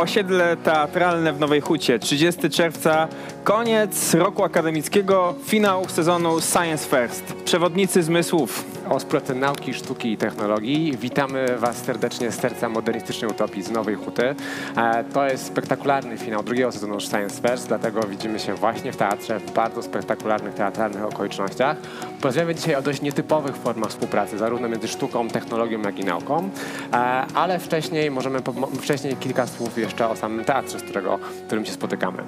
Osiedle 0.00 0.56
Teatralne 0.56 1.32
w 1.32 1.40
Nowej 1.40 1.60
Hucie, 1.60 1.98
30 1.98 2.50
czerwca, 2.50 3.08
koniec 3.44 4.14
roku 4.14 4.44
akademickiego, 4.44 5.34
finał 5.44 5.88
sezonu 5.88 6.40
Science 6.40 6.88
First. 6.88 7.34
Przewodnicy 7.44 8.02
zmysłów. 8.02 8.64
Osploty 8.88 9.34
Nauki, 9.60 9.74
Sztuki 9.74 10.12
i 10.12 10.16
Technologii. 10.16 10.96
Witamy 10.96 11.46
Was 11.58 11.76
serdecznie 11.76 12.30
z 12.30 12.40
serca 12.40 12.68
modernistycznej 12.68 13.30
utopii 13.30 13.62
z 13.62 13.70
Nowej 13.70 13.94
Huty. 13.94 14.34
E, 14.76 15.04
To 15.04 15.26
jest 15.26 15.46
spektakularny 15.46 16.18
finał 16.18 16.42
drugiego 16.42 16.72
sezonu 16.72 17.00
Science 17.00 17.48
First, 17.48 17.68
dlatego 17.68 18.02
widzimy 18.02 18.38
się 18.38 18.54
właśnie 18.54 18.92
w 18.92 18.96
teatrze 18.96 19.40
w 19.40 19.52
bardzo 19.52 19.82
spektakularnych 19.82 20.54
teatralnych 20.54 21.04
okolicznościach. 21.04 21.76
Porozmawiamy 22.20 22.54
dzisiaj 22.54 22.74
o 22.74 22.82
dość 22.82 23.02
nietypowych 23.02 23.56
formach 23.56 23.90
współpracy, 23.90 24.38
zarówno 24.38 24.68
między 24.68 24.88
sztuką, 24.88 25.28
technologią, 25.28 25.82
jak 25.82 25.98
i 25.98 26.04
nauką, 26.04 26.50
E, 26.92 26.96
ale 27.34 27.58
wcześniej 27.58 28.10
możemy, 28.10 28.38
wcześniej 28.82 29.16
kilka 29.16 29.46
słów 29.46 29.78
jeszcze 29.78 30.08
o 30.08 30.16
samym 30.16 30.44
teatrze, 30.44 30.78
z 30.78 30.82
którego, 30.82 31.18
w 31.18 31.46
którym 31.46 31.64
się 31.64 31.72
spotykamy. 31.72 32.22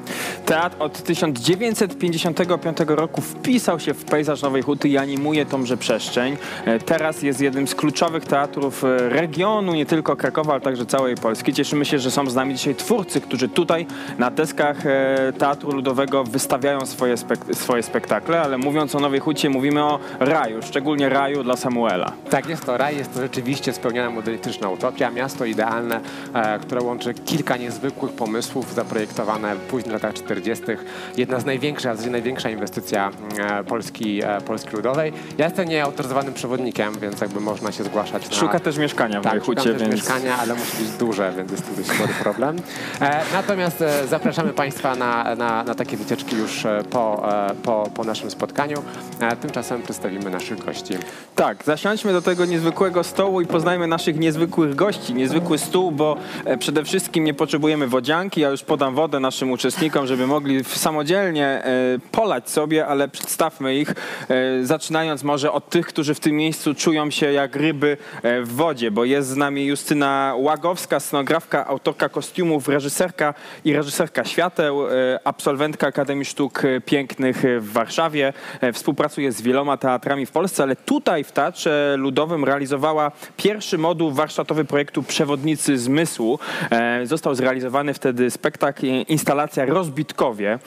Teatr 0.47 0.77
od 0.79 1.03
1955 1.03 2.77
roku 2.87 3.21
wpisał 3.21 3.81
się 3.81 3.95
w 3.95 4.05
pejzaż 4.05 4.43
Nowej 4.43 4.63
Huty 4.63 4.89
i 4.89 4.99
animuje 4.99 5.47
tąże 5.47 5.77
przestrzeń. 5.77 6.37
E, 6.65 6.79
Teraz 6.79 7.23
jest 7.23 7.32
jednym 7.41 7.69
z 7.69 7.75
kluczowych 7.75 8.25
teatrów 8.25 8.85
e, 8.85 9.09
regionu, 9.09 9.75
nie 9.75 9.87
tylko 9.87 10.17
Krakowa, 10.17 10.53
ale 10.53 10.61
także 10.61 10.87
całej 10.87 11.15
Polski. 11.15 11.55
Cieszymy 11.55 11.85
się, 11.85 11.99
że 11.99 12.11
są 12.11 12.31
z 12.31 12.35
nami 12.35 12.55
dzisiaj 12.55 12.75
twórcy, 12.75 13.21
którzy 13.21 13.49
tutaj 13.49 13.87
na 14.19 14.31
deskach 14.31 14.87
e, 14.87 15.33
Teatru 15.39 15.73
Ludowego 15.73 16.25
wystawiają 16.25 16.87
swoje, 16.87 17.15
spek- 17.15 17.55
swoje 17.55 17.83
spektakle, 17.83 18.41
ale 18.41 18.59
mówiąc 18.59 18.95
o 18.95 19.01
Nowej 19.01 19.21
Hucie 19.21 19.51
mówimy 19.51 19.85
o 19.85 19.99
raju, 20.21 20.63
szczególnie 20.63 21.09
raju 21.09 21.43
dla 21.43 21.57
Samuela. 21.57 22.13
Tak, 22.31 22.49
jest 22.49 22.65
to 22.65 22.77
raj, 22.77 22.97
jest 22.97 23.15
to 23.15 23.21
rzeczywiście 23.21 23.73
spełniona 23.73 24.11
modernistyczna 24.11 24.69
utopia, 24.69 25.11
miasto 25.11 25.45
idealne, 25.45 26.01
e, 26.35 26.59
które 26.59 26.81
łączy 26.81 27.15
kilka 27.15 27.57
niezwykłych 27.57 28.13
pomysłów 28.13 28.75
zaprojektowane 28.75 29.57
w 29.57 29.91
latach 29.93 30.15
40. 30.15 30.65
Jedna 31.17 31.41
z 31.41 31.45
największych, 31.45 31.91
a 31.91 32.11
największa 32.11 32.51
inwestycja 32.51 33.11
Polski, 33.69 34.21
Polski 34.47 34.77
Ludowej. 34.77 35.13
Ja 35.39 35.45
jestem 35.45 35.69
nieautoryzowanym 35.69 36.35
przewodnikiem, 36.35 36.93
więc 37.01 37.12
jakby 37.21 37.41
można 37.41 37.73
się 37.73 37.85
zgłaszać 37.85 38.31
na... 38.31 38.37
Szuka 38.37 38.61
też 38.61 38.79
mieszkania 38.79 39.21
w 39.21 39.25
tak, 39.25 39.43
Hucie, 39.43 39.63
też 39.63 39.83
więc... 39.83 39.95
mieszkania, 39.95 40.37
ale 40.39 40.55
musi 40.55 40.77
być 40.77 40.91
duże, 40.91 41.33
więc 41.37 41.51
jest 41.51 41.69
to 41.69 41.77
dość 41.77 41.89
spory 41.89 42.15
problem. 42.23 42.57
E, 43.01 43.23
natomiast 43.33 43.83
e, 43.83 44.07
zapraszamy 44.07 44.53
Państwa 44.53 44.95
na, 44.95 45.35
na, 45.35 45.65
na 45.65 45.75
takie 45.75 45.97
wycieczki 45.97 46.37
już 46.37 46.67
e, 46.67 46.85
po, 46.91 47.33
e, 47.51 47.55
po, 47.55 47.91
po 47.95 48.05
naszym 48.05 48.31
spotkaniu. 48.31 48.83
E, 49.21 49.37
tymczasem 49.37 49.83
przedstawimy 49.83 50.31
naszych 50.31 50.65
gości. 50.65 50.95
Tak, 51.37 51.65
zasiądźmy 51.65 52.13
do 52.13 52.23
tego 52.23 52.45
niezwykłego 52.45 53.05
stołu 53.05 53.41
i 53.41 53.47
poznajmy 53.47 53.87
naszych 53.87 54.19
niezwykłych 54.19 54.75
gości. 54.75 55.15
Niezwykły 55.15 55.59
stół, 55.59 55.93
bo 55.93 56.17
e, 56.45 56.57
przede 56.59 56.85
wszystkim 56.85 57.25
nie 57.25 57.35
potrzebujemy 57.35 57.87
wodzianki. 57.89 58.41
Ja 58.41 58.49
już 58.49 58.63
podam 58.63 58.95
wodę 58.95 59.21
naszym 59.21 59.51
uczestnikom, 59.51 60.07
żeby 60.07 60.27
mogli 60.27 60.65
samodzielnie 60.65 61.47
e, 61.47 61.99
polać 62.13 62.51
sobie, 62.51 62.87
ale 62.87 63.09
przedstawmy 63.09 63.77
ich, 63.77 63.91
e, 63.91 63.95
zaczynając 64.65 65.23
może 65.23 65.53
od 65.53 65.69
tych, 65.69 65.87
którzy 65.87 66.15
w 66.15 66.21
tym 66.21 66.37
miejscu 66.37 66.75
czują 66.75 67.02
się 67.11 67.33
jak 67.33 67.57
ryby 67.57 67.97
e, 68.23 68.43
w 68.43 68.53
wodzie, 68.53 68.91
bo 68.91 69.05
jest 69.05 69.29
z 69.29 69.37
nami 69.37 69.67
Justyna 69.67 70.35
Łagowska, 70.37 71.01
scenografka, 71.01 71.67
autorka 71.67 72.09
kostiumów, 72.09 72.69
reżyserka 72.69 73.35
i 73.65 73.73
reżyserka 73.73 74.25
świateł, 74.25 74.87
e, 74.87 74.91
absolwentka 75.25 75.87
Akademii 75.87 76.25
Sztuk 76.25 76.63
Pięknych 76.87 77.43
w 77.61 77.73
Warszawie. 77.73 78.33
E, 78.61 78.73
Współpracuje 78.73 79.33
z 79.33 79.43
wieloma 79.43 79.77
teatrami 79.77 80.27
w 80.27 80.31
Polsce, 80.31 80.63
ale 80.63 80.77
tutaj 80.77 81.25
w 81.25 81.33
Teatrze 81.33 81.95
Ludowym 81.99 82.45
realizowała 82.45 83.13
pierwszy 83.37 83.79
moduł 83.79 84.11
warsztatowy 84.11 84.65
projektu 84.65 85.03
Przewodnicy 85.03 85.79
Zmysłu. 85.79 86.39
Został 87.05 87.35
zrealizowany 87.35 87.95
wtedy 87.95 88.31
spektakl, 88.31 88.87
instalacja 89.09 89.65
Rozbitkowie 89.65 90.59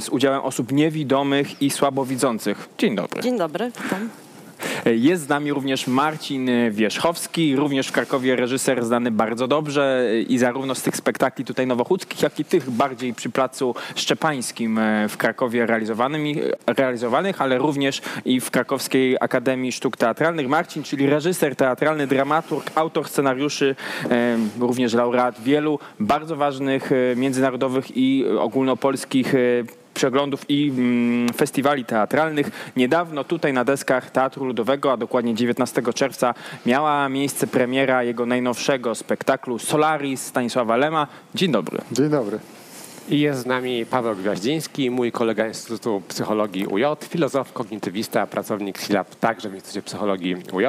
z 0.00 0.08
udziałem 0.08 0.40
osób 0.40 0.72
niewidomych 0.72 1.62
i 1.62 1.70
słabowidzących. 1.70 2.68
Dzień 2.78 2.96
dobry. 2.96 3.22
Dzień 3.22 3.38
dobry, 3.38 3.70
witam. 3.82 4.08
Jest 4.84 5.22
z 5.22 5.28
nami 5.28 5.52
również 5.52 5.86
Marcin 5.86 6.50
Wierzchowski, 6.70 7.56
również 7.56 7.88
w 7.88 7.92
Krakowie 7.92 8.36
reżyser 8.36 8.84
znany 8.84 9.10
bardzo 9.10 9.48
dobrze 9.48 10.08
i 10.28 10.38
zarówno 10.38 10.74
z 10.74 10.82
tych 10.82 10.96
spektakli 10.96 11.44
tutaj 11.44 11.66
nowochódzkich, 11.66 12.22
jak 12.22 12.40
i 12.40 12.44
tych 12.44 12.70
bardziej 12.70 13.14
przy 13.14 13.30
placu 13.30 13.74
Szczepańskim 13.94 14.80
w 15.08 15.16
Krakowie 15.16 15.66
realizowanych, 16.66 17.42
ale 17.42 17.58
również 17.58 18.02
i 18.24 18.40
w 18.40 18.50
Krakowskiej 18.50 19.16
Akademii 19.20 19.72
Sztuk 19.72 19.96
Teatralnych. 19.96 20.48
Marcin, 20.48 20.82
czyli 20.82 21.06
reżyser 21.06 21.56
teatralny, 21.56 22.06
dramaturg, 22.06 22.70
autor 22.74 23.08
scenariuszy, 23.08 23.76
również 24.60 24.94
laureat 24.94 25.40
wielu 25.42 25.78
bardzo 26.00 26.36
ważnych 26.36 26.92
e, 26.92 27.16
międzynarodowych 27.16 27.96
i 27.96 28.24
ogólnopolskich 28.38 29.34
e, 29.34 29.38
przeglądów 29.94 30.44
i 30.48 30.68
mm, 30.68 31.28
festiwali 31.28 31.84
teatralnych. 31.84 32.72
Niedawno 32.76 33.24
tutaj 33.24 33.52
na 33.52 33.64
deskach 33.64 34.10
Teatru 34.10 34.44
Ludowego, 34.44 34.92
a 34.92 34.96
dokładnie 34.96 35.34
19 35.34 35.82
czerwca, 35.94 36.34
miała 36.66 37.08
miejsce 37.08 37.46
premiera 37.46 38.02
jego 38.02 38.26
najnowszego 38.26 38.94
spektaklu 38.94 39.58
Solaris 39.58 40.26
Stanisława 40.26 40.76
Lema. 40.76 41.06
Dzień 41.34 41.52
dobry. 41.52 41.78
Dzień 41.92 42.08
dobry. 42.08 42.38
I 43.08 43.20
jest 43.20 43.40
z 43.40 43.46
nami 43.46 43.86
Paweł 43.86 44.16
Gwiaździński, 44.16 44.90
mój 44.90 45.12
kolega 45.12 45.48
Instytutu 45.48 46.02
Psychologii 46.08 46.66
UJ, 46.66 46.84
filozof, 47.08 47.52
kognitywista, 47.52 48.26
pracownik 48.26 48.78
SILAB 48.78 49.14
także 49.14 49.48
w 49.48 49.54
Instytucie 49.54 49.82
Psychologii 49.82 50.36
UJ. 50.52 50.64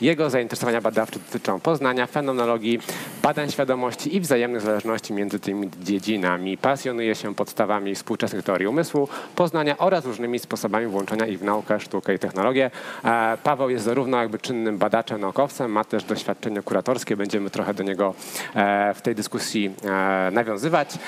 Jego 0.00 0.30
zainteresowania 0.30 0.80
badawcze 0.80 1.18
dotyczą 1.18 1.60
poznania, 1.60 2.06
fenomenologii, 2.06 2.80
badań 3.22 3.50
świadomości 3.50 4.16
i 4.16 4.20
wzajemnych 4.20 4.60
zależności 4.60 5.12
między 5.12 5.40
tymi 5.40 5.70
dziedzinami. 5.82 6.58
Pasjonuje 6.58 7.14
się 7.14 7.34
podstawami 7.34 7.94
współczesnych 7.94 8.44
teorii 8.44 8.66
umysłu, 8.66 9.08
poznania 9.36 9.78
oraz 9.78 10.04
różnymi 10.04 10.38
sposobami 10.38 10.86
włączenia 10.86 11.26
ich 11.26 11.38
w 11.38 11.44
naukę, 11.44 11.80
sztukę 11.80 12.14
i 12.14 12.18
technologię. 12.18 12.70
E, 13.04 13.38
Paweł 13.42 13.70
jest 13.70 13.84
zarówno 13.84 14.20
jakby 14.20 14.38
czynnym 14.38 14.78
badaczem, 14.78 15.20
naukowcem, 15.20 15.72
ma 15.72 15.84
też 15.84 16.04
doświadczenie 16.04 16.62
kuratorskie. 16.62 17.16
Będziemy 17.16 17.50
trochę 17.50 17.74
do 17.74 17.82
niego 17.82 18.14
e, 18.54 18.94
w 18.94 19.02
tej 19.02 19.14
dyskusji 19.14 19.74
e, 19.84 20.30
nawiązywać. 20.32 20.98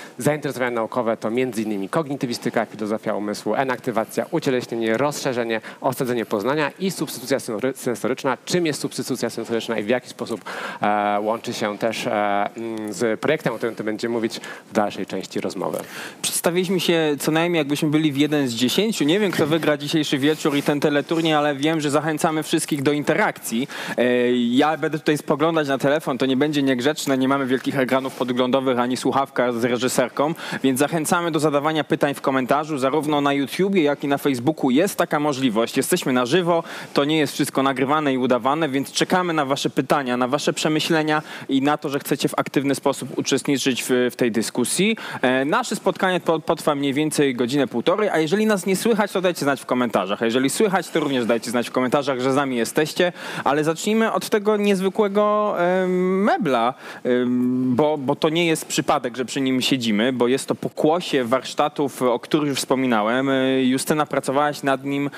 Zainteresowania 0.59 0.71
naukowe 0.71 1.17
to 1.17 1.29
m.in. 1.29 1.89
kognitywistyka, 1.89 2.67
filozofia 2.67 3.15
umysłu, 3.15 3.55
enaktywacja, 3.55 4.27
ucieleśnienie, 4.31 4.97
rozszerzenie, 4.97 5.61
osadzenie 5.81 6.27
poznania 6.27 6.71
i 6.79 6.91
substytucja 6.91 7.39
sensory- 7.39 7.77
sensoryczna. 7.77 8.39
Czym 8.45 8.67
jest 8.67 8.81
substytucja 8.81 9.31
sensoryczna 9.31 9.79
i 9.79 9.83
w 9.83 9.89
jaki 9.89 10.09
sposób 10.09 10.41
e, 10.83 11.19
łączy 11.21 11.55
się 11.55 11.79
też 11.79 12.07
e, 12.07 12.11
mm, 12.57 12.93
z 12.93 13.21
projektem, 13.21 13.53
o 13.53 13.57
którym 13.57 13.75
ty 13.75 13.85
będziemy 13.85 14.13
mówić 14.13 14.41
w 14.71 14.73
dalszej 14.73 15.07
części 15.07 15.41
rozmowy. 15.41 15.79
Przedstawiliśmy 16.23 16.81
się 16.81 17.17
co 17.19 17.33
najmniej 17.33 17.59
jakbyśmy 17.59 17.89
byli 17.91 18.13
w 18.13 18.17
jeden 18.17 18.49
z 18.49 18.53
dziesięciu. 18.55 19.05
Nie 19.05 19.21
wiem, 19.21 19.31
kto 19.33 19.47
wygra 19.47 19.77
dzisiejszy 19.77 20.19
wieczór 20.19 20.57
i 20.57 20.63
ten 20.63 20.81
teleturniej, 20.81 21.35
ale 21.35 21.55
wiem, 21.55 21.81
że 21.81 21.91
zachęcamy 21.91 22.43
wszystkich 22.43 22.83
do 22.83 22.93
interakcji. 22.93 23.69
E, 23.99 24.33
Ja 24.37 24.77
będę 24.77 24.99
tutaj 24.99 25.19
spoglądać 25.19 25.69
na 25.69 25.79
telefon, 25.79 26.19
to 26.19 26.27
nie 26.27 26.37
będzie 26.37 26.63
niegrzeczne, 26.63 27.19
nie 27.19 27.29
mamy 27.29 27.47
wielkich 27.47 27.79
ekranów 27.79 28.15
podglądowych 28.15 28.79
ani 28.79 28.97
słuchawka 28.97 29.53
z 29.53 29.65
reżyserką, 29.65 30.35
więc 30.62 30.78
zachęcamy 30.78 31.31
do 31.31 31.41
zadawania 31.41 31.84
pytań 31.84 32.14
w 32.14 32.20
komentarzu, 32.20 32.78
zarówno 32.78 33.20
na 33.20 33.32
YouTubie, 33.32 33.82
jak 33.82 34.04
i 34.04 34.09
na 34.09 34.19
Facebooku 34.19 34.70
jest 34.70 34.97
taka 34.97 35.20
możliwość. 35.20 35.76
Jesteśmy 35.76 36.12
na 36.12 36.26
żywo, 36.26 36.62
to 36.94 37.04
nie 37.04 37.19
jest 37.19 37.32
wszystko 37.32 37.62
nagrywane 37.62 38.12
i 38.14 38.19
udawane, 38.19 38.69
więc 38.69 38.92
czekamy 38.92 39.32
na 39.32 39.44
wasze 39.44 39.70
pytania, 39.70 40.16
na 40.16 40.28
wasze 40.28 40.53
przemyślenia 40.53 41.22
i 41.48 41.62
na 41.62 41.78
to, 41.78 41.88
że 41.88 41.98
chcecie 41.98 42.28
w 42.28 42.38
aktywny 42.38 42.75
sposób 42.75 43.19
uczestniczyć 43.19 43.82
w, 43.82 43.88
w 44.10 44.16
tej 44.16 44.32
dyskusji. 44.32 44.97
E, 45.22 45.44
nasze 45.44 45.76
spotkanie 45.76 46.20
po- 46.20 46.41
potrwa 46.41 46.75
mniej 46.75 46.94
więcej 46.94 47.34
godzinę, 47.34 47.66
półtorej, 47.66 48.09
a 48.09 48.19
jeżeli 48.19 48.47
nas 48.47 48.66
nie 48.66 48.76
słychać, 48.76 49.12
to 49.12 49.20
dajcie 49.20 49.41
znać 49.41 49.60
w 49.60 49.66
komentarzach. 49.66 50.22
A 50.22 50.25
jeżeli 50.25 50.50
słychać, 50.50 50.88
to 50.88 51.00
również 51.00 51.26
dajcie 51.26 51.50
znać 51.50 51.69
w 51.69 51.72
komentarzach, 51.72 52.20
że 52.20 52.32
z 52.32 52.36
nami 52.36 52.56
jesteście, 52.56 53.12
ale 53.44 53.65
zacznijmy 53.65 54.12
od 54.12 54.28
tego 54.28 54.56
niezwykłego 54.56 55.54
em, 55.59 56.24
mebla, 56.24 56.74
em, 57.04 57.74
bo, 57.77 57.98
bo 57.98 58.16
to 58.16 58.28
nie 58.28 58.47
jest 58.47 58.66
przypadek, 58.66 59.16
że 59.16 59.24
przy 59.24 59.41
nim 59.41 59.60
siedzimy, 59.60 60.12
bo 60.12 60.28
jest 60.28 60.38
to 60.47 60.55
pokłosie 60.55 61.25
warsztatów, 61.25 62.03
o 62.03 62.19
których 62.19 62.49
już 62.49 62.59
wspominałem. 62.59 63.31
E, 63.31 63.63
Justyna, 63.63 64.07
pracowałaś 64.07 64.63
nad 64.63 64.85
nim 64.85 65.11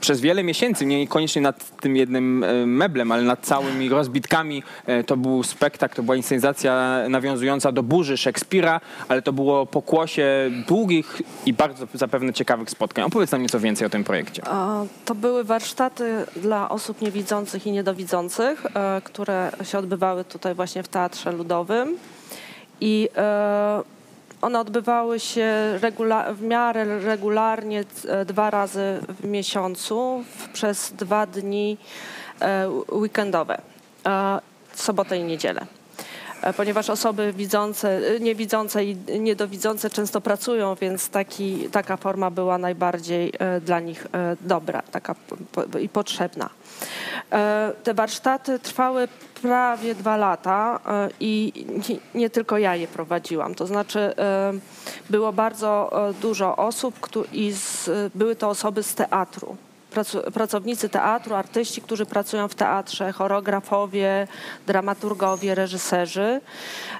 przez 0.00 0.20
wiele 0.20 0.42
miesięcy, 0.42 0.86
nie 0.86 1.08
koniecznie 1.08 1.42
nad 1.42 1.80
tym 1.80 1.96
jednym 1.96 2.44
e, 2.44 2.66
meblem, 2.66 3.12
ale 3.12 3.22
nad 3.22 3.40
całymi 3.40 3.88
rozbitkami. 3.88 4.62
E, 4.86 5.04
To 5.04 5.16
był 5.16 5.42
spektakl, 5.42 5.96
to 5.96 6.02
była 6.02 6.16
inscenizacja 6.16 7.02
nawiązująca 7.08 7.72
do 7.72 7.82
burzy 7.82 8.16
Szekspira, 8.16 8.80
ale 9.08 9.22
to 9.22 9.32
było 9.32 9.66
pokłosie 9.66 10.50
długich 10.68 11.22
i 11.46 11.52
bardzo 11.52 11.86
zapewne 11.94 12.32
ciekawych 12.32 12.70
spotkań. 12.70 13.04
Opowiedz 13.04 13.32
nam 13.32 13.42
nieco 13.42 13.60
więcej 13.60 13.86
o 13.86 13.90
tym 13.90 14.04
projekcie. 14.04 14.42
To 15.04 15.14
były 15.14 15.44
warsztaty 15.44 16.26
dla 16.36 16.68
osób 16.68 17.02
niewidzących 17.02 17.66
i 17.66 17.72
niedowidzących, 17.72 18.66
które 19.04 19.52
się 19.64 19.78
odbywały 19.78 20.24
tutaj 20.24 20.54
właśnie 20.54 20.82
w 20.82 20.88
Teatrze 20.88 21.32
Ludowym. 21.32 21.96
I 22.80 23.08
e, 23.16 23.82
one 24.42 24.60
odbywały 24.60 25.20
się 25.20 25.78
w 26.34 26.42
miarę 26.42 26.98
regularnie 26.98 27.84
e, 28.08 28.24
dwa 28.24 28.50
razy 28.50 29.00
w 29.20 29.24
miesiącu 29.24 30.24
przez 30.52 30.92
dwa 30.92 31.26
dni 31.26 31.78
e, 32.40 32.68
weekendowe, 32.92 33.60
sobotę 34.74 35.18
i 35.18 35.24
niedzielę. 35.24 35.66
E, 36.42 36.52
ponieważ 36.52 36.90
osoby 36.90 37.32
widzące, 37.32 38.00
e, 38.16 38.20
niewidzące 38.20 38.84
i 38.84 38.96
niedowidzące 39.20 39.90
często 39.90 40.20
pracują, 40.20 40.74
więc 40.74 41.08
taki, 41.08 41.68
taka 41.72 41.96
forma 41.96 42.30
była 42.30 42.58
najbardziej 42.58 43.32
e, 43.38 43.60
dla 43.60 43.80
nich 43.80 44.06
dobra 44.40 44.82
taka 44.82 45.14
i 45.80 45.88
potrzebna. 45.88 46.50
Te 47.82 47.94
warsztaty 47.94 48.58
trwały 48.58 49.08
prawie 49.42 49.94
dwa 49.94 50.16
lata 50.16 50.80
i 51.20 51.52
nie, 52.14 52.30
tylko 52.30 52.58
ja 52.58 52.76
je 52.76 52.88
prowadziłam. 52.88 53.54
To 53.54 53.66
znaczy 53.66 54.14
było 55.10 55.32
bardzo 55.32 55.90
dużo 56.22 56.56
osób 56.56 56.94
i 57.32 57.54
były 58.14 58.36
to 58.36 58.48
osoby 58.48 58.82
z 58.82 58.94
teatru. 58.94 59.56
Pracownicy 60.34 60.88
teatru, 60.88 61.34
artyści, 61.34 61.82
którzy 61.82 62.06
pracują 62.06 62.48
w 62.48 62.54
teatrze, 62.54 63.12
choreografowie, 63.12 64.28
dramaturgowie, 64.66 65.54
reżyserzy 65.54 66.40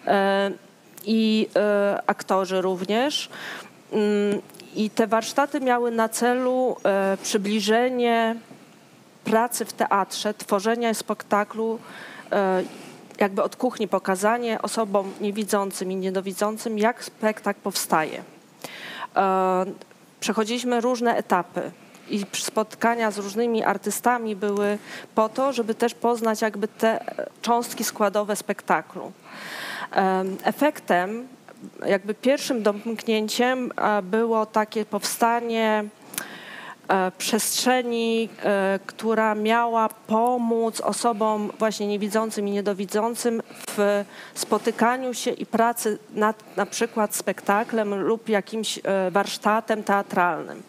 e, 0.07 0.51
i 1.05 1.49
e, 1.57 2.03
aktorzy 2.07 2.61
również. 2.61 3.29
Mm, 3.93 4.41
I 4.75 4.91
te 4.91 5.07
warsztaty 5.07 5.61
miały 5.61 5.91
na 5.91 6.09
celu 6.09 6.77
e, 6.85 7.17
przybliżenie 7.23 8.37
pracy 9.25 9.65
w 9.65 9.73
teatrze, 9.73 10.35
tworzenia 10.35 10.95
spektaklu, 10.95 11.79
jakby 13.19 13.43
od 13.43 13.57
kuchni 13.57 13.89
pokazanie 13.89 14.63
osobom 14.63 15.13
niewidzącym 15.21 15.93
i 15.93 15.97
niedowidzącym, 15.97 16.79
jak 16.79 17.05
spektakl 17.05 17.61
powstaje. 17.61 18.23
Przechodziliśmy 20.21 20.81
różne 20.81 21.17
etapy 21.17 21.71
i 22.11 22.27
spotkania 22.35 23.11
z 23.11 23.19
różnymi 23.19 23.65
artystami 23.65 24.37
były 24.37 24.79
po 25.15 25.29
to, 25.29 25.53
żeby 25.53 25.75
też 25.75 25.95
poznać 25.95 26.43
jakby 26.43 26.69
te 26.69 27.05
cząstki 27.43 27.85
składowe 27.85 28.37
spektaklu. 28.37 29.13
Em, 29.93 30.37
Efektem, 30.45 31.29
jakby 31.87 32.15
pierwszym 32.15 32.63
domknięciem 32.63 33.73
było 34.03 34.47
takie 34.47 34.85
powstanie 34.85 35.85
e, 36.89 37.11
przestrzeni, 37.19 38.29
e, 38.43 38.79
która 38.87 39.35
miała 39.35 39.89
pomóc 39.89 40.81
osobom 40.81 41.51
właśnie 41.59 41.87
niewidzącym 41.87 42.49
i 42.49 42.51
niedowidzącym 42.51 43.43
w 43.77 44.05
spotykaniu 44.35 45.15
się 45.15 45.31
i 45.31 45.47
pracy 45.47 45.99
nad 46.15 46.57
na 46.57 46.67
przykład 46.67 47.15
spektaklem 47.15 47.95
lub 47.95 48.29
jakimś 48.29 48.79
e, 48.79 49.11
warsztatem 49.11 49.83
teatralnym. 49.83 50.63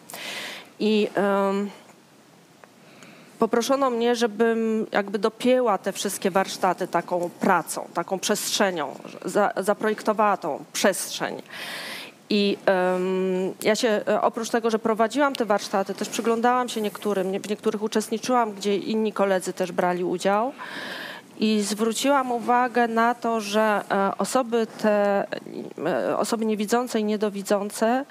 I 0.80 1.08
em, 1.14 1.70
poproszono 3.38 3.90
mnie, 3.90 4.16
żebym 4.16 4.86
jakby 4.92 5.18
dopięła 5.18 5.78
te 5.78 5.92
wszystkie 5.92 6.30
warsztaty 6.30 6.88
taką 6.88 7.30
pracą, 7.40 7.88
taką 7.94 8.18
przestrzenią, 8.18 8.94
za, 9.24 9.52
zaprojektowała 9.56 10.36
tą 10.36 10.64
przestrzeń. 10.72 11.42
I 12.30 12.56
em, 12.66 13.54
ja 13.62 13.76
się 13.76 13.88
e, 14.08 14.20
oprócz 14.22 14.50
tego, 14.50 14.70
że 14.70 14.78
prowadziłam 14.78 15.34
te 15.34 15.44
warsztaty, 15.44 15.94
też 15.94 16.08
przyglądałam 16.08 16.68
się 16.68 16.80
niektórym, 16.80 17.32
nie- 17.32 17.40
w 17.40 17.48
niektórych 17.48 17.82
uczestniczyłam, 17.82 18.52
gdzie 18.52 18.76
inni 18.76 19.12
koledzy 19.12 19.52
też 19.52 19.72
brali 19.72 20.04
udział. 20.04 20.52
I 21.38 21.60
zwróciłam 21.62 22.32
uwagę 22.32 22.88
na 22.88 23.14
to, 23.14 23.40
że 23.40 23.84
e, 23.90 24.18
osoby 24.18 24.66
te, 24.82 25.24
e, 25.86 26.18
osoby 26.18 26.46
niewidzące 26.46 27.00
i 27.00 27.04
niedowidzące 27.04 28.04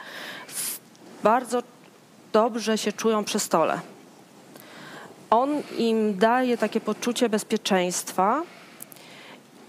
bardzo 1.23 1.63
dobrze 2.33 2.77
się 2.77 2.91
czują 2.91 3.23
przy 3.23 3.39
stole. 3.39 3.79
On 5.29 5.49
im 5.77 6.17
daje 6.17 6.57
takie 6.57 6.81
poczucie 6.81 7.29
bezpieczeństwa 7.29 8.41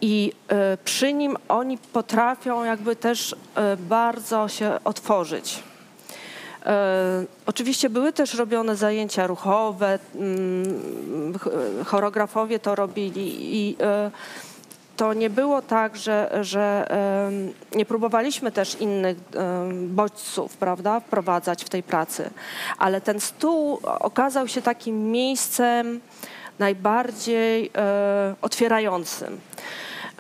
i 0.01 0.33
e, 0.49 0.77
przy 0.85 1.13
nim 1.13 1.37
oni 1.49 1.79
potrafią 1.79 2.65
jakby 2.65 2.97
też 2.97 3.37
e, 3.55 3.77
bardzo 3.77 4.49
się 4.49 4.79
otworzyć. 4.85 5.63
E, 6.67 7.25
Oczywiście 7.47 7.91
były 7.91 8.13
też 8.13 8.35
robione 8.35 8.77
zajęcia 8.77 9.27
ruchowe, 9.27 9.99
mm, 10.15 11.39
ch- 11.39 11.87
choreografowie 11.87 12.59
to 12.59 12.75
robili 12.75 13.57
i 13.57 13.77
to 14.97 15.15
nie 15.15 15.31
było 15.31 15.63
tak, 15.63 15.97
że, 15.97 16.39
że 16.41 16.87
nie 17.75 17.87
próbowaliśmy 17.87 18.53
też 18.53 18.81
innych 18.81 19.17
bodźców, 19.89 20.57
prawda, 20.57 21.01
wprowadzać 21.01 21.65
w 21.65 21.69
tej 21.69 21.83
pracy, 21.83 22.31
ale 22.79 23.01
ten 23.01 23.21
stół 23.21 23.81
okazał 23.85 24.49
się 24.49 24.63
takim 24.63 25.11
miejscem 25.11 26.01
najbardziej 26.59 27.71
e, 27.77 28.35
otwierającym. 28.43 29.41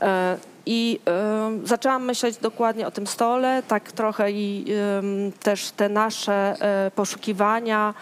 E, 0.02 0.36
I 0.66 1.00
e, 1.06 1.50
zaczęłam 1.64 2.04
myśleć 2.04 2.36
dokładnie 2.36 2.86
o 2.86 2.90
tym 2.90 3.06
stole, 3.06 3.62
tak 3.68 3.92
trochę 3.92 4.32
i 4.32 4.64
em, 4.98 5.32
też 5.32 5.70
te 5.70 5.88
nasze 5.88 6.56
e, 6.60 6.90
poszukiwania 6.90 7.94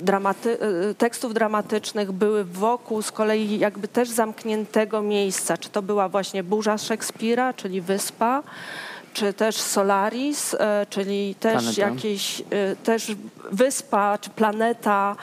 dramaty, 0.00 0.58
e, 0.60 0.94
tekstów 0.94 1.34
dramatycznych 1.34 2.12
były 2.12 2.44
wokół 2.44 3.02
z 3.02 3.12
kolei 3.12 3.58
jakby 3.58 3.88
też 3.88 4.08
zamkniętego 4.08 5.02
miejsca. 5.02 5.56
Czy 5.56 5.68
to 5.68 5.82
była 5.82 6.08
właśnie 6.08 6.42
burza 6.42 6.78
Szekspira, 6.78 7.52
czyli 7.52 7.80
wyspa, 7.80 8.42
czy 9.12 9.32
też 9.32 9.56
Solaris, 9.56 10.54
e, 10.54 10.86
czyli 10.90 11.34
też 11.34 11.52
Planeta. 11.52 11.80
jakieś, 11.80 12.42
też 12.84 13.12
wyspa 13.52 14.18
czy 14.18 14.30
planeta, 14.30 15.16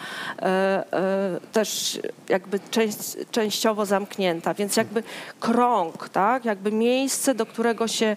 też 1.52 2.00
jakby 2.30 2.60
część, 2.72 3.00
częściowo 3.32 3.86
zamknięta, 3.86 4.54
więc 4.54 4.78
jakby 4.78 5.04
krąg, 5.40 6.10
tak, 6.10 6.46
jakby 6.46 6.72
miejsce, 6.72 7.36
do 7.36 7.46
którego 7.46 7.88
się 7.88 8.16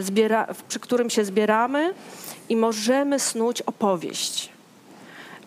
zbiera, 0.00 0.46
przy 0.68 0.80
którym 0.80 1.10
się 1.10 1.24
zbieramy 1.24 1.94
i 2.48 2.56
możemy 2.56 3.20
snuć 3.20 3.62
opowieść 3.62 4.51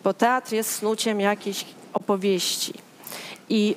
bo 0.06 0.14
teatr 0.14 0.54
jest 0.54 0.72
snuciem 0.72 1.20
jakiejś 1.20 1.66
opowieści. 1.94 2.74
I, 3.50 3.76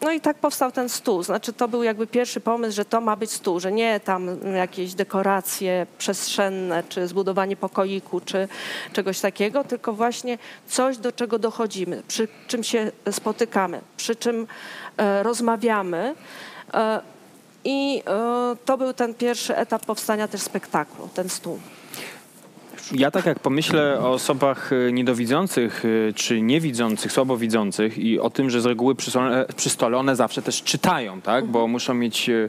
no 0.00 0.12
i 0.12 0.20
tak 0.20 0.38
powstał 0.38 0.72
ten 0.72 0.88
stół. 0.88 1.22
Znaczy 1.22 1.52
to 1.52 1.68
był 1.68 1.82
jakby 1.82 2.06
pierwszy 2.06 2.40
pomysł, 2.40 2.76
że 2.76 2.84
to 2.84 3.00
ma 3.00 3.16
być 3.16 3.30
stół, 3.30 3.60
że 3.60 3.72
nie 3.72 4.00
tam 4.00 4.28
jakieś 4.56 4.94
dekoracje 4.94 5.86
przestrzenne, 5.98 6.82
czy 6.88 7.08
zbudowanie 7.08 7.56
pokoiku, 7.56 8.20
czy 8.20 8.48
czegoś 8.92 9.20
takiego, 9.20 9.64
tylko 9.64 9.92
właśnie 9.92 10.38
coś, 10.66 10.98
do 10.98 11.12
czego 11.12 11.38
dochodzimy, 11.38 12.02
przy 12.08 12.28
czym 12.46 12.64
się 12.64 12.92
spotykamy, 13.10 13.80
przy 13.96 14.16
czym 14.16 14.46
e, 14.96 15.22
rozmawiamy. 15.22 16.14
E, 16.74 17.00
I 17.64 18.02
e, 18.06 18.56
to 18.64 18.78
był 18.78 18.92
ten 18.92 19.14
pierwszy 19.14 19.56
etap 19.56 19.86
powstania 19.86 20.28
też 20.28 20.40
spektaklu, 20.40 21.08
ten 21.14 21.28
stół. 21.28 21.58
Ja 22.92 23.10
tak 23.10 23.26
jak 23.26 23.38
pomyślę 23.38 23.98
o 24.00 24.10
osobach 24.10 24.72
e, 24.72 24.92
niedowidzących 24.92 25.84
e, 25.84 26.12
czy 26.12 26.42
niewidzących, 26.42 27.12
słabowidzących 27.12 27.98
i 27.98 28.20
o 28.20 28.30
tym, 28.30 28.50
że 28.50 28.60
z 28.60 28.66
reguły 28.66 28.94
przy 28.94 29.10
przy 29.56 29.70
stole 29.70 29.98
one 29.98 30.16
zawsze 30.16 30.42
też 30.42 30.62
czytają, 30.62 31.20
tak? 31.20 31.46
Bo 31.46 31.66
muszą 31.66 31.94
mieć 31.94 32.30
e, 32.30 32.48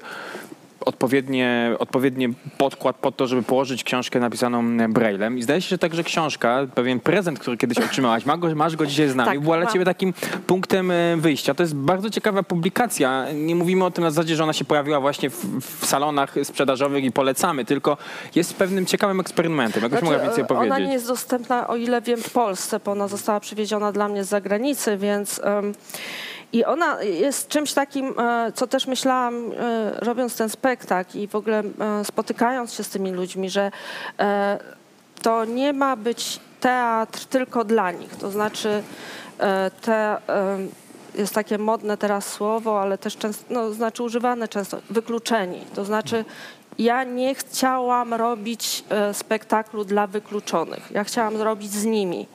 odpowiednie, 0.88 1.76
odpowiedni 1.80 2.34
podkład 2.58 2.96
pod 2.96 3.16
to, 3.16 3.28
żeby 3.28 3.44
położyć 3.44 3.84
książkę 3.84 4.20
napisaną 4.20 4.64
e, 4.84 4.90
braillem. 4.90 5.38
I 5.38 5.44
zdaje 5.44 5.62
się, 5.62 5.70
że 5.70 5.78
także 5.78 6.04
książka, 6.04 6.68
pewien 6.76 7.00
prezent, 7.00 7.40
który 7.40 7.58
kiedyś 7.58 7.78
otrzymałaś, 7.78 8.26
ma 8.26 8.38
go, 8.38 8.56
masz 8.56 8.76
go 8.76 8.86
dzisiaj 8.86 9.10
z 9.10 9.16
nami, 9.16 9.30
Tak, 9.30 9.40
była 9.40 9.58
dla 9.58 9.72
ciebie 9.72 9.86
takim 9.86 10.14
punktem 10.48 10.92
e, 10.92 11.18
wyjścia. 11.18 11.54
To 11.54 11.64
jest 11.64 11.76
bardzo 11.76 12.10
ciekawa 12.10 12.44
publikacja. 12.44 13.26
Nie 13.34 13.56
mówimy 13.56 13.86
o 13.86 13.92
tym 13.92 14.04
na 14.04 14.12
zasadzie, 14.12 14.36
że 14.36 14.44
ona 14.44 14.54
się 14.54 14.66
pojawiła 14.66 15.00
właśnie 15.00 15.30
w, 15.30 15.60
w 15.62 15.86
salonach 15.86 16.36
sprzedażowych 16.44 17.04
i 17.04 17.12
polecamy, 17.12 17.66
tylko 17.66 17.98
jest 18.36 18.56
pewnym 18.56 18.86
ciekawym 18.86 19.20
eksperymentem. 19.20 19.84
Jakbyś 19.84 20.02
mogła 20.02 20.20
więcej 20.20 20.44
e, 20.44 20.48
powiedzieć? 20.48 20.72
Ona 20.72 20.86
nie 20.86 20.94
jest 20.94 21.08
dostępna, 21.08 21.68
o 21.68 21.76
ile 21.76 22.02
wiem, 22.02 22.22
w 22.22 22.30
Polsce, 22.30 22.80
bo 22.86 22.92
ona 22.92 23.08
została 23.08 23.40
przywieziona 23.40 23.92
dla 23.92 24.08
mnie 24.08 24.24
z 24.24 24.28
zagranicy, 24.30 24.98
więc... 24.98 25.42
em, 25.44 25.74
I 26.54 26.66
ona 26.66 27.04
jest 27.04 27.48
czymś 27.48 27.74
takim, 27.74 28.20
e, 28.20 28.52
co 28.56 28.68
też 28.68 28.88
myślałam, 28.88 29.52
e, 29.52 29.92
robiąc 30.00 30.38
ten 30.38 30.50
spektakl 30.50 31.18
i 31.18 31.28
w 31.28 31.36
ogóle 31.36 31.60
e, 31.60 32.06
spotykając 32.06 32.74
się 32.74 32.84
z 32.84 32.90
tymi 32.90 33.12
ludźmi, 33.12 33.50
że 33.50 33.72
to 35.22 35.46
nie 35.46 35.74
ma 35.74 35.96
być 35.96 36.40
teatr 36.60 37.26
tylko 37.26 37.64
dla 37.64 37.92
nich. 37.92 38.16
To 38.16 38.32
znaczy, 38.32 38.84
te, 39.82 40.18
jest 41.16 41.34
takie 41.34 41.58
modne 41.58 41.98
teraz 41.98 42.28
słowo, 42.34 42.82
ale 42.82 42.98
też 42.98 43.18
często, 43.18 43.46
no, 43.50 43.72
znaczy 43.72 44.04
używane 44.04 44.48
często, 44.48 44.78
wykluczeni. 44.90 45.62
To 45.76 45.86
znaczy, 45.86 46.26
ja 46.80 47.04
nie 47.04 47.36
chciałam 47.36 48.14
robić 48.14 48.84
spektaklu 49.14 49.86
dla 49.86 50.08
wykluczonych. 50.08 50.92
Ja 50.92 51.04
chciałam 51.04 51.38
zrobić 51.38 51.72
z 51.72 51.86
nimi. 51.86 52.28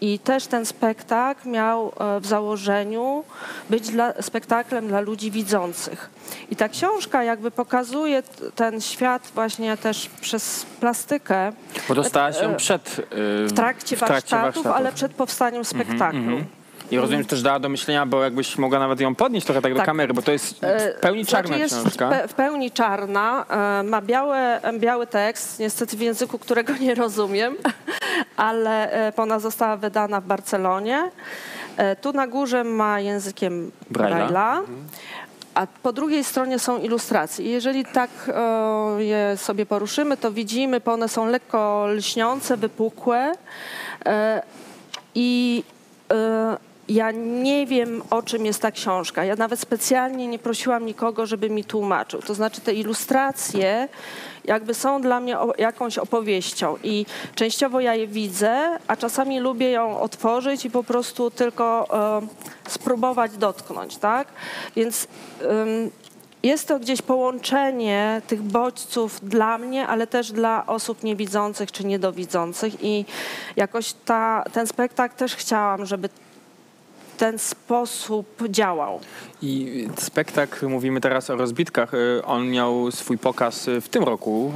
I 0.00 0.18
też 0.18 0.46
ten 0.46 0.66
spektakl 0.66 1.48
miał 1.48 1.92
e, 2.00 2.20
w 2.20 2.26
założeniu 2.26 3.24
być 3.70 3.88
dla, 3.90 4.12
spektaklem 4.22 4.88
dla 4.88 5.00
ludzi 5.00 5.30
widzących. 5.30 6.10
I 6.50 6.56
ta 6.56 6.68
książka 6.68 7.22
jakby 7.22 7.50
pokazuje 7.50 8.22
ten 8.54 8.80
świat 8.80 9.30
właśnie 9.34 9.76
też 9.76 10.08
przez 10.20 10.66
plastykę 10.80 11.52
Bo 11.88 11.94
dostałaś 11.94 12.42
ją 12.42 12.50
e, 12.50 12.56
przed... 12.56 12.98
e, 12.98 13.46
w 13.46 13.52
trakcie, 13.52 13.96
warsztatów, 13.96 14.66
ale 14.66 14.92
przed 14.92 15.12
powstaniem 15.12 15.64
spektaklu. 15.64 16.44
I 16.90 16.96
rozumiem, 16.98 17.22
że 17.22 17.28
też 17.28 17.42
dała 17.42 17.58
do 17.58 17.68
myślenia, 17.68 18.06
bo 18.06 18.22
jakbyś 18.24 18.58
mogła 18.58 18.78
nawet 18.78 19.00
ją 19.00 19.14
podnieść 19.14 19.46
trochę 19.46 19.62
tak 19.62 19.72
do 19.72 19.76
Tak. 19.78 19.86
kamery, 19.86 20.14
bo 20.14 20.22
to 20.22 20.32
jest 20.32 20.64
E, 20.64 20.94
w 20.94 21.00
pełni 21.00 21.26
czarna 21.26 21.56
znaczy 21.56 21.82
książka. 21.82 22.06
W, 22.08 22.10
pe, 22.10 22.28
w 22.28 22.34
pełni 22.34 22.70
czarna, 22.70 23.46
ma 23.84 24.00
białe, 24.02 24.60
biały 24.78 25.06
tekst, 25.06 25.58
niestety 25.58 25.96
w 25.96 26.00
języku, 26.00 26.38
którego 26.38 26.72
nie 26.76 26.94
rozumiem, 26.94 27.54
ale 28.36 28.92
e, 29.08 29.12
ona 29.16 29.38
została 29.38 29.76
wydana 29.76 30.20
w 30.20 30.24
Barcelonie. 30.26 31.10
E, 31.76 31.96
Tu 31.96 32.12
na 32.12 32.26
górze 32.26 32.64
ma 32.64 33.00
językiem 33.00 33.70
Braille'a. 33.92 34.28
Braille'a. 34.28 34.60
A 35.54 35.66
po 35.82 35.92
drugiej 35.92 36.24
stronie 36.24 36.58
są 36.58 36.78
ilustracje. 36.78 37.50
Jeżeli 37.50 37.84
tak 37.84 38.10
e, 38.28 39.02
je 39.04 39.36
sobie 39.36 39.66
poruszymy, 39.66 40.16
to 40.16 40.32
widzimy, 40.32 40.80
bo 40.80 40.92
one 40.92 41.08
są 41.08 41.26
lekko 41.26 41.86
lśniące, 41.88 42.56
wypukłe. 42.56 43.32
E, 44.06 44.42
I 45.14 45.62
e, 46.12 46.56
ja 46.88 47.10
nie 47.10 47.66
wiem, 47.66 48.02
o 48.10 48.22
czym 48.22 48.46
jest 48.46 48.62
ta 48.62 48.70
książka. 48.70 49.24
Ja 49.24 49.36
nawet 49.36 49.60
specjalnie 49.60 50.26
nie 50.26 50.38
prosiłam 50.38 50.86
nikogo, 50.86 51.26
żeby 51.26 51.50
mi 51.50 51.64
tłumaczył. 51.64 52.22
To 52.22 52.34
znaczy, 52.34 52.60
te 52.60 52.74
ilustracje 52.74 53.88
jakby 54.44 54.74
są 54.74 55.00
dla 55.00 55.20
mnie 55.20 55.36
jakąś 55.58 55.98
opowieścią 55.98 56.76
i 56.82 57.06
częściowo 57.34 57.80
ja 57.80 57.94
je 57.94 58.06
widzę, 58.06 58.78
a 58.86 58.96
czasami 58.96 59.40
lubię 59.40 59.70
ją 59.70 60.00
otworzyć 60.00 60.64
i 60.64 60.70
po 60.70 60.84
prostu 60.84 61.30
tylko 61.30 61.86
e, 62.22 62.70
spróbować 62.70 63.36
dotknąć, 63.36 63.96
tak? 63.96 64.28
Więc 64.76 65.08
jest 66.42 66.68
to 66.68 66.78
gdzieś 66.78 67.02
połączenie 67.02 68.22
tych 68.26 68.42
bodźców 68.42 69.20
dla 69.22 69.58
mnie, 69.58 69.86
ale 69.86 70.06
też 70.06 70.32
dla 70.32 70.66
osób 70.66 71.02
niewidzących 71.02 71.72
czy 71.72 71.84
niedowidzących 71.84 72.84
i 72.84 73.04
jakoś 73.56 73.92
ta, 73.92 74.44
ten 74.52 74.66
spektakl 74.66 75.16
też 75.16 75.36
chciałam, 75.36 75.86
żeby 75.86 76.08
ten 77.16 77.38
sposób 77.38 78.26
działał. 78.48 79.00
I 79.42 79.88
spektakl, 79.98 80.68
mówimy 80.68 81.00
teraz 81.00 81.30
o 81.30 81.36
rozbitkach, 81.36 81.94
y, 81.94 82.24
on 82.24 82.50
miał 82.50 82.90
swój 82.90 83.18
pokaz 83.18 83.68
y, 83.68 83.80
w 83.80 83.88
tym 83.88 84.04
roku. 84.04 84.52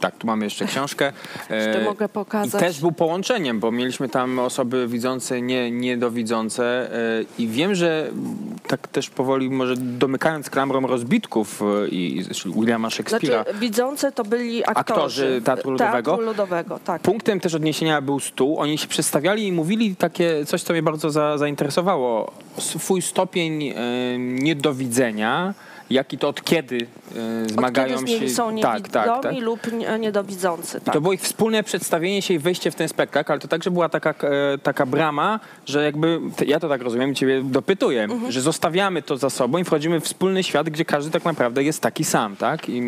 Tak, 0.00 0.16
tu 0.16 0.26
mamy 0.26 0.44
jeszcze 0.44 0.64
książkę. 0.66 1.04
Jeszcze 1.50 1.80
E, 1.80 1.84
mogę 1.84 2.08
pokazać. 2.08 2.62
I 2.62 2.64
też 2.66 2.80
był 2.80 2.92
połączeniem, 2.92 3.60
bo 3.60 3.72
mieliśmy 3.72 4.08
tam 4.08 4.38
osoby 4.38 4.88
widzące, 4.88 5.42
nie, 5.42 5.70
niedowidzące. 5.70 6.94
e, 6.94 7.24
I 7.38 7.48
wiem, 7.48 7.74
że 7.74 8.10
tak 8.66 8.88
też 8.88 9.10
powoli, 9.10 9.50
może 9.50 9.76
domykając 9.76 10.50
klamrą 10.50 10.86
rozbitków 10.86 11.62
e, 11.62 11.88
i 11.88 12.24
Williama 12.46 12.88
Shakespeare'a, 12.88 13.26
Znaczy, 13.26 13.58
widzące 13.60 14.12
to 14.12 14.24
byli 14.24 14.64
aktorzy, 14.64 14.80
Aktorzy 14.80 15.42
Teatru 15.44 15.70
Ludowego? 15.70 16.10
Teatru 16.10 16.26
Ludowego, 16.26 16.78
tak. 16.84 17.02
Punktem 17.02 17.40
też 17.40 17.54
odniesienia 17.54 18.00
był 18.00 18.20
stół. 18.20 18.58
Oni 18.58 18.78
się 18.78 18.88
przedstawiali 18.88 19.46
i 19.46 19.52
mówili 19.52 19.96
takie 19.96 20.46
coś, 20.46 20.62
co 20.62 20.72
mnie 20.72 20.82
bardzo 20.82 21.10
za, 21.10 21.38
zainteresowało. 21.38 22.32
Swój 22.58 23.02
stopień 23.02 23.68
e, 23.68 23.74
niedowidzenia, 24.18 25.54
jak 25.90 26.12
i 26.12 26.18
to 26.18 26.28
od 26.28 26.44
kiedy 26.44 26.86
e, 27.46 27.48
zmagają 27.48 27.96
Od 27.98 28.04
kiedy 28.04 28.28
się. 28.28 28.34
są 28.34 28.58
tak, 28.58 28.88
tak, 28.88 29.22
tak. 29.22 29.34
lub 29.40 29.72
nie- 29.72 29.98
niedowidzący. 29.98 30.80
Tak. 30.80 30.94
To 30.94 31.00
było 31.00 31.12
ich 31.12 31.20
wspólne 31.20 31.62
przedstawienie 31.62 32.22
się 32.22 32.34
i 32.34 32.38
wejście 32.38 32.70
w 32.70 32.74
ten 32.74 32.88
spektakl, 32.88 33.32
ale 33.32 33.40
to 33.40 33.48
także 33.48 33.70
była 33.70 33.88
taka, 33.88 34.10
e, 34.10 34.58
taka 34.58 34.86
brama, 34.86 35.40
że 35.66 35.84
jakby, 35.84 36.20
ja 36.46 36.60
to 36.60 36.68
tak 36.68 36.82
rozumiem 36.82 37.14
ciebie 37.14 37.42
dopytuję, 37.44 38.02
Mhm. 38.02 38.32
że 38.32 38.40
zostawiamy 38.40 39.02
to 39.02 39.16
za 39.16 39.30
sobą 39.30 39.58
i 39.58 39.64
wchodzimy 39.64 40.00
w 40.00 40.04
wspólny 40.04 40.42
świat, 40.42 40.70
gdzie 40.70 40.84
każdy 40.84 41.10
tak 41.10 41.24
naprawdę 41.24 41.62
jest 41.62 41.80
taki 41.80 42.04
sam, 42.04 42.36
tak? 42.36 42.68
I 42.68 42.82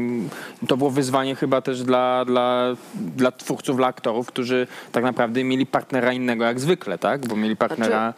to 0.69 0.77
było 0.77 0.91
wyzwanie 0.91 1.35
chyba 1.37 1.61
też 1.61 1.83
dla, 1.83 2.25
dla, 2.25 2.77
dla 2.95 3.33
twórców, 3.33 3.77
dla 3.77 3.87
aktorów, 3.87 4.27
którzy 4.27 4.67
tak 4.93 5.05
naprawdę 5.05 5.45
mieli 5.45 5.67
partnera 5.67 6.13
innego 6.13 6.45
jak 6.45 6.61
zwykle, 6.61 6.99
tak? 6.99 7.27
Bo 7.27 7.37
mieli 7.37 7.57
partnera... 7.57 8.15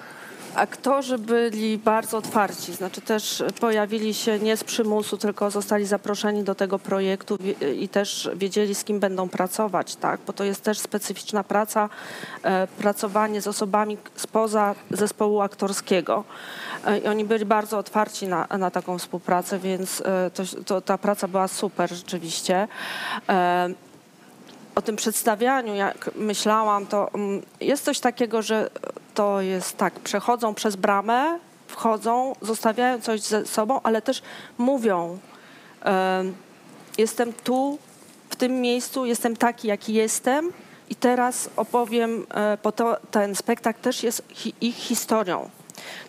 Aktorzy 0.54 1.18
byli 1.18 1.78
bardzo 1.78 2.18
otwarci, 2.18 2.74
znaczy 2.74 3.00
też 3.00 3.42
pojawili 3.60 4.14
się 4.14 4.38
nie 4.38 4.56
z 4.56 4.64
przymusu, 4.64 5.16
tylko 5.16 5.50
zostali 5.50 5.86
zaproszeni 5.86 6.44
do 6.44 6.54
tego 6.54 6.78
projektu 6.78 7.38
i 7.78 7.88
też 7.88 8.30
wiedzieli, 8.36 8.74
z 8.74 8.84
kim 8.84 9.00
będą 9.00 9.28
pracować, 9.28 9.96
tak? 9.96 10.20
Bo 10.26 10.32
to 10.32 10.44
jest 10.44 10.62
też 10.62 10.78
specyficzna 10.78 11.44
praca, 11.44 11.88
e, 12.42 12.66
pracowanie 12.66 13.40
z 13.40 13.46
osobami 13.46 13.98
spoza 14.16 14.74
zespołu 14.90 15.40
aktorskiego. 15.40 16.24
E, 16.86 16.98
I 16.98 17.06
oni 17.06 17.24
byli 17.24 17.44
bardzo 17.44 17.78
otwarci 17.78 18.28
na, 18.28 18.46
na 18.58 18.70
taką 18.70 18.98
współpracę, 18.98 19.58
więc 19.58 20.00
e, 20.00 20.30
to, 20.34 20.42
to, 20.66 20.80
ta 20.80 20.98
praca 20.98 21.28
była 21.28 21.48
super 21.48 21.90
rzeczywiście. 21.90 22.68
O 24.74 24.82
tym 24.82 24.96
przedstawianiu, 24.96 25.74
jak 25.74 26.10
myślałam, 26.16 26.86
to 26.86 27.10
mm, 27.14 27.42
jest 27.60 27.84
coś 27.84 28.00
takiego, 28.00 28.42
że 28.42 28.70
to 29.14 29.40
jest 29.40 29.76
tak, 29.76 30.00
przechodzą 30.00 30.54
przez 30.54 30.76
bramę, 30.76 31.38
wchodzą, 31.66 32.32
zostawiają 32.42 33.00
coś 33.00 33.20
ze 33.20 33.46
sobą, 33.46 33.80
ale 33.82 34.02
też 34.02 34.22
mówią, 34.58 35.18
em, 35.82 36.34
jestem 36.98 37.32
tu, 37.32 37.78
w 38.30 38.36
tym 38.36 38.60
miejscu, 38.60 39.04
jestem 39.04 39.36
taki, 39.36 39.68
jaki 39.68 39.94
jestem 39.94 40.52
i 40.90 40.94
teraz 40.94 41.50
opowiem, 41.56 42.26
e, 42.34 42.58
bo 42.62 42.72
to, 42.72 42.96
ten 43.10 43.34
spektakl 43.34 43.80
też 43.80 44.02
jest 44.02 44.22
ich 44.60 44.76
historią. 44.76 45.50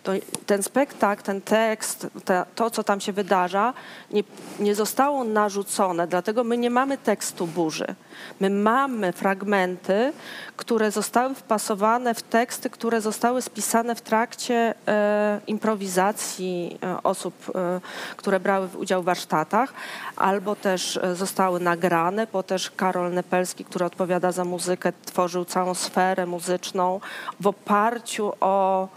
To, 0.03 0.12
ten 0.46 0.63
spektakl, 0.63 1.24
ten 1.24 1.41
tekst, 1.41 2.08
te, 2.25 2.46
to, 2.55 2.70
co 2.70 2.84
tam 2.84 3.01
się 3.01 3.13
wydarza, 3.13 3.74
nie, 4.12 4.24
nie 4.60 4.75
zostało 4.75 5.24
narzucone, 5.24 6.08
dlatego 6.08 6.44
my 6.44 6.58
nie 6.58 6.70
mamy 6.70 6.98
tekstu 6.98 7.48
burzy. 7.48 7.96
My 8.39 8.50
mamy 8.50 9.12
fragmenty, 9.12 10.13
które 10.55 10.91
zostały 10.91 11.36
wpasowane 11.36 12.13
w 12.13 12.22
teksty, 12.22 12.70
które 12.70 13.01
zostały 13.01 13.41
spisane 13.41 13.96
w 13.96 14.01
trakcie 14.01 14.74
e, 14.88 15.41
improwizacji 15.48 16.79
e, 16.84 17.03
osób, 17.03 17.34
e, 17.55 17.82
które 18.17 18.39
brały 18.39 18.67
udział 18.77 19.01
w 19.01 19.05
warsztatach, 19.05 19.74
albo 20.15 20.55
też 20.55 20.98
e, 20.98 21.15
zostały 21.15 21.60
nagrane, 21.60 22.27
bo 22.34 22.44
też 22.44 22.72
Karol 22.72 23.13
Nepelski, 23.13 23.65
który 23.65 23.86
odpowiada 23.86 24.32
za 24.32 24.46
muzykę, 24.46 24.94
tworzył 25.05 25.46
całą 25.46 25.74
sferę 25.74 26.25
muzyczną 26.25 27.00
w 27.39 27.48
oparciu 27.48 28.34
o 28.39 28.88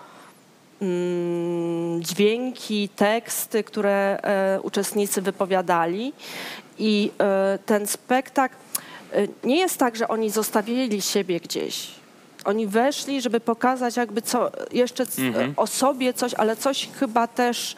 dźwięki, 2.00 2.88
teksty, 2.88 3.64
które 3.64 4.18
e, 4.22 4.60
uczestnicy 4.60 5.22
wypowiadali. 5.22 6.12
I 6.78 7.10
e, 7.20 7.58
ten 7.66 7.86
spektakl 7.86 8.54
e, 9.12 9.26
nie 9.44 9.56
jest 9.56 9.78
tak, 9.78 9.96
że 9.96 10.08
oni 10.08 10.30
zostawili 10.30 11.02
siebie 11.02 11.40
gdzieś. 11.40 11.90
Oni 12.44 12.66
weszli, 12.66 13.20
żeby 13.22 13.40
pokazać 13.40 13.96
jakby 13.96 14.22
co, 14.22 14.50
jeszcze 14.72 15.06
c- 15.06 15.22
o 15.56 15.66
sobie 15.66 16.14
coś, 16.14 16.34
ale 16.34 16.56
coś 16.56 16.88
chyba 17.00 17.26
też 17.26 17.76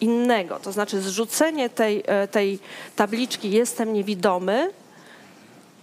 innego. 0.00 0.58
To 0.58 0.72
znaczy 0.72 1.00
zrzucenie 1.00 1.68
tej, 1.70 2.02
tej 2.30 2.58
tabliczki 2.96 3.50
jestem 3.50 3.92
niewidomy, 3.92 4.70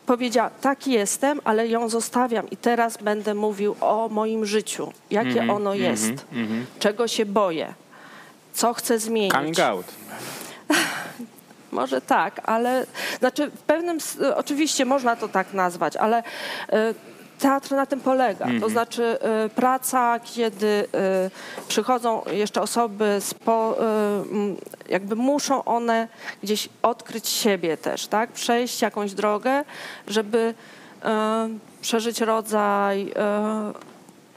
powiedziała, 0.07 0.49
tak 0.61 0.87
jestem, 0.87 1.41
ale 1.43 1.67
ją 1.67 1.89
zostawiam 1.89 2.49
i 2.49 2.57
teraz 2.57 2.97
będę 2.97 3.33
mówił 3.33 3.75
o 3.81 4.09
moim 4.11 4.45
życiu, 4.45 4.93
jakie 5.11 5.29
Mhm, 5.29 5.49
ono 5.49 5.73
jest, 5.73 6.25
czego 6.79 7.07
się 7.07 7.25
boję, 7.25 7.73
co 8.53 8.73
chcę 8.73 8.99
zmienić. 8.99 9.31
Coming 9.31 9.59
out. 9.59 9.85
Może 11.71 12.01
tak, 12.01 12.41
ale 12.43 12.85
znaczy 13.19 13.49
w 13.49 13.61
pewnym, 13.61 13.97
oczywiście 14.35 14.85
można 14.85 15.15
to 15.15 15.27
tak 15.27 15.53
nazwać, 15.53 15.95
ale 15.95 16.23
e, 16.69 16.93
teatr 17.39 17.71
na 17.71 17.85
tym 17.85 17.99
polega. 17.99 18.45
To 18.61 18.69
znaczy 18.69 19.03
e, 19.21 19.49
praca, 19.49 20.19
kiedy 20.19 20.87
e, 20.93 21.29
przychodzą 21.67 22.21
jeszcze 22.31 22.61
osoby, 22.61 23.17
spo, 23.19 23.75
m, 24.31 24.55
jakby 24.89 25.15
muszą 25.15 25.63
one 25.63 26.07
gdzieś 26.43 26.69
odkryć 26.81 27.27
siebie 27.29 27.77
też, 27.77 28.07
tak? 28.07 28.31
Przejść 28.31 28.81
jakąś 28.81 29.13
drogę, 29.13 29.63
żeby 30.07 30.53
e, 31.03 31.49
przeżyć 31.81 32.21
rodzaj 32.21 33.11
e, 33.15 33.73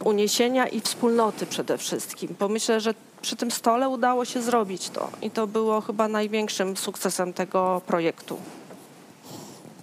uniesienia 0.04 0.66
i 0.68 0.80
wspólnoty 0.80 1.46
przede 1.46 1.78
wszystkim. 1.78 2.34
Bo 2.38 2.48
myślę, 2.48 2.80
że 2.80 2.94
przy 3.22 3.36
tym 3.36 3.50
stole 3.50 3.88
udało 3.88 4.24
się 4.24 4.42
zrobić 4.42 4.90
to 4.90 5.10
i 5.22 5.30
to 5.30 5.46
było 5.46 5.80
chyba 5.80 6.08
największym 6.08 6.76
sukcesem 6.76 7.32
tego 7.32 7.80
projektu. 7.86 8.38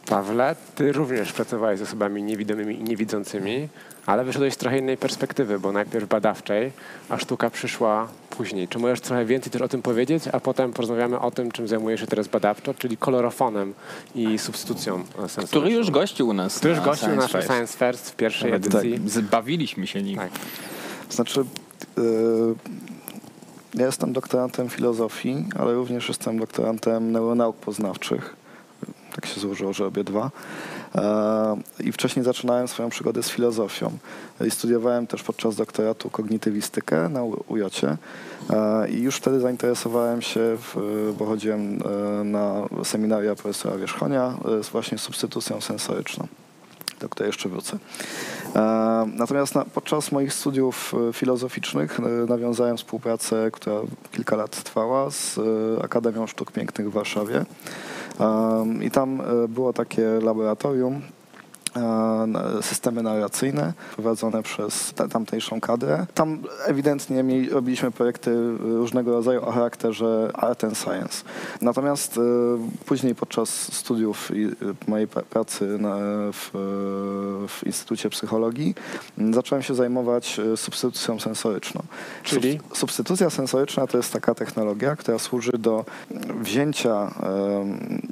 Pawle, 0.09 0.55
ty 0.75 0.91
również 0.91 1.33
pracowałeś 1.33 1.79
z 1.79 1.81
osobami 1.81 2.23
niewidomymi 2.23 2.79
i 2.79 2.83
niewidzącymi, 2.83 3.69
ale 4.05 4.23
wyszedłeś 4.25 4.53
z 4.53 4.57
trochę 4.57 4.77
innej 4.77 4.97
perspektywy, 4.97 5.59
bo 5.59 5.71
najpierw 5.71 6.09
badawczej, 6.09 6.71
a 7.09 7.17
sztuka 7.17 7.49
przyszła 7.49 8.07
później. 8.29 8.67
Czy 8.67 8.79
możesz 8.79 9.01
trochę 9.01 9.25
więcej 9.25 9.51
też 9.51 9.61
o 9.61 9.67
tym 9.67 9.81
powiedzieć, 9.81 10.23
a 10.31 10.39
potem 10.39 10.73
porozmawiamy 10.73 11.19
o 11.19 11.31
tym, 11.31 11.51
czym 11.51 11.67
zajmujesz 11.67 12.01
się 12.01 12.07
teraz 12.07 12.27
badawczo, 12.27 12.73
czyli 12.73 12.97
kolorofonem 12.97 13.73
i 14.15 14.37
substytucją 14.37 15.03
sensu. 15.27 15.47
Który 15.47 15.71
już 15.71 15.91
gościł 15.91 16.27
u 16.27 16.33
nas. 16.33 16.57
Który 16.57 16.73
już 16.73 16.79
na 16.79 16.85
gościł 16.85 17.07
Science 17.07 17.27
Fest. 17.27 17.47
Science 17.47 17.77
First 17.77 18.09
w 18.09 18.15
pierwszej 18.15 18.51
Nawet 18.51 18.65
edycji. 18.65 18.93
tak, 18.93 19.09
Zbawiliśmy 19.09 19.87
się 19.87 20.01
nim. 20.03 20.15
Tak. 20.17 20.31
Znaczy, 21.09 21.43
yy, 21.97 22.55
ja 23.73 23.85
jestem 23.85 24.13
doktorantem 24.13 24.69
filozofii, 24.69 25.45
ale 25.59 25.73
również 25.73 26.07
jestem 26.07 26.39
doktorantem 26.39 27.11
neuronauk 27.11 27.55
poznawczych. 27.55 28.35
Tak 29.21 29.25
się 29.25 29.39
złożyło, 29.39 29.73
że 29.73 29.85
obie 29.85 30.03
dwa. 30.03 30.31
E, 30.95 31.57
I 31.79 31.91
wcześniej 31.91 32.25
zaczynałem 32.25 32.67
swoją 32.67 32.89
przygodę 32.89 33.23
z 33.23 33.29
filozofią. 33.29 33.97
I 34.47 34.51
studiowałem 34.51 35.07
też 35.07 35.23
podczas 35.23 35.55
doktoratu 35.55 36.09
kognitywistykę 36.09 37.09
na 37.09 37.23
UJOcie. 37.23 37.97
E, 38.49 38.89
I 38.89 39.01
już 39.01 39.15
wtedy 39.15 39.39
zainteresowałem 39.39 40.21
się, 40.21 40.57
bo 41.19 41.25
chodziłem 41.25 41.79
e, 42.19 42.23
na 42.23 42.53
seminaria 42.83 43.35
profesora 43.35 43.77
Wierzchonia 43.77 44.33
z 44.63 44.69
właśnie 44.69 44.97
substytucją 44.97 45.61
sensoryczną 45.61 46.27
do 46.99 47.09
której 47.09 47.29
jeszcze 47.29 47.49
wrócę. 47.49 47.77
Natomiast 49.13 49.55
na, 49.55 49.65
podczas 49.65 50.11
moich 50.11 50.33
studiów 50.33 50.95
filozoficznych 51.13 51.99
nawiązałem 52.27 52.77
współpracę, 52.77 53.49
która 53.51 53.75
kilka 54.11 54.35
lat 54.35 54.63
trwała 54.63 55.11
z 55.11 55.39
Akademią 55.83 56.27
Sztuk 56.27 56.51
Pięknych 56.51 56.89
w 56.89 56.93
Warszawie. 56.93 57.45
I 58.81 58.91
tam 58.91 59.21
było 59.49 59.73
takie 59.73 60.01
laboratorium, 60.23 61.01
systemy 62.61 63.03
narracyjne 63.03 63.73
prowadzone 63.95 64.43
przez 64.43 64.93
tamtejszą 65.11 65.61
kadrę. 65.61 66.05
Tam 66.13 66.39
ewidentnie 66.65 67.23
mieli, 67.23 67.49
robiliśmy 67.49 67.91
projekty 67.91 68.57
różnego 68.57 69.11
rodzaju 69.11 69.45
o 69.45 69.51
charakterze 69.51 70.31
art 70.33 70.63
and 70.63 70.77
science. 70.77 71.23
Natomiast 71.61 72.19
później 72.85 73.15
podczas 73.15 73.49
studiów 73.73 74.31
i 74.35 74.49
mojej 74.87 75.07
pracy 75.07 75.79
w, 76.33 76.49
w 77.47 77.65
Instytucie 77.65 78.09
Psychologii 78.09 78.75
zacząłem 79.33 79.63
się 79.63 79.75
zajmować 79.75 80.41
substytucją 80.55 81.19
sensoryczną. 81.19 81.83
Czyli? 82.23 82.59
Substytucja 82.73 83.29
sensoryczna 83.29 83.87
to 83.87 83.97
jest 83.97 84.13
taka 84.13 84.35
technologia, 84.35 84.95
która 84.95 85.19
służy 85.19 85.51
do 85.51 85.85
wzięcia 86.41 87.11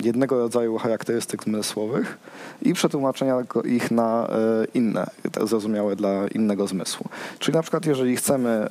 jednego 0.03 0.37
rodzaju 0.37 0.77
charakterystyk 0.77 1.43
zmysłowych 1.43 2.17
i 2.61 2.73
przetłumaczenia 2.73 3.44
ich 3.65 3.91
na 3.91 4.27
e, 4.27 4.65
inne, 4.73 5.07
zrozumiałe 5.43 5.95
dla 5.95 6.27
innego 6.27 6.67
zmysłu. 6.67 7.09
Czyli 7.39 7.55
na 7.55 7.61
przykład 7.61 7.85
jeżeli 7.85 8.15
chcemy 8.15 8.67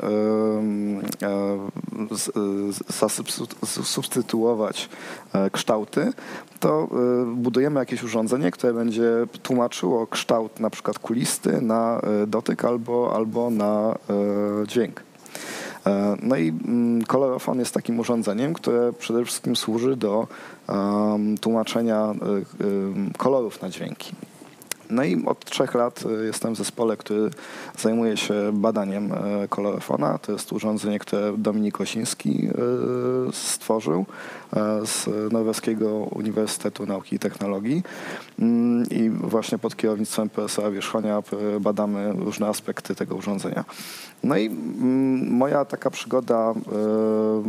zasubstytuować 3.68 4.88
e, 5.32 5.50
kształty, 5.50 6.12
to 6.60 6.88
e, 6.92 7.34
budujemy 7.34 7.80
jakieś 7.80 8.02
urządzenie, 8.02 8.50
które 8.50 8.72
będzie 8.72 9.10
tłumaczyło 9.42 10.06
kształt 10.06 10.60
na 10.60 10.70
przykład 10.70 10.98
kulisty 10.98 11.60
na 11.62 12.00
dotyk 12.26 12.64
albo, 12.64 13.12
albo 13.16 13.50
na 13.50 13.94
dźwięk. 14.66 15.02
No 16.22 16.36
i 16.36 16.48
mm, 16.48 17.04
kolorofon 17.04 17.58
jest 17.58 17.74
takim 17.74 18.00
urządzeniem, 18.00 18.54
które 18.54 18.92
przede 18.92 19.24
wszystkim 19.24 19.56
służy 19.56 19.96
do 19.96 20.26
tłumaczenia 21.40 22.14
kolorów 23.16 23.62
na 23.62 23.70
dźwięki. 23.70 24.14
No 24.90 25.04
i 25.04 25.24
od 25.24 25.44
trzech 25.44 25.74
lat 25.74 26.04
e, 26.06 26.24
jestem 26.24 26.54
w 26.54 26.58
zespole, 26.58 26.96
który 26.96 27.30
zajmuje 27.78 28.16
się 28.16 28.34
badaniem 28.52 29.12
e, 29.12 29.48
kolorofona. 29.48 30.18
To 30.18 30.32
jest 30.32 30.52
urządzenie, 30.52 30.98
które 30.98 31.32
Dominik 31.38 31.80
Osiński 31.80 32.48
e, 32.48 32.52
stworzył 33.32 34.06
z 34.84 35.08
Norweskiego 35.32 35.90
Uniwersytetu 35.90 36.86
Nauki 36.86 37.16
i 37.16 37.18
Technologii. 37.18 37.82
Mm, 38.38 38.84
I 38.90 39.10
właśnie 39.10 39.58
pod 39.58 39.76
kierownictwem 39.76 40.30
profesora 40.30 40.70
Wierzchonia 40.70 41.22
badamy 41.60 42.12
różne 42.12 42.46
aspekty 42.48 42.94
tego 42.94 43.16
urządzenia. 43.16 43.64
No 44.22 44.36
i 44.36 44.46
mm, 44.46 45.30
moja 45.30 45.64
taka 45.64 45.90
przygoda, 45.90 46.54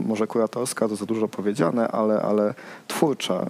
może 0.06 0.28
kuratorska, 0.28 0.88
to 0.88 0.96
za 0.96 1.06
dużo 1.06 1.28
powiedziane, 1.28 1.88
ale, 1.88 2.22
ale 2.22 2.54
twórcza, 2.88 3.46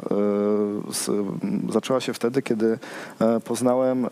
zaczęła 1.69 2.01
się 2.01 2.13
wtedy, 2.13 2.41
kiedy 2.41 2.79
poznałem 3.43 4.07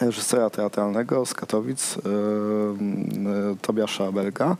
reżysera 0.00 0.50
teatralnego 0.50 1.26
z 1.26 1.34
Katowic, 1.34 1.98
Tobiasza 3.62 4.12
Belga, 4.12 4.56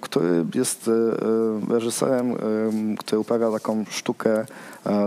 który 0.00 0.44
jest 0.54 0.90
reżyserem, 1.70 2.36
który 2.98 3.18
uprawia 3.18 3.50
taką 3.50 3.84
sztukę 3.90 4.46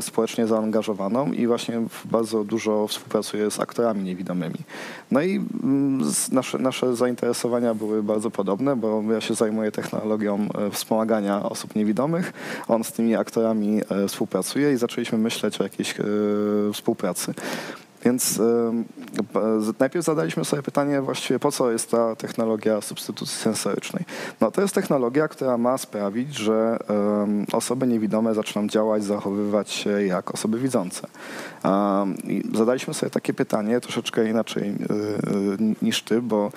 społecznie 0.02 0.48
zaangażowaną 0.48 1.32
i 1.32 1.48
właśnie 1.48 1.82
bardzo 2.06 2.43
dużo 2.43 2.88
współpracuje 2.88 3.52
z 3.52 3.60
aktorami 3.60 4.04
niewidomymi. 4.04 4.60
No 5.12 5.21
i 5.21 5.41
nasze, 6.32 6.58
nasze 6.58 6.95
zainteresowania 6.95 7.74
były 7.74 8.04
bardzo 8.04 8.32
podobne, 8.32 8.76
bo 8.76 9.04
ja 9.13 9.21
się 9.21 9.34
zajmuję 9.34 9.71
technologią 9.71 10.48
e, 10.58 10.71
wspomagania 10.71 11.43
osób 11.43 11.76
niewidomych, 11.76 12.34
on 12.67 12.84
z 12.84 12.91
tymi 12.91 13.15
aktorami 13.15 13.82
e, 13.89 14.08
współpracuje 14.08 14.74
i 14.74 14.78
zaczęliśmy 14.78 15.17
myśleć 15.17 15.62
o 15.62 15.63
jakiejś 15.63 16.00
e, 16.00 16.04
współpracy. 16.74 17.34
Więc 18.05 18.41
najpierw 19.79 20.05
zadaliśmy 20.05 20.45
sobie 20.45 20.63
pytanie 20.63 21.01
właściwie, 21.01 21.39
po 21.39 21.51
co 21.51 21.71
jest 21.71 21.91
ta 21.91 22.15
technologia 22.15 22.81
substytucji 22.81 23.37
sensorycznej. 23.37 24.05
No 24.41 24.51
to 24.51 24.61
jest 24.61 24.75
technologia, 24.75 25.27
która 25.27 25.57
ma 25.57 25.77
sprawić, 25.77 26.35
że 26.35 26.77
osoby 27.53 27.87
niewidome 27.87 28.33
zaczną 28.33 28.67
działać, 28.67 29.03
zachowywać 29.03 29.71
się 29.71 30.05
jak 30.05 30.33
osoby 30.33 30.59
widzące. 30.59 31.07
Zadaliśmy 32.53 32.93
sobie 32.93 33.09
takie 33.09 33.33
pytanie 33.33 33.81
troszeczkę 33.81 34.29
inaczej 34.29 34.63
y, 34.63 34.73
y, 34.73 35.75
niż 35.81 36.03
ty, 36.03 36.21
bo 36.21 36.51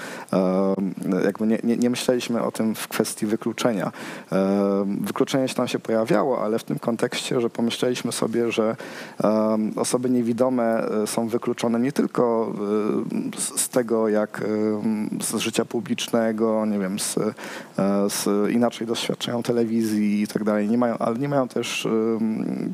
jakby 1.25 1.47
nie, 1.47 1.59
nie, 1.65 1.77
nie 1.77 1.91
myśleliśmy 1.91 2.43
o 2.43 2.53
tym 2.53 2.75
w 2.75 2.89
kwestii 2.89 3.27
wykluczenia. 3.27 3.93
Wykluczenie 4.87 5.49
się 5.49 5.55
tam 5.55 5.69
się 5.69 5.79
pojawiało, 5.79 6.45
ale 6.45 6.59
w 6.59 6.65
tym 6.65 6.79
kontekście, 6.79 7.41
że 7.41 7.51
pomyśleliśmy 7.51 8.13
sobie, 8.13 8.53
że 8.53 8.77
osoby 9.77 10.11
niewidome 10.11 10.87
y, 11.03 11.07
są 11.07 11.29
wykluczone 11.29 11.38
nie 11.79 11.93
tylko 11.93 12.53
z 13.39 13.69
tego, 13.69 14.09
jak 14.09 14.45
z 15.21 15.37
życia 15.37 15.65
publicznego, 15.65 16.67
nie 16.67 16.79
wiem, 16.79 16.99
z, 16.99 17.15
z 18.09 18.51
inaczej 18.51 18.87
doświadczają 18.87 19.43
telewizji 19.43 20.23
i 20.23 20.27
tak 20.27 20.45
dalej, 20.45 20.69
nie 20.69 20.79
mają, 20.79 20.99
ale 20.99 21.19
nie 21.19 21.29
mają 21.29 21.49
też 21.49 21.89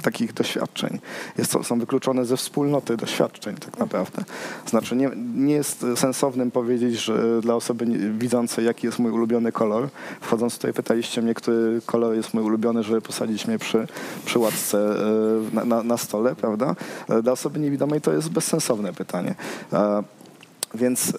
takich 0.03 0.33
doświadczeń. 0.33 0.99
Jest, 1.39 1.57
są 1.63 1.79
wykluczone 1.79 2.25
ze 2.25 2.37
wspólnoty 2.37 2.97
doświadczeń 2.97 3.57
tak 3.57 3.79
naprawdę. 3.79 4.25
Znaczy 4.67 4.97
nie, 4.97 5.11
nie 5.35 5.55
jest 5.55 5.87
sensownym 5.97 6.51
powiedzieć, 6.51 6.95
że 6.95 7.41
dla 7.41 7.55
osoby 7.55 7.87
widzącej 8.19 8.65
jaki 8.65 8.87
jest 8.87 8.99
mój 8.99 9.13
ulubiony 9.13 9.53
kolor. 9.53 9.89
Wchodząc 10.21 10.57
tutaj 10.57 10.73
pytaliście 10.73 11.23
mnie, 11.23 11.35
który 11.35 11.81
kolor 11.87 12.15
jest 12.15 12.35
mój 12.35 12.43
ulubiony, 12.43 12.83
żeby 12.83 13.01
posadzić 13.01 13.47
mnie 13.47 13.59
przy, 13.59 13.87
przy 14.25 14.39
łatce 14.39 14.79
e, 14.79 15.55
na, 15.55 15.65
na, 15.65 15.83
na 15.83 15.97
stole, 15.97 16.35
prawda? 16.35 16.75
E, 17.09 17.23
dla 17.23 17.33
osoby 17.33 17.61
niewidomej 17.61 18.01
to 18.01 18.13
jest 18.13 18.29
bezsensowne 18.55 18.93
pytanie. 18.93 19.35
E, 19.73 20.03
więc 20.75 21.13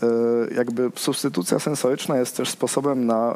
jakby 0.56 0.92
substytucja 0.96 1.60
sensoryczna 1.60 2.18
jest 2.18 2.38
też 2.38 2.50
sposobem 2.50 3.06
na 3.06 3.36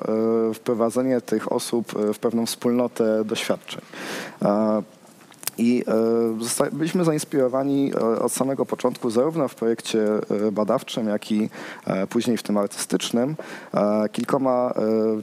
wprowadzenie 0.54 1.22
tych 1.22 1.52
osób 1.52 1.92
w 2.14 2.20
pewną 2.20 2.46
wspólnotę 2.46 3.26
doświadczeń. 3.26 3.82
I 5.60 5.84
e, 6.62 6.70
byliśmy 6.72 7.06
zainspirowani 7.06 7.92
e, 7.94 8.20
od 8.20 8.32
samego 8.32 8.66
początku, 8.66 9.10
zarówno 9.10 9.48
w 9.48 9.56
projekcie 9.56 10.00
e, 10.48 10.52
badawczym, 10.52 11.08
jak 11.08 11.32
i 11.32 11.50
później 12.10 12.38
w 12.38 12.44
tym 12.44 12.58
artystycznym, 12.58 13.36
kilkoma 14.12 14.74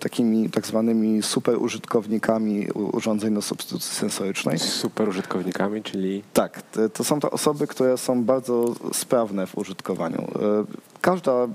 takimi 0.00 0.50
tak 0.50 0.66
zwanymi 0.66 1.22
super 1.22 1.58
użytkownikami 1.58 2.68
urządzeń 2.92 3.34
do 3.34 3.42
substytucji 3.42 3.94
sensorycznej. 3.94 4.58
Super 4.58 5.08
użytkownikami, 5.08 5.82
czyli? 5.82 6.22
Tak, 6.32 6.62
to 6.92 7.04
są 7.04 7.20
to 7.20 7.30
osoby, 7.30 7.66
które 7.66 7.98
są 7.98 8.24
bardzo 8.24 8.74
sprawne 8.92 9.46
w 9.46 9.58
użytkowaniu 9.58 10.28
każda, 11.06 11.48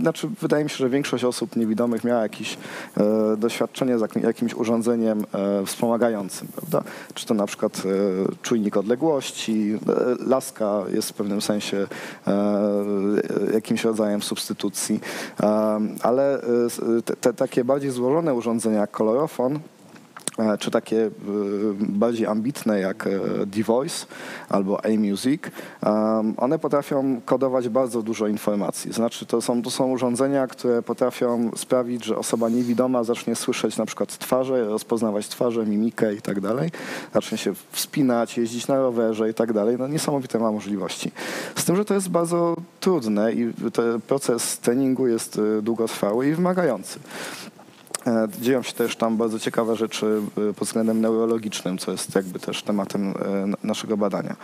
znaczy 0.00 0.28
wydaje 0.40 0.64
mi 0.64 0.70
się, 0.70 0.76
że 0.76 0.88
większość 0.88 1.24
osób 1.24 1.56
niewidomych 1.56 2.04
miała 2.04 2.22
jakieś 2.22 2.56
e, 2.96 3.36
doświadczenie 3.36 3.98
z 3.98 4.22
jakimś 4.22 4.54
urządzeniem 4.54 5.24
e, 5.32 5.66
wspomagającym, 5.66 6.48
prawda? 6.56 6.82
Czy 7.14 7.26
to 7.26 7.34
na 7.34 7.46
przykład 7.46 7.82
e, 7.84 7.90
czujnik 8.42 8.76
odległości, 8.76 9.78
e, 9.88 10.28
laska 10.28 10.84
jest 10.92 11.10
w 11.10 11.12
pewnym 11.12 11.40
sensie 11.40 11.86
e, 12.26 13.52
jakimś 13.52 13.84
rodzajem 13.84 14.22
substytucji, 14.22 15.00
e, 15.40 15.80
ale 16.02 16.40
te, 17.04 17.16
te, 17.16 17.34
takie 17.34 17.64
bardziej 17.64 17.90
złożone 17.90 18.34
urządzenia 18.34 18.80
jak 18.80 18.90
kolorofon, 18.90 19.60
czy 20.58 20.70
takie 20.70 21.06
e, 21.06 21.10
bardziej 21.78 22.26
ambitne 22.26 22.80
jak 22.80 23.06
e, 23.06 23.10
D-Voice 23.46 24.06
albo 24.48 24.84
A-Music, 24.84 25.42
one 26.36 26.58
potrafią 26.58 27.20
kodować 27.24 27.68
bardzo 27.68 28.02
dużo 28.02 28.26
informacji. 28.26 28.92
Znaczy 28.92 29.26
to 29.26 29.40
są, 29.40 29.62
to 29.62 29.70
są 29.70 29.90
urządzenia, 29.90 30.46
które 30.46 30.82
potrafią 30.82 31.50
sprawić, 31.56 32.04
że 32.04 32.16
osoba 32.16 32.48
niewidoma 32.48 33.04
zacznie 33.04 33.36
słyszeć 33.36 33.76
na 33.76 33.86
przykład 33.86 34.18
twarze, 34.18 34.64
rozpoznawać 34.64 35.28
twarze, 35.28 35.66
mimikę 35.66 36.14
i 36.14 36.22
tak 36.22 36.40
dalej, 36.40 36.70
zacznie 37.14 37.38
się 37.38 37.52
wspinać, 37.70 38.38
jeździć 38.38 38.68
na 38.68 38.76
rowerze 38.76 39.30
i 39.30 39.34
tak 39.34 39.52
dalej. 39.52 39.76
No 39.78 39.88
niesamowite 39.88 40.38
ma 40.38 40.52
możliwości. 40.52 41.10
Z 41.56 41.64
tym, 41.64 41.76
że 41.76 41.84
to 41.84 41.94
jest 41.94 42.08
bardzo 42.08 42.56
trudne 42.80 43.32
i 43.32 43.52
ten 43.72 44.00
proces 44.00 44.58
treningu 44.58 45.06
jest 45.06 45.40
długotrwały 45.62 46.28
i 46.28 46.34
wymagający. 46.34 46.98
E, 48.06 48.28
Dzieją 48.40 48.62
się 48.62 48.72
też 48.72 48.96
tam 48.96 49.16
bardzo 49.16 49.38
ciekawe 49.38 49.76
rzeczy 49.76 50.20
e, 50.50 50.52
pod 50.54 50.68
względem 50.68 51.00
neurologicznym, 51.00 51.78
co 51.78 51.92
jest 51.92 52.14
jakby 52.14 52.38
też 52.38 52.62
tematem 52.62 53.08
e, 53.10 53.14
naszego 53.66 53.96
badania. 53.96 54.36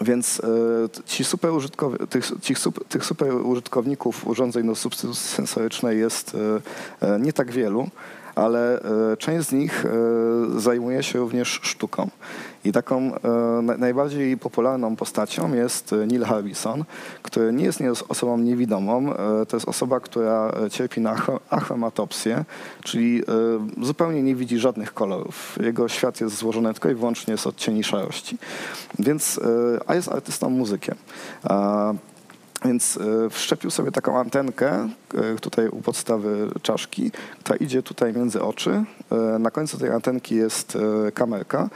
Więc 0.00 0.42
ci 1.06 1.24
super 1.24 1.50
tych, 2.10 2.30
ci 2.42 2.54
sup- 2.54 2.84
tych 2.88 3.04
super 3.04 3.34
użytkowników 3.34 4.26
urządzeń 4.26 4.66
do 4.66 4.74
substytucji 4.74 5.28
sensorycznej 5.28 5.98
jest 5.98 6.36
nie 7.20 7.32
tak 7.32 7.50
wielu, 7.50 7.88
ale 8.34 8.80
część 9.18 9.48
z 9.48 9.52
nich 9.52 9.84
zajmuje 10.56 11.02
się 11.02 11.18
również 11.18 11.60
sztuką. 11.62 12.10
I 12.64 12.72
taką 12.72 12.96
e, 13.14 13.28
na- 13.62 13.76
najbardziej 13.76 14.36
popularną 14.36 14.96
postacią 14.96 15.54
jest 15.54 15.92
e, 15.92 15.96
Neil 16.06 16.24
Harbison, 16.24 16.84
który 17.22 17.52
nie 17.52 17.64
jest 17.64 17.80
nie 17.80 17.90
osobą 18.08 18.38
niewidomą. 18.38 19.12
e, 19.12 19.46
To 19.46 19.56
jest 19.56 19.68
osoba, 19.68 20.00
która 20.00 20.52
cierpi 20.70 21.00
na 21.00 21.14
achro- 21.16 21.40
achromatopsję, 21.50 22.44
czyli 22.84 23.22
zupełnie 23.82 24.22
nie 24.22 24.34
widzi 24.34 24.58
żadnych 24.58 24.94
kolorów. 24.94 25.58
Jego 25.62 25.88
świat 25.88 26.20
jest 26.20 26.36
złożony 26.36 26.72
tylko 26.72 26.90
i 26.90 26.94
wyłącznie 26.94 27.36
z 27.36 27.46
odcieni 27.46 27.84
szarości. 27.84 28.38
Więc, 28.98 29.40
a 29.86 29.94
jest 29.94 30.08
artystą 30.08 30.50
muzykiem. 30.50 30.94
Więc 32.64 32.98
wszczepił 33.30 33.70
sobie 33.70 33.92
taką 33.92 34.18
antenkę 34.18 34.88
tutaj 35.40 35.68
u 35.68 35.82
podstawy 35.82 36.48
czaszki, 36.62 37.10
która 37.40 37.56
idzie 37.56 37.82
tutaj 37.82 38.12
między 38.12 38.42
oczy. 38.42 38.84
Na 39.38 39.50
końcu 39.50 39.78
tej 39.78 39.90
antenki 39.90 40.34
jest 40.34 40.78
kamerka, 41.14 41.68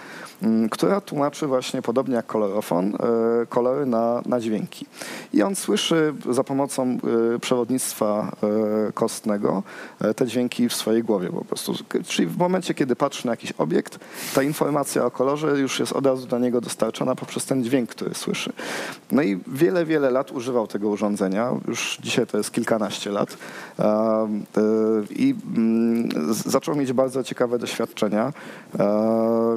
która 0.71 1.01
tłumaczy 1.01 1.47
właśnie, 1.47 1.83
podobnie 1.83 2.15
jak 2.15 2.27
kolorofon, 2.27 2.95
e, 2.95 3.47
kolory 3.47 3.87
na, 3.87 4.23
na 4.27 4.41
dźwięki. 4.41 4.87
I 5.33 5.43
on 5.43 5.57
słyszy 5.57 6.15
za 6.31 6.45
pomocą 6.45 6.99
e, 7.35 7.39
przewodnictwa 7.39 8.33
e, 8.89 8.93
kostnego 8.93 9.63
te 10.17 10.27
dźwięki 10.27 10.69
w 10.69 10.75
swojej 10.75 11.03
głowie 11.03 11.29
po 11.29 11.45
prostu. 11.45 11.75
Czyli 12.07 12.29
w 12.29 12.37
momencie, 12.37 12.75
kiedy 12.75 12.97
patrzy 12.97 13.27
na 13.27 13.33
jakiś 13.33 13.53
obiekt, 13.53 13.99
ta 14.35 14.43
informacja 14.43 15.05
o 15.05 15.11
kolorze 15.11 15.61
już 15.61 15.81
jest 15.81 15.93
od 15.93 16.07
razu 16.07 16.27
do 16.27 16.39
niego 16.39 16.61
dostarczona 16.61 17.15
poprzez 17.15 17.45
ten 17.45 17.65
dźwięk, 17.65 17.91
który 17.91 18.15
słyszy. 18.15 18.53
No 19.13 19.23
i 19.23 19.41
wiele, 19.47 19.85
wiele 19.85 20.11
lat 20.11 20.33
używał 20.33 20.67
tego 20.67 20.89
urządzenia. 20.89 21.51
Już 21.69 21.99
dzisiaj 22.03 22.27
to 22.27 22.39
jest 22.39 22.53
kilkanaście 22.53 23.11
lat. 23.11 23.37
I 25.11 25.35
mm, 25.57 26.09
zaczął 26.47 26.77
mieć 26.77 26.93
bardzo 26.93 27.25
ciekawe 27.25 27.59
doświadczenia, 27.59 28.33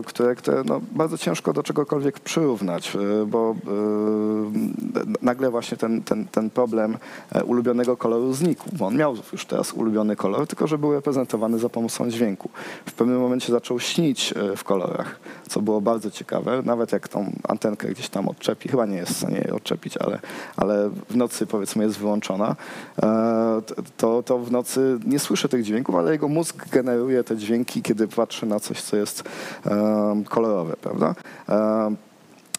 które, 0.05 0.35
które 0.35 0.63
no, 0.65 0.76
bardzo 0.91 1.17
ciężko 1.17 1.53
do 1.53 1.63
czegokolwiek 1.63 2.19
przyrównać, 2.19 2.95
e, 2.95 3.25
bo 3.25 3.55
e, 3.55 5.15
nagle 5.21 5.49
właśnie 5.51 5.77
ten, 5.77 6.03
ten, 6.03 6.27
ten 6.27 6.49
problem 6.49 6.97
e, 7.31 7.43
ulubionego 7.43 7.97
koloru 7.97 8.33
znikł, 8.33 8.65
bo 8.73 8.85
on 8.87 8.95
miał 8.95 9.15
już 9.33 9.45
teraz 9.45 9.73
ulubiony 9.73 10.15
kolor, 10.15 10.47
tylko 10.47 10.67
że 10.67 10.77
był 10.77 10.93
reprezentowany 10.93 11.59
za 11.59 11.69
pomocą 11.69 12.09
dźwięku. 12.09 12.49
W 12.85 12.93
pewnym 12.93 13.19
momencie 13.19 13.51
zaczął 13.51 13.79
śnić 13.79 14.33
w 14.57 14.63
kolorach, 14.63 15.19
co 15.49 15.61
było 15.61 15.81
bardzo 15.81 16.11
ciekawe. 16.11 16.61
Nawet 16.65 16.91
jak 16.91 17.07
tą 17.07 17.31
antenkę 17.47 17.87
gdzieś 17.87 18.09
tam 18.09 18.29
odczepi, 18.29 18.69
chyba 18.69 18.85
nie 18.85 18.97
jest 18.97 19.11
w 19.11 19.17
stanie 19.17 19.37
jej 19.37 19.51
odczepić, 19.51 19.97
ale, 19.97 20.19
ale 20.57 20.89
w 21.09 21.15
nocy 21.15 21.47
powiedzmy 21.47 21.83
jest 21.83 21.97
wyłączona, 21.97 22.55
to, 23.97 24.23
to 24.23 24.39
w 24.39 24.51
nocy 24.51 24.99
nie 25.05 25.19
słyszy 25.19 25.49
tych 25.49 25.63
dźwięków, 25.63 25.95
ale 25.95 26.11
jego 26.11 26.27
mózg 26.27 26.69
generuje 26.69 27.23
te 27.23 27.37
dźwięki, 27.37 27.81
kiedy 27.81 28.07
patrzy 28.07 28.45
na 28.45 28.59
coś, 28.59 28.81
co 28.81 28.97
jest 28.97 29.23
e, 29.65 30.23
kolorowe, 30.57 30.75
prawda? 30.81 31.15
E, 31.49 31.95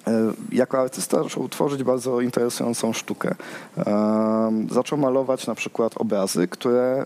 E, 0.07 0.33
Jako 0.53 0.79
artysta 0.81 1.23
zaczął 1.23 1.49
tworzyć 1.49 1.83
bardzo 1.83 2.21
interesującą 2.21 2.93
sztukę. 2.93 3.35
E, 3.79 4.53
Zaczął 4.71 4.99
malować 4.99 5.47
na 5.47 5.55
przykład 5.55 5.93
obrazy, 5.97 6.49
które 6.49 7.05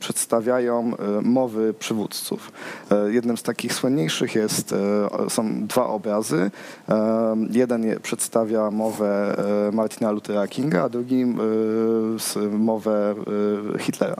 przedstawiają 0.00 0.92
mowy 1.22 1.74
przywódców. 1.74 2.52
Jednym 3.06 3.36
z 3.36 3.42
takich 3.42 3.74
słynniejszych 3.74 4.34
jest, 4.34 4.74
są 5.28 5.66
dwa 5.66 5.86
obrazy. 5.86 6.50
Jeden 7.50 7.84
je- 7.84 8.00
przedstawia 8.00 8.70
mowę 8.70 9.36
Martina 9.72 10.10
Luthera 10.10 10.48
Kinga, 10.48 10.82
a 10.84 10.88
drugi 10.88 11.26
mowę 12.58 13.14
Hitlera. 13.78 14.16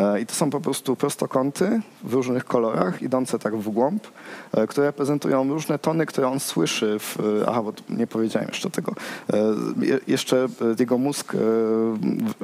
E, 0.00 0.20
I 0.20 0.26
to 0.26 0.34
są 0.34 0.50
po 0.50 0.60
prostu 0.60 0.96
prostokąty 0.96 1.80
w 2.04 2.12
różnych 2.14 2.44
kolorach, 2.44 3.02
idące 3.02 3.38
tak 3.38 3.56
w 3.56 3.68
głąb, 3.70 4.06
e, 4.52 4.66
które 4.66 4.86
reprezentują 4.86 5.48
różne 5.48 5.78
tony, 5.78 6.06
które 6.06 6.28
on 6.28 6.40
słyszy. 6.40 6.98
W, 6.98 7.16
e, 7.20 7.48
aha, 7.48 7.62
bo 7.62 7.72
nie 7.90 8.06
powiedziałem 8.06 8.48
jeszcze 8.48 8.70
tego. 8.70 8.92
Je- 9.80 10.00
Jeszcze 10.06 10.46
jego 10.78 10.98
mózg, 10.98 11.34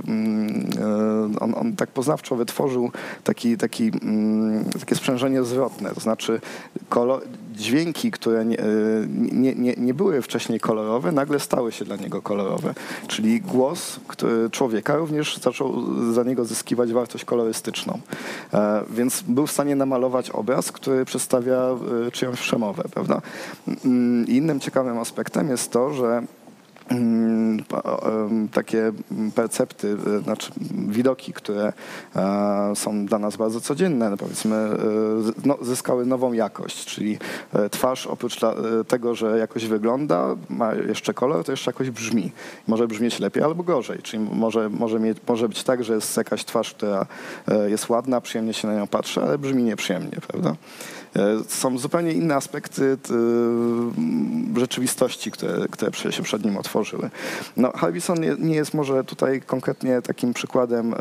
mm, 0.09 0.71
on, 1.40 1.55
on 1.55 1.77
tak 1.77 1.90
poznawczo 1.90 2.37
wytworzył 2.37 2.90
taki, 3.25 3.57
taki, 3.57 3.90
mm, 4.03 4.64
takie 4.81 4.95
sprzężenie 4.95 5.45
zwrotne, 5.45 5.90
to 5.95 6.01
znaczy 6.01 6.40
kolor, 6.88 7.23
dźwięki, 7.55 8.11
które 8.11 8.45
nie, 8.45 8.57
nie, 9.33 9.55
nie, 9.55 9.75
nie 9.77 9.95
były 9.95 10.23
wcześniej 10.23 10.61
kolorowe, 10.61 11.12
nagle 11.12 11.40
stały 11.40 11.73
się 11.73 11.85
dla 11.85 11.97
niego 11.97 12.23
kolorowe. 12.23 12.75
Czyli 13.07 13.40
głos 13.40 14.01
człowieka 14.51 14.97
również 14.97 15.37
zaczął 15.38 15.75
za 16.12 16.23
niego 16.23 16.45
zyskiwać 16.45 16.92
wartość 16.92 17.25
kolorystyczną. 17.46 18.00
E, 18.54 18.82
Więc 18.90 19.22
był 19.22 19.46
w 19.46 19.52
stanie 19.52 19.76
namalować 19.76 20.30
obraz, 20.30 20.72
który 20.72 21.04
przedstawia 21.04 21.59
e, 22.06 22.11
czyjąś 22.11 22.40
przemowę, 22.40 22.82
prawda? 22.94 23.20
Mm, 23.85 24.26
Innym 24.26 24.61
ciekawym 24.61 24.98
aspektem 24.98 25.48
jest 25.48 25.70
to, 25.70 25.90
że 25.90 26.22
takie 28.53 28.92
percepty, 29.35 29.96
e, 30.16 30.20
znaczy 30.20 30.53
widoki, 30.88 31.33
które 31.33 31.72
e, 32.16 32.72
są 32.75 33.07
dla 33.07 33.18
nas 33.18 33.37
bardzo 33.37 33.61
codzienne, 33.61 34.11
no 34.11 34.16
powiedzmy, 34.16 34.57
e, 34.57 34.77
no, 35.44 35.59
zyskały 35.62 36.07
nową 36.07 36.33
jakość, 36.33 36.85
czyli 36.85 37.18
twarz 37.70 38.07
oprócz 38.07 38.37
tego, 38.88 39.14
że 39.14 39.38
jakoś 39.38 39.66
wygląda, 39.66 40.37
ma 40.49 40.75
jeszcze 40.75 41.14
kolor, 41.14 41.44
to 41.44 41.53
jeszcze 41.53 41.70
jakoś 41.70 41.90
brzmi. 41.90 42.33
Może 42.66 42.88
brzmieć 42.88 43.20
lepiej 43.20 43.42
albo 43.42 43.62
gorzej, 43.62 43.99
czyli 44.03 44.29
może, 44.33 44.70
może, 44.70 45.01
mieć, 45.01 45.18
może 45.29 45.49
być 45.49 45.64
tak, 45.64 45.85
że 45.85 45.94
jest 45.94 46.16
jakaś 46.16 46.44
twarz, 46.44 46.75
która 46.75 47.07
jest 47.66 47.88
ładna, 47.88 48.20
przyjemnie 48.20 48.55
się 48.55 48.68
na 48.68 48.75
nią 48.75 48.87
patrzy, 48.87 49.22
ale 49.22 49.38
brzmi 49.38 49.62
nieprzyjemnie, 49.62 50.18
prawda? 50.29 50.55
E, 51.16 51.44
Są 51.48 51.79
zupełnie 51.79 52.12
inne 52.12 52.35
aspekty 52.35 52.83
y, 52.85 54.61
rzeczywistości, 54.61 55.31
które, 55.31 55.68
które 55.68 56.12
się 56.12 56.22
przed 56.22 56.44
nim 56.44 56.57
otworzyły. 56.57 57.11
No, 57.57 57.72
Harbison 57.72 58.20
nie, 58.20 58.37
nie 58.38 58.55
jest 58.55 58.74
może 58.74 59.05
tutaj 59.05 59.42
konkretnie 59.46 60.02
takim 60.02 60.35
przykładem 60.35 60.94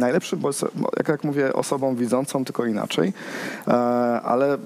e, 0.00 0.10
najlepszym, 0.10 0.38
bo 0.38 0.50
jak, 0.96 1.08
jak 1.08 1.24
mówię, 1.24 1.52
osobą 1.52 1.94
widzącą, 1.94 2.44
tylko 2.44 2.66
inaczej, 2.66 3.12
E, 3.68 3.72
ale 4.22 4.54
e, 4.54 4.58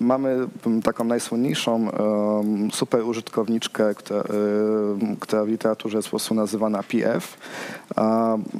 mamy 0.00 0.48
taką 0.82 1.04
najsłynniejszą 1.04 1.90
em, 1.90 2.70
super 2.70 3.02
użytkowniczkę, 3.04 3.94
która, 3.94 4.20
e, 5.40 5.44
w 5.44 5.48
literaturze 5.48 5.98
jest 5.98 6.08
po 6.08 6.10
prostu 6.10 6.34
nazywana 6.34 6.82
PF. 6.82 7.38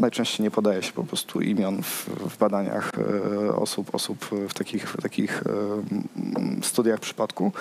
Najczęściej 0.01 0.45
nie 0.45 0.51
podaje 0.51 0.83
się 0.83 0.93
po 0.93 1.05
prostu 1.05 1.41
imion 1.41 1.83
w, 1.83 2.07
w 2.31 2.39
badaniach 2.39 2.93
e, 3.47 3.57
osób, 3.57 3.95
osób 3.95 4.25
w 4.49 4.55
takich, 4.55 4.89
w 4.91 5.03
takich 5.03 5.43
e, 5.43 6.63
studiach 6.63 7.01
przypadku. 7.01 7.53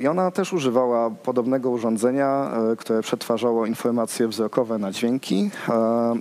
I 0.00 0.08
ona 0.08 0.30
też 0.30 0.52
używała 0.52 1.10
podobnego 1.10 1.70
urządzenia, 1.70 2.50
e, 2.72 2.76
które 2.76 3.02
przetwarzało 3.02 3.66
informacje 3.66 4.28
wzrokowe 4.28 4.78
na 4.78 4.92
dźwięki 4.92 5.50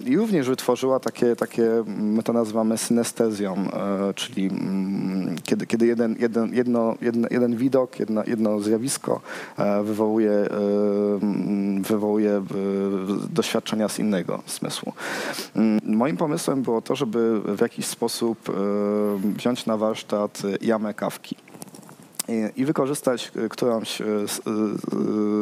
i 0.06 0.18
również 0.18 0.50
wytworzyła 0.50 1.00
takie, 1.00 1.36
takie, 1.36 1.84
my 1.98 2.24
to 2.24 2.34
nazywamy 2.34 2.78
synestezją, 2.78 3.56
e, 3.56 4.14
czyli 4.14 4.48
mm, 4.48 5.36
kiedy, 5.44 5.66
kiedy 5.66 5.86
jeden, 5.86 6.16
jeden, 6.20 6.54
jedno, 6.54 6.96
jedno, 7.02 7.28
jeden 7.32 7.56
widok, 7.56 8.00
jedno, 8.00 8.24
jedno 8.28 8.60
zjawisko 8.60 9.22
e, 9.58 9.84
wywołuje, 9.84 10.32
mm, 10.32 11.84
wywołuje 11.84 12.44
doświadczenia 13.30 13.90
z 13.90 14.00
innego 14.00 14.40
zmysłu. 14.48 14.94
Mm, 15.56 15.80
Moim 15.86 16.18
pomysłem 16.18 16.62
było 16.62 16.82
to, 16.82 16.96
żeby 16.96 17.42
w 17.46 17.62
jakiś 17.62 17.86
sposób 17.86 18.38
wziąć 19.36 19.66
na 19.66 19.78
warsztat 19.78 20.42
jamę 20.62 20.94
kawki 20.94 21.36
i, 22.28 22.62
i 22.62 22.66
wykorzystać 22.66 23.32
e, 23.36 23.50
którąś 23.50 24.02
e, 24.02 24.06
z, 24.06 24.40
e, 24.40 24.42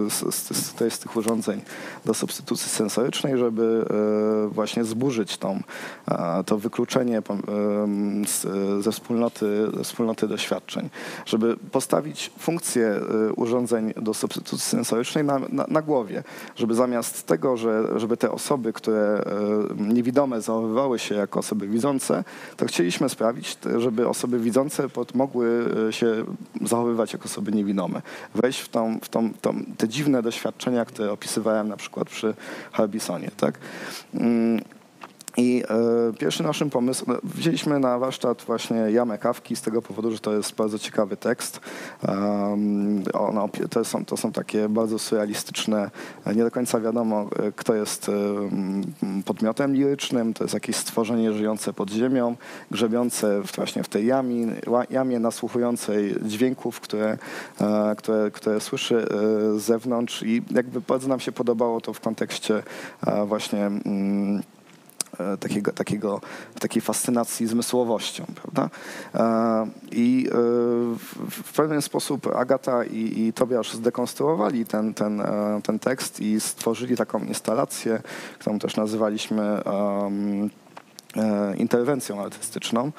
z, 0.09 0.35
z, 0.35 0.57
z, 0.57 0.93
z 0.93 0.99
tych 0.99 1.15
urządzeń 1.15 1.61
do 2.05 2.13
substytucji 2.13 2.69
sensorycznej, 2.69 3.37
żeby 3.37 3.85
właśnie 4.51 4.83
zburzyć 4.83 5.37
tą, 5.37 5.59
to 6.45 6.57
wykluczenie 6.57 7.21
ze, 8.79 8.91
wspólnoty, 8.91 9.67
wspólnoty 9.83 10.27
doświadczeń, 10.27 10.89
żeby 11.25 11.57
postawić 11.71 12.31
funkcję 12.39 12.99
urządzeń 13.35 13.93
do 13.97 14.13
substytucji 14.13 14.69
sensorycznej 14.69 15.23
na, 15.23 15.39
na, 15.49 15.65
na 15.67 15.81
głowie, 15.81 16.23
żeby 16.55 16.75
zamiast 16.75 17.27
tego, 17.27 17.57
że, 17.57 17.99
żeby 17.99 18.17
te 18.17 18.31
osoby, 18.31 18.73
które 18.73 19.23
niewidome 19.77 20.41
zachowywały 20.41 20.99
się 20.99 21.15
jako 21.15 21.39
osoby 21.39 21.67
widzące, 21.67 22.23
to 22.57 22.65
chcieliśmy 22.65 23.09
sprawić, 23.09 23.57
żeby 23.77 24.07
osoby 24.07 24.39
widzące 24.39 24.87
mogły 25.13 25.65
się 25.91 26.25
zachowywać 26.61 26.80
jako 27.13 27.25
osoby 27.25 27.51
niewidome. 27.51 28.01
Wejść 28.35 28.59
w, 28.59 28.69
tą, 28.69 28.99
w 28.99 29.09
tą, 29.09 29.33
tą, 29.33 29.65
te 29.77 29.87
dziwne 29.87 30.21
doświadczenia, 30.21 30.85
które 30.85 31.11
opisywałem 31.11 31.67
na 31.69 31.77
przykład 31.77 32.09
przy 32.09 32.33
Harbisonie. 32.71 33.31
Tak? 33.37 33.59
I 35.37 35.63
e, 35.69 36.13
pierwszy 36.13 36.43
naszym 36.43 36.69
pomysł, 36.69 37.05
no, 37.07 37.15
wzięliśmy 37.23 37.79
na 37.79 37.99
warsztat 37.99 38.43
właśnie 38.47 38.75
Jamę 38.75 39.17
Kawki 39.17 39.55
z 39.55 39.61
tego 39.61 39.81
powodu, 39.81 40.11
że 40.11 40.19
to 40.19 40.33
jest 40.33 40.55
bardzo 40.55 40.79
ciekawy 40.79 41.17
tekst. 41.17 41.59
Um, 42.07 43.03
ono, 43.13 43.49
to, 43.69 43.85
są, 43.85 44.05
to 44.05 44.17
są 44.17 44.31
takie 44.31 44.69
bardzo 44.69 44.99
surrealistyczne, 44.99 45.91
nie 46.35 46.43
do 46.43 46.51
końca 46.51 46.79
wiadomo, 46.79 47.29
e, 47.39 47.51
kto 47.51 47.75
jest 47.75 48.11
podmiotem 49.25 49.73
lirycznym, 49.73 50.33
to 50.33 50.43
jest 50.43 50.53
jakieś 50.53 50.75
stworzenie 50.75 51.33
żyjące 51.33 51.73
pod 51.73 51.89
ziemią, 51.89 52.35
grzebiące 52.71 53.41
właśnie 53.55 53.83
w 53.83 53.89
tej 53.89 54.05
jamie, 54.05 54.47
jamie 54.89 55.19
nasłuchującej 55.19 56.15
dźwięków, 56.25 56.79
które, 56.79 57.17
e, 57.61 57.95
które, 57.97 58.31
które 58.31 58.59
słyszy 58.59 58.95
e, 58.95 59.59
z 59.59 59.61
zewnątrz 59.61 60.23
i 60.23 60.41
jakby 60.51 60.81
bardzo 60.81 61.07
nam 61.07 61.19
się 61.19 61.31
podobało 61.31 61.81
to 61.81 61.93
w 61.93 61.99
kontekście 61.99 62.63
e, 63.07 63.25
właśnie 63.25 63.65
mm, 63.65 64.41
E, 64.41 64.60
takiego, 65.39 65.71
takiego, 65.71 66.21
takiej 66.59 66.81
fascynacji 66.81 67.47
zmysłowością. 67.47 68.25
Prawda? 68.35 68.69
E, 69.15 69.67
I 69.91 70.27
e, 70.31 70.35
w 71.31 71.53
pewien 71.55 71.81
sposób 71.81 72.27
Agata 72.27 72.83
i, 72.83 73.19
i 73.19 73.33
Tobiasz 73.33 73.73
zdekonstruowali 73.73 74.65
ten, 74.65 74.93
ten, 74.93 75.21
ten 75.63 75.79
tekst 75.79 76.19
i 76.19 76.41
stworzyli 76.41 76.97
taką 76.97 77.19
instalację, 77.19 78.01
którą 78.39 78.59
też 78.59 78.75
nazywaliśmy 78.75 79.61
um, 79.63 80.49
interwencją 81.57 82.21
artystyczną, 82.21 82.91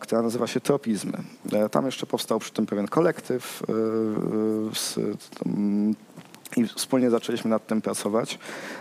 która 0.00 0.22
nazywa 0.22 0.46
się 0.46 0.60
Tropizmy. 0.60 1.18
Tam 1.70 1.86
jeszcze 1.86 2.06
powstał 2.06 2.38
przy 2.38 2.52
tym 2.52 2.66
pewien 2.66 2.88
kolektyw 2.88 3.62
z 4.74 4.98
i 6.56 6.66
wspólnie 6.66 7.10
zaczęliśmy 7.10 7.50
nad 7.50 7.66
tym 7.66 7.82
pracować. 7.82 8.38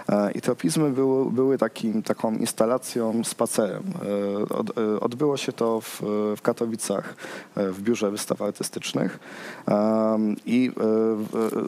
E, 0.09 0.31
I 0.31 0.41
tropizmy 0.41 0.89
były, 0.89 1.31
były 1.31 1.57
takim, 1.57 2.03
taką 2.03 2.35
instalacją, 2.35 3.23
spacerem. 3.23 3.83
E, 4.49 4.55
od, 4.55 4.77
e, 4.77 4.99
odbyło 4.99 5.37
się 5.37 5.51
to 5.51 5.81
w, 5.81 6.01
w, 6.37 6.41
Katowicach 6.41 7.15
w 7.55 7.81
Biurze 7.81 8.11
Wystaw 8.11 8.41
Artystycznych 8.41 9.19
i 10.45 10.71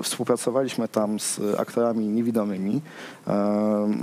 współpracowaliśmy 0.03 0.87
tam 0.87 1.19
z 1.19 1.39
aktorami 1.57 2.07
niewidomymi. 2.07 2.81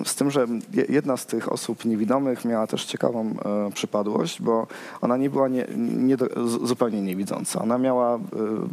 Z 0.04 0.14
tym, 0.14 0.30
że 0.30 0.46
jedna 0.88 1.16
z 1.16 1.26
tych 1.26 1.52
osób 1.52 1.84
niewidomych 1.84 2.44
miała 2.44 2.66
też 2.66 2.84
ciekawą 2.84 3.34
przypadłość, 3.74 4.42
bo 4.42 4.66
ona 5.00 5.16
nie 5.16 5.30
była 5.30 5.48
nie, 5.48 5.66
nie, 5.76 6.16
zupełnie 6.62 7.02
niewidząca. 7.02 7.62
Ona 7.62 7.78
miała, 7.78 8.18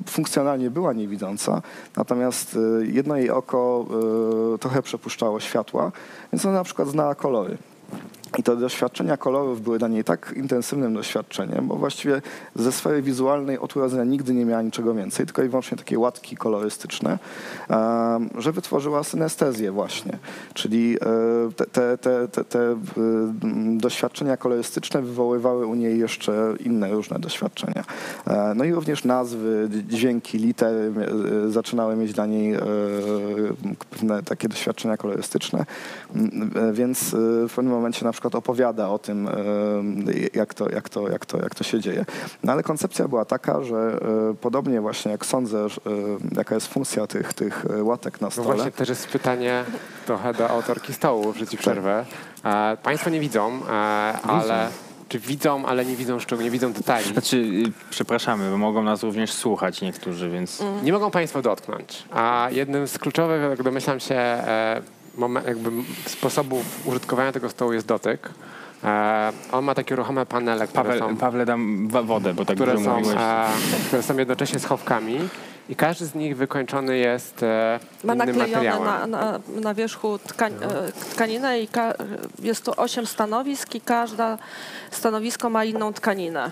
funkcjonalnie 0.06 0.70
była 0.70 0.94
niewidząca, 0.94 1.62
natomiast 1.98 2.58
jedno 2.82 3.15
jej 3.18 3.30
oko 3.30 3.86
trochę 4.60 4.82
przepuszczało 4.82 5.40
światła, 5.40 5.92
więc 6.34 6.46
ona 6.46 6.54
na 6.54 6.64
przykład 6.64 6.88
znała 6.88 7.16
kolory. 7.16 7.58
I 8.38 8.44
te 8.44 8.56
doświadczenia 8.56 9.18
kolorów 9.18 9.62
były 9.62 9.80
dla 9.80 9.88
niej 9.88 10.04
tak 10.04 10.34
intensywnym 10.36 10.94
doświadczeniem, 10.94 11.68
bo 11.68 11.76
właściwie 11.76 12.22
ze 12.56 12.72
sfery 12.72 13.02
wizualnej 13.02 13.60
od 13.60 13.76
urodzenia 13.76 14.04
nigdy 14.04 14.34
nie 14.34 14.46
miała 14.46 14.62
niczego 14.62 14.94
więcej, 14.94 15.26
tylko 15.26 15.44
i 15.44 15.50
wyłącznie 15.50 15.78
takie 15.78 16.00
łatki 16.00 16.38
kolorystyczne, 16.38 17.20
że 18.38 18.52
wytworzyła 18.52 19.04
synestezję 19.04 19.72
właśnie. 19.72 20.18
Czyli 20.54 20.96
e, 20.96 21.52
te, 21.56 21.98
te, 21.98 22.28
te, 22.28 22.44
te, 22.44 22.60
e, 22.72 22.78
doświadczenia 23.78 24.38
kolorystyczne 24.38 25.02
wywoływały 25.02 25.66
u 25.66 25.76
niej 25.76 26.00
jeszcze 26.00 26.54
inne 26.66 26.90
różne 26.92 27.20
doświadczenia. 27.20 27.84
E, 28.28 28.54
no 28.56 28.64
i 28.64 28.74
również 28.74 29.04
nazwy, 29.04 29.70
dźwięki, 29.90 30.38
litery 30.38 30.94
zaczynały 31.48 31.96
mieć 31.96 32.14
dla 32.14 32.26
niej 32.26 32.56
pewne 33.90 34.24
takie 34.24 34.50
doświadczenia 34.50 34.98
kolorystyczne, 34.98 35.66
więc 36.74 37.16
w 37.48 37.54
pewnym 37.56 37.74
momencie 37.74 38.06
na 38.06 38.12
przykład 38.12 38.25
przykład 38.30 38.44
opowiada 38.44 38.90
o 38.90 39.00
tym, 39.00 39.30
jak 40.34 40.54
to, 40.54 40.70
jak 40.70 40.90
to, 40.90 41.10
jak 41.10 41.26
to, 41.26 41.38
jak 41.38 41.56
to 41.56 41.64
się 41.64 41.80
dzieje. 41.80 42.06
No 42.44 42.52
ale 42.52 42.64
koncepcja 42.64 43.08
była 43.08 43.26
taka, 43.26 43.64
że 43.64 44.00
e, 44.32 44.34
podobnie 44.34 44.82
właśnie 44.82 45.12
jak 45.12 45.26
sądzę, 45.26 45.68
jaka 46.32 46.56
jest 46.56 46.68
funkcja 46.68 47.08
tych, 47.08 47.34
tych 47.34 47.66
e, 47.66 47.84
łatek 47.84 48.22
na 48.22 48.28
no 48.28 48.32
stole. 48.32 48.48
No 48.48 48.54
właśnie 48.56 48.72
też 48.72 48.90
jest 48.90 49.08
pytanie 49.08 49.64
trochę 50.06 50.34
do 50.34 50.50
autorki 50.50 50.94
stołu, 50.94 51.34
że 51.34 51.48
ci 51.48 51.58
przerwę. 51.58 52.06
Tak. 52.44 52.80
Państwo 52.80 53.10
nie 53.10 53.20
widzą, 53.20 53.60
ale... 54.24 54.70
Czy 55.10 55.20
widzą, 55.20 55.66
ale 55.66 55.86
nie 55.86 55.96
widzą 55.96 56.20
szczegółów, 56.20 56.44
nie 56.44 56.52
widzą 56.52 56.74
detali. 56.74 57.06
Znaczy, 57.06 57.38
y, 57.38 57.72
przepraszamy, 57.90 58.52
bo 58.52 58.58
mogą 58.58 58.84
nas 58.84 59.04
również 59.04 59.34
słuchać 59.34 59.82
niektórzy, 59.82 60.30
więc... 60.30 60.64
Nie 60.84 60.94
mogą 60.94 61.12
Państwo 61.12 61.42
dotknąć. 61.42 62.04
A 62.12 62.48
jednym 62.52 62.88
z 62.88 62.98
kluczowych, 62.98 63.42
jak 63.50 63.64
domyślam 63.64 64.00
się, 64.00 64.16
e, 64.16 64.82
moment, 65.18 65.48
jakby 65.48 65.70
sposobów 66.06 66.88
użytkowania 66.88 67.32
tego 67.32 67.50
stołu 67.50 67.74
jest 67.74 67.88
dotyk. 67.88 68.30
E, 68.84 69.32
on 69.52 69.66
ma 69.66 69.76
takie 69.76 69.96
ruchome 69.96 70.26
panele, 70.26 70.68
które 70.68 70.84
Paweł, 70.84 71.00
są... 71.00 71.18
Pawle 71.18 71.46
dam 71.46 71.88
wodę, 71.88 72.34
bo 72.34 72.46
tak 72.46 72.56
które 72.56 72.78
są, 72.78 72.98
e, 72.98 73.48
które 73.88 74.04
są 74.04 74.18
jednocześnie 74.18 74.60
schowkami 74.60 75.20
i 75.70 75.76
każdy 75.76 76.06
z 76.06 76.16
nich 76.16 76.38
wykończony 76.38 76.98
jest 76.98 77.44
e, 77.44 77.80
Ma 78.04 78.14
innym 78.14 78.38
naklejone 78.38 78.86
na, 78.86 79.08
na, 79.08 79.40
na 79.62 79.74
wierzchu 79.74 80.20
tkań, 80.20 80.54
e, 80.54 80.92
tkaninę 80.92 81.60
i 81.60 81.68
ka, 81.68 81.94
jest 82.40 82.66
tu 82.66 82.72
osiem 82.78 83.06
stanowisk 83.06 83.76
i 83.76 83.82
każde 83.82 84.38
stanowisko 84.92 85.50
ma 85.50 85.66
inną 85.66 85.94
tkaninę. 85.94 86.52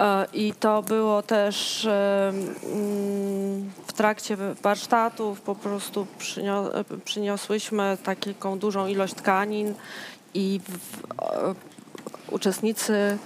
E, 0.00 0.26
I 0.32 0.52
to 0.60 0.82
było 0.82 1.22
też 1.22 1.84
e, 1.84 2.28
mm, 2.28 3.70
w 3.86 3.92
trakcie 3.92 4.36
warsztatów 4.62 5.40
po 5.40 5.54
prostu 5.54 6.06
przynio, 6.18 6.70
przyniosłyśmy 7.04 7.98
taką 8.02 8.58
dużą 8.58 8.86
ilość 8.86 9.14
tkanin 9.14 9.74
i 10.34 10.60
w, 10.68 11.04
uczestnicy 12.30 13.18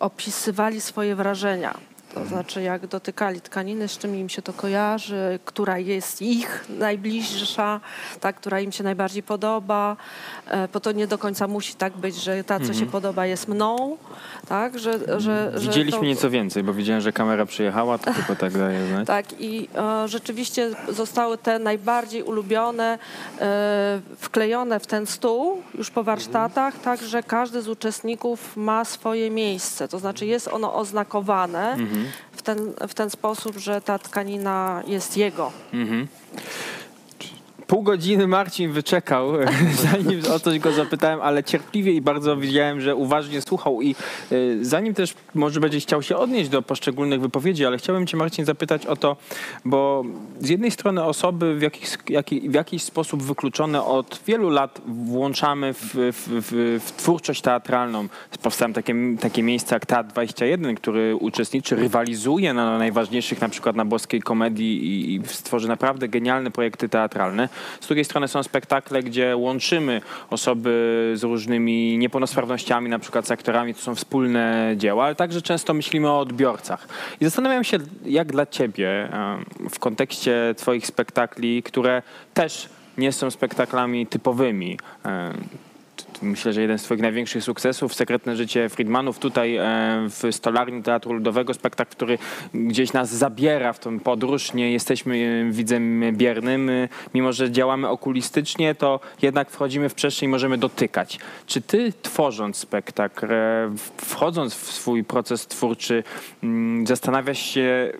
opisywali 0.00 0.80
swoje 0.80 1.14
wrażenia 1.14 1.78
to 2.16 2.26
znaczy, 2.26 2.62
jak 2.62 2.86
dotykali 2.86 3.40
tkaniny, 3.40 3.88
z 3.88 3.98
czym 3.98 4.16
im 4.16 4.28
się 4.28 4.42
to 4.42 4.52
kojarzy, 4.52 5.38
która 5.44 5.78
jest 5.78 6.22
ich 6.22 6.64
najbliższa, 6.78 7.80
ta, 8.20 8.32
która 8.32 8.60
im 8.60 8.72
się 8.72 8.84
najbardziej 8.84 9.22
podoba, 9.22 9.96
e, 10.48 10.68
bo 10.68 10.80
to 10.80 10.92
nie 10.92 11.06
do 11.06 11.18
końca 11.18 11.48
musi 11.48 11.74
tak 11.74 11.96
być, 11.96 12.16
że 12.16 12.44
ta, 12.44 12.58
co 12.58 12.64
mhm. 12.64 12.78
się 12.78 12.86
podoba, 12.86 13.26
jest 13.26 13.48
mną, 13.48 13.96
tak, 14.48 14.78
że... 14.78 15.20
że 15.20 15.52
Widzieliśmy 15.58 16.00
to... 16.00 16.06
nieco 16.06 16.30
więcej, 16.30 16.62
bo 16.62 16.72
widziałem, 16.72 17.00
że 17.00 17.12
kamera 17.12 17.46
przyjechała, 17.46 17.98
to 17.98 18.14
tylko 18.14 18.36
tak 18.36 18.52
daje 18.52 18.86
znać. 18.88 19.06
Tak 19.06 19.40
i 19.40 19.68
e, 19.74 20.08
rzeczywiście 20.08 20.70
zostały 20.88 21.38
te 21.38 21.58
najbardziej 21.58 22.22
ulubione 22.22 22.98
e, 23.40 24.00
wklejone 24.18 24.80
w 24.80 24.86
ten 24.86 25.06
stół 25.06 25.62
już 25.78 25.90
po 25.90 26.04
warsztatach, 26.04 26.74
mhm. 26.74 26.84
tak, 26.84 27.08
że 27.08 27.22
każdy 27.22 27.62
z 27.62 27.68
uczestników 27.68 28.56
ma 28.56 28.84
swoje 28.84 29.30
miejsce, 29.30 29.88
to 29.88 29.98
znaczy 29.98 30.26
jest 30.26 30.48
ono 30.48 30.74
oznakowane, 30.74 31.72
mhm 31.72 32.05
ten, 32.46 32.72
w 32.88 32.94
ten 32.94 33.10
sposób, 33.10 33.56
że 33.58 33.80
ta 33.80 33.98
tkanina 33.98 34.82
jest 34.86 35.16
jego. 35.16 35.52
Mhm 35.72 36.08
pół 37.66 37.82
godziny 37.82 38.26
Marcin 38.26 38.72
wyczekał, 38.72 39.32
zanim 39.92 40.20
o 40.32 40.40
coś 40.40 40.58
go 40.58 40.72
zapytałem, 40.72 41.20
ale 41.20 41.44
cierpliwie 41.44 41.92
i 41.92 42.00
bardzo 42.00 42.36
widziałem, 42.36 42.80
że 42.80 42.96
uważnie 42.96 43.40
słuchał 43.40 43.82
i 43.82 43.94
y, 44.32 44.58
zanim 44.64 44.94
też 44.94 45.14
może 45.34 45.60
będzie 45.60 45.80
chciał 45.80 46.02
się 46.02 46.16
odnieść 46.16 46.50
do 46.50 46.62
poszczególnych 46.62 47.20
wypowiedzi, 47.20 47.66
ale 47.66 47.78
chciałbym 47.78 48.06
cię 48.06 48.16
Marcin 48.16 48.44
zapytać 48.44 48.86
o 48.86 48.96
to, 48.96 49.16
bo 49.64 50.04
z 50.40 50.48
jednej 50.48 50.70
strony 50.70 51.04
osoby 51.04 51.54
w 51.54 51.62
jakiś, 51.62 51.88
jak, 52.08 52.26
w 52.28 52.54
jakiś 52.54 52.82
sposób 52.82 53.22
wykluczone 53.22 53.84
od 53.84 54.20
wielu 54.26 54.50
lat 54.50 54.80
włączamy 54.86 55.74
w, 55.74 55.84
w, 55.84 56.28
w, 56.28 56.80
w 56.84 56.92
twórczość 56.96 57.40
teatralną. 57.40 58.08
Powstają 58.42 58.72
takie, 58.72 58.94
takie 59.20 59.42
miejsca 59.42 59.76
jak 59.76 59.86
Teatr 59.86 60.10
21, 60.10 60.74
który 60.74 61.16
uczestniczy, 61.16 61.76
rywalizuje 61.76 62.54
na 62.54 62.78
najważniejszych, 62.78 63.40
na 63.40 63.48
przykład 63.48 63.76
na 63.76 63.84
boskiej 63.84 64.22
komedii 64.22 64.84
i, 64.84 65.14
i 65.14 65.20
stworzy 65.26 65.68
naprawdę 65.68 66.08
genialne 66.08 66.50
projekty 66.50 66.88
teatralne. 66.88 67.48
Z 67.80 67.86
drugiej 67.86 68.04
strony 68.04 68.28
są 68.28 68.42
spektakle, 68.42 69.02
gdzie 69.02 69.36
łączymy 69.36 70.00
osoby 70.30 71.12
z 71.14 71.22
różnymi 71.22 71.98
niepełnosprawnościami, 71.98 72.90
na 72.90 72.98
przykład 72.98 73.26
z 73.26 73.30
aktorami, 73.30 73.74
to 73.74 73.80
są 73.80 73.94
wspólne 73.94 74.74
dzieła, 74.76 75.04
ale 75.04 75.14
także 75.14 75.42
często 75.42 75.74
myślimy 75.74 76.10
o 76.10 76.20
odbiorcach. 76.20 76.88
I 77.20 77.24
zastanawiam 77.24 77.64
się, 77.64 77.78
jak 78.04 78.32
dla 78.32 78.46
ciebie 78.46 79.08
w 79.70 79.78
kontekście 79.78 80.54
twoich 80.56 80.86
spektakli, 80.86 81.62
które 81.62 82.02
też 82.34 82.68
nie 82.98 83.12
są 83.12 83.30
spektaklami 83.30 84.06
typowymi, 84.06 84.78
myślę, 86.22 86.52
że 86.52 86.60
jeden 86.60 86.78
z 86.78 86.82
twoich 86.82 87.00
największych 87.00 87.44
sukcesów, 87.44 87.94
Sekretne 87.94 88.36
życie 88.36 88.68
Friedmanów, 88.68 89.18
tutaj 89.18 89.56
e, 89.56 89.62
w 90.08 90.22
Stolarni 90.30 90.82
Teatru 90.82 91.12
Ludowego, 91.12 91.54
spektakl, 91.54 91.90
który 91.90 92.18
gdzieś 92.54 92.92
nas 92.92 93.10
zabiera 93.10 93.72
w 93.72 93.78
tą 93.78 94.00
podróż. 94.00 94.52
Nie 94.54 94.72
jesteśmy 94.72 95.44
e, 95.48 95.52
widzem 95.52 96.02
biernym. 96.12 96.70
E, 96.70 96.88
mimo, 97.14 97.32
że 97.32 97.50
działamy 97.50 97.88
okulistycznie, 97.88 98.74
to 98.74 99.00
jednak 99.22 99.50
wchodzimy 99.50 99.88
w 99.88 99.94
przestrzeń 99.94 100.28
i 100.28 100.30
możemy 100.30 100.58
dotykać. 100.58 101.18
Czy 101.46 101.60
ty 101.60 101.92
tworząc 102.02 102.56
spektakl, 102.56 103.26
wchodząc 103.96 104.54
w 104.54 104.72
swój 104.72 105.04
proces 105.04 105.46
twórczy, 105.46 106.04
mm, 106.42 106.86
zastanawiasz 106.86 107.38
się 107.38 107.92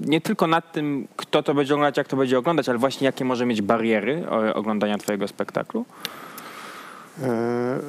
nie 0.00 0.20
tylko 0.20 0.46
nad 0.46 0.72
tym, 0.72 1.08
kto 1.16 1.42
to 1.42 1.54
będzie 1.54 1.74
oglądać, 1.74 1.96
jak 1.96 2.08
to 2.08 2.16
będzie 2.16 2.38
oglądać, 2.38 2.68
ale 2.68 2.78
właśnie 2.78 3.04
jakie 3.04 3.24
może 3.24 3.46
mieć 3.46 3.62
bariery 3.62 4.30
oglądania 4.54 4.98
twojego 4.98 5.28
spektaklu? 5.28 5.84
E, 7.22 7.80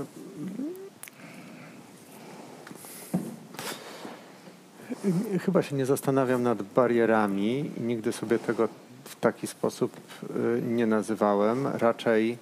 Chyba 5.46 5.62
się 5.62 5.76
nie 5.76 5.86
zastanawiam 5.86 6.44
nad 6.44 6.64
barierami 6.64 7.72
i 7.78 7.82
nigdy 7.82 8.12
sobie 8.12 8.40
tego 8.40 8.68
w 9.04 9.16
taki 9.16 9.48
sposób 9.48 9.92
e, 10.24 10.62
nie 10.62 10.86
nazywałem. 10.86 11.68
Raczej, 11.68 12.38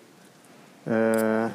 e, 0.87 1.51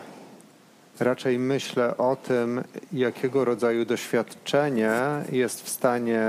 raczej 1.00 1.38
myślę 1.38 1.96
o 1.96 2.16
tym, 2.16 2.64
jakiego 2.92 3.44
rodzaju 3.44 3.84
doświadczenie 3.84 4.92
jest 5.32 5.62
w 5.62 5.68
stanie 5.68 6.22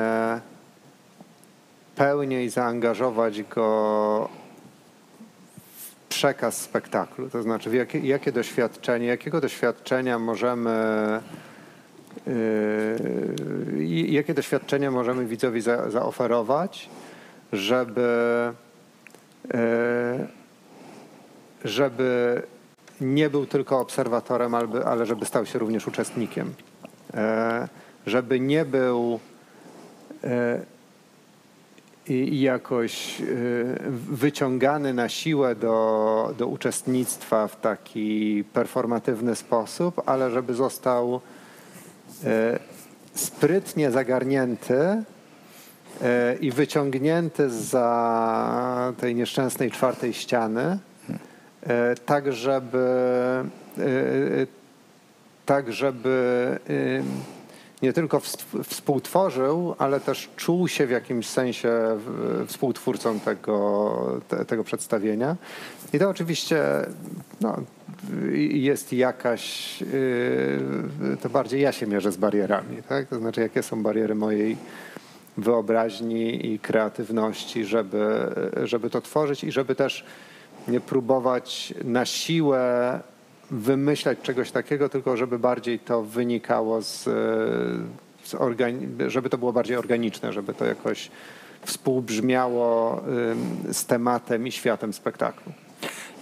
pełniej 1.95 2.49
zaangażować 2.49 3.43
go 3.43 4.29
przekaz 6.09 6.61
spektaklu. 6.61 7.29
To 7.29 7.41
znaczy, 7.41 7.75
jakie, 7.75 7.99
jakie 7.99 8.31
doświadczenie, 8.31 9.07
jakiego 9.07 9.41
doświadczenia 9.41 10.19
możemy 10.19 10.71
Yy, 12.25 13.85
jakie 14.07 14.33
doświadczenia 14.33 14.91
możemy 14.91 15.25
widzowi 15.25 15.61
za, 15.61 15.89
zaoferować, 15.89 16.89
żeby, 17.53 18.53
yy, 19.53 19.59
żeby 21.63 22.41
nie 23.01 23.29
był 23.29 23.45
tylko 23.45 23.79
obserwatorem, 23.79 24.55
ale, 24.55 24.85
ale 24.85 25.05
żeby 25.05 25.25
stał 25.25 25.45
się 25.45 25.59
również 25.59 25.87
uczestnikiem. 25.87 26.53
Yy, 27.13 27.19
żeby 28.05 28.39
nie 28.39 28.65
był 28.65 29.19
i 32.09 32.41
jakoś 32.41 33.21
wyciągany 34.11 34.93
na 34.93 35.09
siłę 35.09 35.55
do, 35.55 36.33
do 36.37 36.47
uczestnictwa 36.47 37.47
w 37.47 37.61
taki 37.61 38.43
performatywny 38.53 39.35
sposób, 39.35 40.01
ale 40.05 40.31
żeby 40.31 40.53
został 40.53 41.21
E, 42.25 42.59
sprytnie 43.13 43.91
zagarnięty 43.91 45.03
e, 46.01 46.35
i 46.41 46.51
wyciągnięty 46.51 47.49
za 47.49 48.93
tej 48.97 49.15
nieszczęsnej 49.15 49.71
czwartej 49.71 50.13
ściany, 50.13 50.79
e, 51.63 51.95
tak 51.95 52.33
żeby, 52.33 52.87
tak 55.45 55.73
żeby 55.73 56.59
nie 57.81 57.93
tylko 57.93 58.21
współtworzył, 58.63 59.75
ale 59.77 59.99
też 59.99 60.29
czuł 60.35 60.67
się 60.67 60.87
w 60.87 60.89
jakimś 60.89 61.27
sensie 61.27 61.71
współtwórcą 62.47 63.19
tego, 63.19 64.21
tego 64.47 64.63
przedstawienia. 64.63 65.35
I 65.93 65.99
to 65.99 66.09
oczywiście 66.09 66.63
no, 67.41 67.57
jest 68.49 68.93
jakaś, 68.93 69.81
y, 69.81 70.59
to 71.21 71.29
bardziej 71.29 71.61
ja 71.61 71.71
się 71.71 71.87
mierzę 71.87 72.11
z 72.11 72.17
barierami, 72.17 72.83
tak? 72.89 73.07
To 73.07 73.19
znaczy, 73.19 73.41
jakie 73.41 73.63
są 73.63 73.83
bariery 73.83 74.15
mojej 74.15 74.57
wyobraźni 75.37 76.53
i 76.53 76.59
kreatywności, 76.59 77.65
żeby, 77.65 78.31
żeby 78.63 78.89
to 78.89 79.01
tworzyć 79.01 79.43
i 79.43 79.51
żeby 79.51 79.75
też 79.75 80.05
nie 80.67 80.79
próbować 80.79 81.73
na 81.83 82.05
siłę 82.05 82.99
wymyślać 83.51 84.17
czegoś 84.23 84.51
takiego, 84.51 84.89
tylko 84.89 85.17
żeby 85.17 85.39
bardziej 85.39 85.79
to 85.79 86.03
wynikało 86.03 86.81
z, 86.81 87.03
z 88.23 88.33
organi- 88.33 89.09
żeby 89.09 89.29
to 89.29 89.37
było 89.37 89.53
bardziej 89.53 89.77
organiczne, 89.77 90.33
żeby 90.33 90.53
to 90.53 90.65
jakoś 90.65 91.11
współbrzmiało 91.61 93.03
z 93.71 93.85
tematem 93.85 94.47
i 94.47 94.51
światem 94.51 94.93
spektaklu. 94.93 95.51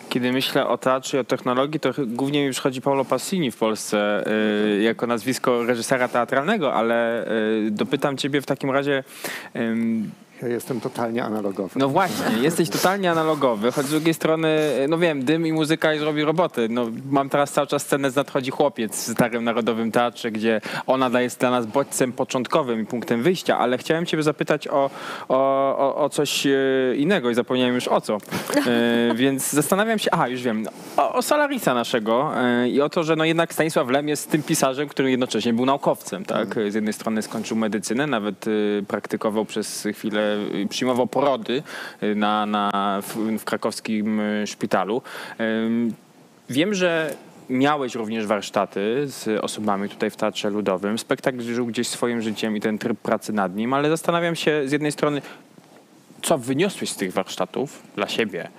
Kiedy 0.09 0.31
myślę 0.31 0.67
o 0.67 0.77
teatrze 0.77 1.17
i 1.17 1.19
o 1.19 1.23
technologii, 1.23 1.79
to 1.79 1.93
głównie 2.07 2.45
mi 2.45 2.51
przychodzi 2.51 2.81
Paolo 2.81 3.05
Passini 3.05 3.51
w 3.51 3.57
Polsce 3.57 4.23
y, 4.77 4.81
jako 4.81 5.07
nazwisko 5.07 5.63
reżysera 5.63 6.07
teatralnego, 6.07 6.73
ale 6.73 7.27
y, 7.67 7.71
dopytam 7.71 8.17
ciebie 8.17 8.41
w 8.41 8.45
takim 8.45 8.71
razie... 8.71 9.03
ja 10.41 10.48
jestem 10.48 10.82
totalnie 10.82 11.24
analogowy. 11.24 11.80
No 11.80 11.89
właśnie, 11.89 12.26
jesteś 12.41 12.69
totalnie 12.69 13.12
analogowy, 13.12 13.71
choć 13.71 13.86
z 13.86 13.89
drugiej 13.89 14.13
strony, 14.13 14.58
no 14.89 14.98
wiem, 14.98 15.26
dym 15.26 15.48
i 15.48 15.54
muzyka 15.54 15.93
i 15.93 16.00
zrobi 16.00 16.24
roboty. 16.24 16.67
No, 16.69 16.86
mam 17.10 17.30
teraz 17.30 17.52
cały 17.52 17.67
czas 17.67 17.82
scenę 17.84 18.12
z 18.12 18.15
Nadchodzi 18.15 18.52
Chłopiec 18.52 19.10
w 19.10 19.12
Starym 19.12 19.43
Narodowym 19.43 19.91
Teatrze, 19.91 20.32
gdzie 20.32 20.62
ona 20.88 21.21
jest 21.21 21.39
dla 21.39 21.52
nas 21.52 21.65
bodźcem 21.65 22.12
początkowym 22.12 22.82
i 22.82 22.86
punktem 22.86 23.24
wyjścia, 23.24 23.58
ale 23.58 23.78
chciałem 23.78 24.06
ciebie 24.06 24.24
zapytać 24.24 24.67
o, 24.67 24.89
o, 25.30 25.38
o, 25.78 25.95
o 25.95 26.10
coś 26.10 26.48
e, 26.48 26.52
innego 26.95 27.30
i 27.30 27.36
zapomniałem 27.36 27.76
już 27.76 27.88
o 27.88 28.02
co. 28.02 28.17
E, 28.17 29.15
więc 29.15 29.50
zastanawiam 29.52 30.00
się, 30.00 30.12
aha, 30.12 30.28
już 30.28 30.41
wiem, 30.41 30.65
o, 30.98 31.13
o 31.13 31.21
Salarisa 31.21 31.74
naszego 31.74 32.32
e, 32.38 32.69
i 32.69 32.82
o 32.82 32.89
to, 32.89 33.04
że 33.04 33.15
no 33.15 33.26
jednak 33.26 33.54
Stanisław 33.54 33.89
Lem 33.89 34.08
jest 34.08 34.32
tym 34.32 34.43
pisarzem, 34.43 34.88
który 34.88 35.12
jednocześnie 35.12 35.54
był 35.54 35.65
naukowcem, 35.65 36.26
tak? 36.26 36.56
Z 36.69 36.74
jednej 36.74 36.93
strony 36.93 37.21
skończył 37.21 37.58
medycynę, 37.58 38.08
nawet 38.08 38.45
e, 38.48 38.52
praktykował 38.88 39.45
przez 39.45 39.88
chwilę 39.93 40.24
przyjmował 40.69 41.07
porody 41.07 41.63
y, 42.03 42.15
na, 42.15 42.45
na, 42.45 42.99
w, 43.01 43.15
w 43.39 43.43
krakowskim 43.43 44.19
y, 44.19 44.47
szpitalu. 44.47 45.01
Wiem, 46.49 46.73
że 46.73 47.13
miałeś 47.49 47.95
również 47.95 48.25
warsztaty 48.25 49.03
z 49.07 49.43
osobami 49.43 49.89
tutaj 49.89 50.09
w 50.09 50.15
Teatrze 50.15 50.49
Ludowym. 50.49 50.99
Spektakl 50.99 51.41
żył 51.41 51.65
gdzieś 51.65 51.88
swoim 51.88 52.21
życiem 52.21 52.57
i 52.57 52.61
ten 52.61 52.77
tryb 52.77 52.99
pracy 52.99 53.33
nad 53.33 53.55
nim, 53.55 53.73
ale 53.73 53.89
zastanawiam 53.89 54.35
się 54.35 54.61
z 54.65 54.71
jednej 54.71 54.91
strony, 54.91 55.21
co 56.21 56.38
wyniosłeś 56.38 56.89
z 56.89 56.95
tych 56.95 57.13
warsztatów 57.13 57.83
dla 57.95 58.07
siebie, 58.07 58.49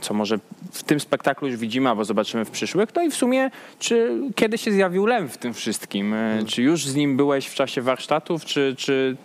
co 0.00 0.14
może 0.14 0.38
w 0.72 0.82
tym 0.82 1.00
spektaklu 1.00 1.48
już 1.48 1.56
widzimy, 1.56 1.88
albo 1.88 2.04
zobaczymy 2.04 2.44
w 2.44 2.50
przyszłych. 2.50 2.88
No 2.94 3.02
i 3.02 3.10
w 3.10 3.14
sumie, 3.14 3.50
czy 3.78 4.20
kiedy 4.34 4.58
się 4.58 4.72
zjawił 4.72 5.06
Lem 5.06 5.28
w 5.28 5.38
tym 5.38 5.54
wszystkim? 5.54 6.14
E, 6.14 6.44
czy 6.46 6.62
już 6.62 6.86
z 6.86 6.94
nim 6.94 7.16
byłeś 7.16 7.46
w 7.46 7.54
czasie 7.54 7.82
warsztatów, 7.82 8.44
czy, 8.44 8.74
czy 8.78 9.16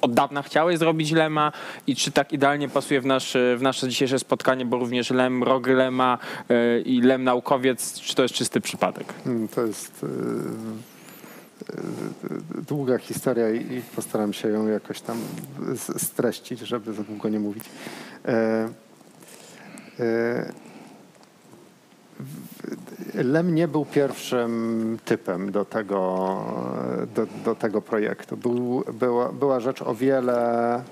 od 0.00 0.14
dawna 0.14 0.42
chciałeś 0.42 0.78
zrobić 0.78 1.12
Lema 1.12 1.52
i 1.86 1.96
czy 1.96 2.10
tak 2.12 2.32
idealnie 2.32 2.68
pasuje 2.68 3.00
w 3.00 3.06
nasze, 3.06 3.56
w 3.56 3.62
nasze 3.62 3.88
dzisiejsze 3.88 4.18
spotkanie, 4.18 4.66
bo 4.66 4.78
również 4.78 5.10
Lem, 5.10 5.42
rog 5.42 5.66
Lema 5.66 6.18
e, 6.48 6.80
i 6.80 7.00
Lem 7.00 7.24
naukowiec, 7.24 8.00
czy 8.00 8.14
to 8.14 8.22
jest 8.22 8.34
czysty 8.34 8.60
przypadek? 8.60 9.14
Hmm, 9.24 9.48
to 9.48 9.66
jest 9.66 10.06
długa 12.68 12.98
historia 12.98 13.50
i 13.50 13.82
postaram 13.96 14.32
się 14.32 14.48
ją 14.48 14.66
jakoś 14.66 15.00
tam 15.00 15.18
streścić, 15.96 16.60
żeby 16.60 16.92
za 16.92 17.02
długo 17.02 17.28
nie 17.28 17.40
mówić. 17.40 17.64
E, 20.00 20.52
Lem 23.14 23.54
nie 23.54 23.68
był 23.68 23.84
pierwszym 23.84 24.98
typem 25.04 25.52
do 25.52 25.64
tego, 25.64 26.38
do, 27.14 27.26
do 27.44 27.54
tego 27.54 27.82
projektu. 27.82 28.36
Był, 28.36 28.84
była, 28.92 29.32
była 29.32 29.60
rzecz 29.60 29.82
o 29.82 29.94
wiele, 29.94 30.82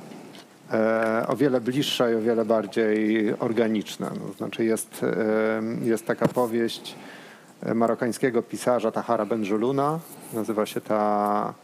e, 0.73 1.25
o 1.29 1.37
wiele 1.37 1.61
bliższa 1.61 2.11
i 2.11 2.15
o 2.15 2.21
wiele 2.21 2.45
bardziej 2.45 3.35
organiczna. 3.39 4.11
No, 4.21 4.33
znaczy 4.33 4.65
jest, 4.65 5.03
e, 5.03 5.63
jest 5.85 6.07
taka 6.07 6.29
powieść 6.29 6.95
marokańskiego 7.75 8.43
pisarza 8.43 8.91
Tahara 8.91 9.27
Benjuluna. 9.27 9.99
Nazywa 10.33 10.67
się 10.67 10.81
ta, 10.81 11.55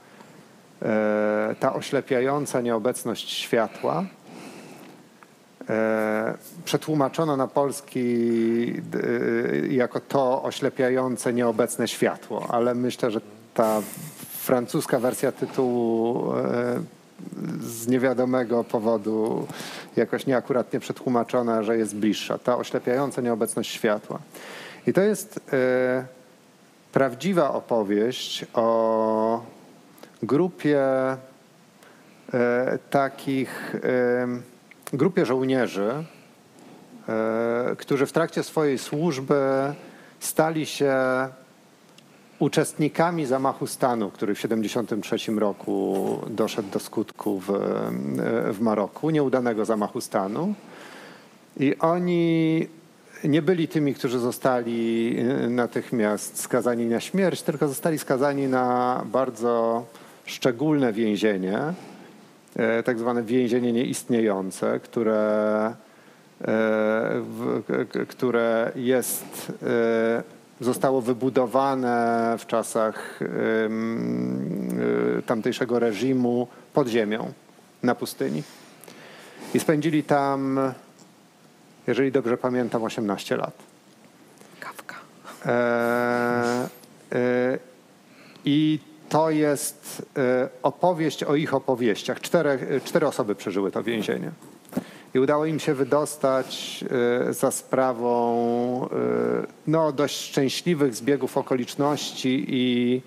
ta 1.60 1.74
oślepiająca 1.74 2.60
nieobecność 2.60 3.30
światła. 3.30 4.04
E, 5.70 6.34
przetłumaczono 6.64 7.36
na 7.36 7.48
polski 7.48 8.74
e, 9.64 9.66
jako 9.66 10.00
to 10.00 10.42
oślepiające 10.42 11.32
nieobecne 11.32 11.88
światło, 11.88 12.46
ale 12.50 12.74
myślę, 12.74 13.10
że 13.10 13.20
ta 13.54 13.82
francuska 14.30 14.98
wersja 14.98 15.32
tytułu 15.32 16.32
e, 16.36 16.80
z 17.60 17.86
niewiadomego 17.86 18.64
powodu 18.64 19.46
jakoś 19.96 20.26
nieakuratnie 20.26 20.80
przetłumaczona, 20.80 21.62
że 21.62 21.78
jest 21.78 21.96
bliższa. 21.96 22.38
Ta 22.38 22.56
oślepiająca 22.56 23.22
nieobecność 23.22 23.70
światła. 23.70 24.18
I 24.86 24.92
to 24.92 25.00
jest 25.00 25.40
prawdziwa 26.92 27.50
opowieść 27.50 28.46
o 28.54 29.42
grupie 30.22 30.86
takich 32.90 33.74
grupie 34.92 35.26
żołnierzy, 35.26 36.04
e, 37.08 37.76
którzy 37.78 38.06
w 38.06 38.12
trakcie 38.12 38.42
swojej 38.42 38.78
służby 38.78 39.40
stali 40.20 40.66
się 40.66 40.94
uczestnikami 42.38 43.26
zamachu 43.26 43.66
stanu, 43.66 44.10
który 44.10 44.34
w 44.34 44.38
1973 44.38 45.38
roku 45.38 46.18
doszedł 46.30 46.70
do 46.70 46.78
skutku 46.78 47.40
w, 47.40 47.50
e, 47.50 48.52
w 48.52 48.60
Maroku, 48.60 49.10
nieudanego 49.10 49.64
zamachu 49.64 50.00
stanu. 50.00 50.54
I 51.60 51.78
oni 51.78 52.66
nie 53.24 53.42
byli 53.42 53.68
tymi, 53.68 53.94
którzy 53.94 54.18
zostali 54.18 55.16
e, 55.18 55.48
natychmiast 55.48 56.40
skazani 56.40 56.86
na 56.86 57.00
śmierć, 57.00 57.42
tylko 57.42 57.68
zostali 57.68 57.98
skazani 57.98 58.46
na 58.46 59.02
bardzo 59.06 59.84
szczególne 60.24 60.92
więzienie, 60.92 61.58
tak 62.84 62.98
zwane 62.98 63.22
więzienie 63.22 63.72
nieistniejące, 63.72 64.80
które, 64.80 65.74
e, 66.48 67.22
które 68.08 68.72
jest 68.76 69.52
e, 69.62 70.22
zostało 70.60 71.00
wybudowane 71.00 72.36
w 72.38 72.46
czasach 72.46 73.20
tamtejszego 75.26 75.78
reżimu 75.78 76.48
pod 76.74 76.88
ziemią 76.88 77.32
na 77.82 77.94
pustyni. 77.94 78.42
I 79.54 79.60
spędzili 79.60 80.02
tam, 80.02 80.60
jeżeli 81.86 82.12
dobrze 82.12 82.36
pamiętam, 82.36 82.82
18 82.82 83.36
lat. 83.36 83.54
Kawka. 84.60 84.94
E, 85.46 86.68
e, 87.12 87.58
I 88.44 88.78
to 89.08 89.30
jest 89.30 90.02
e, 90.16 90.48
opowieść 90.62 91.24
o 91.24 91.34
ich 91.34 91.54
opowieściach. 91.54 92.20
Cztery, 92.20 92.80
cztery 92.84 93.06
osoby 93.06 93.34
przeżyły 93.34 93.70
to 93.70 93.82
więzienie. 93.82 94.30
I 95.14 95.18
udało 95.18 95.46
im 95.46 95.60
się 95.60 95.74
wydostać 95.74 96.84
e, 97.28 97.32
za 97.32 97.50
sprawą 97.50 98.84
e, 98.84 98.88
no, 99.66 99.92
dość 99.92 100.20
szczęśliwych 100.20 100.94
zbiegów 100.94 101.36
okoliczności 101.36 102.44
i 102.48 103.02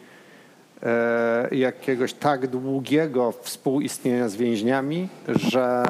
jakiegoś 1.52 2.14
tak 2.14 2.48
długiego 2.48 3.34
współistnienia 3.42 4.30
z 4.30 4.36
więźniami, 4.36 5.10
że 5.28 5.84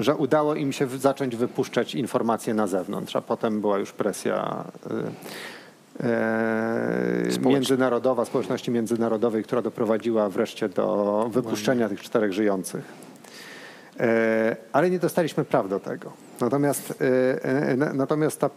że 0.00 0.16
udało 0.16 0.54
im 0.54 0.72
się 0.72 0.86
zacząć 0.86 1.36
wypuszczać 1.36 1.94
informacje 1.94 2.54
na 2.54 2.66
zewnątrz, 2.66 3.16
a 3.16 3.20
potem 3.20 3.60
była 3.60 3.78
już 3.78 3.92
presja 3.92 4.64
y, 6.00 6.06
e, 6.06 7.48
międzynarodowa, 7.48 8.24
społeczności 8.24 8.70
międzynarodowej, 8.70 9.44
która 9.44 9.62
doprowadziła 9.62 10.28
wreszcie 10.28 10.68
do 10.68 11.28
wypuszczenia 11.32 11.88
tych 11.88 12.00
czterech 12.00 12.32
żyjących. 12.32 12.84
E, 14.00 14.56
ale 14.72 14.90
nie 14.90 14.98
dostaliśmy 14.98 15.44
praw 15.44 15.68
do 15.68 15.80
tego. 15.80 16.12
Natomiast, 16.40 16.94
e, 17.00 17.44
e, 17.44 17.76
na- 17.76 17.92
natomiast 17.92 18.40
ta, 18.40 18.50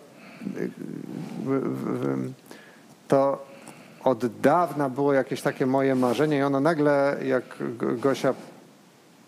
to 3.08 3.46
od 4.04 4.40
dawna 4.42 4.90
było 4.90 5.14
jakieś 5.14 5.42
takie 5.42 5.66
moje 5.66 5.96
marzenie 5.96 6.38
i 6.38 6.42
ono 6.42 6.60
nagle, 6.60 7.18
jak 7.26 7.44
Gosia 7.78 8.34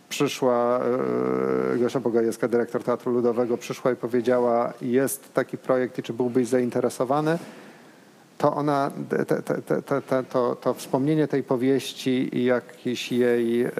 przyszła, 0.09 0.79
e, 1.73 1.77
Gosia 1.77 1.99
Bogajewska, 1.99 2.47
dyrektor 2.47 2.83
Teatru 2.83 3.11
Ludowego, 3.11 3.57
przyszła 3.57 3.91
i 3.91 3.95
powiedziała, 3.95 4.73
jest 4.81 5.33
taki 5.33 5.57
projekt 5.57 5.99
i 5.99 6.03
czy 6.03 6.13
byłbyś 6.13 6.47
zainteresowany, 6.47 7.37
to 8.37 8.55
ona, 8.55 8.91
te, 9.09 9.25
te, 9.25 10.01
te, 10.01 10.23
to, 10.23 10.55
to 10.55 10.73
wspomnienie 10.73 11.27
tej 11.27 11.43
powieści 11.43 12.37
i 12.37 12.43
jakiś 12.43 13.11
jej 13.11 13.63
e, 13.63 13.71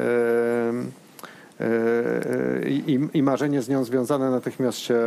e, 1.59 2.69
i, 2.69 2.99
i 3.13 3.23
marzenie 3.23 3.61
z 3.61 3.69
nią 3.69 3.83
związane 3.83 4.31
natychmiast 4.31 4.77
się 4.77 5.01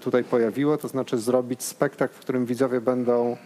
tutaj 0.00 0.24
pojawiło, 0.24 0.76
to 0.76 0.88
znaczy 0.88 1.18
zrobić 1.18 1.62
spektakl, 1.62 2.14
w 2.14 2.18
którym 2.18 2.46
widzowie 2.46 2.80
będą 2.80 3.36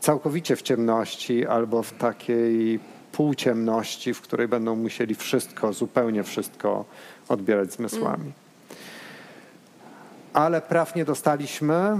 całkowicie 0.00 0.56
w 0.56 0.62
ciemności 0.62 1.46
albo 1.46 1.82
w 1.82 1.92
takiej 1.92 2.80
półciemności, 3.12 4.14
w 4.14 4.20
której 4.20 4.48
będą 4.48 4.76
musieli 4.76 5.14
wszystko, 5.14 5.72
zupełnie 5.72 6.22
wszystko 6.22 6.84
odbierać 7.28 7.72
zmysłami. 7.72 8.32
Ale 10.32 10.60
praw 10.60 10.94
nie 10.94 11.04
dostaliśmy 11.04 11.96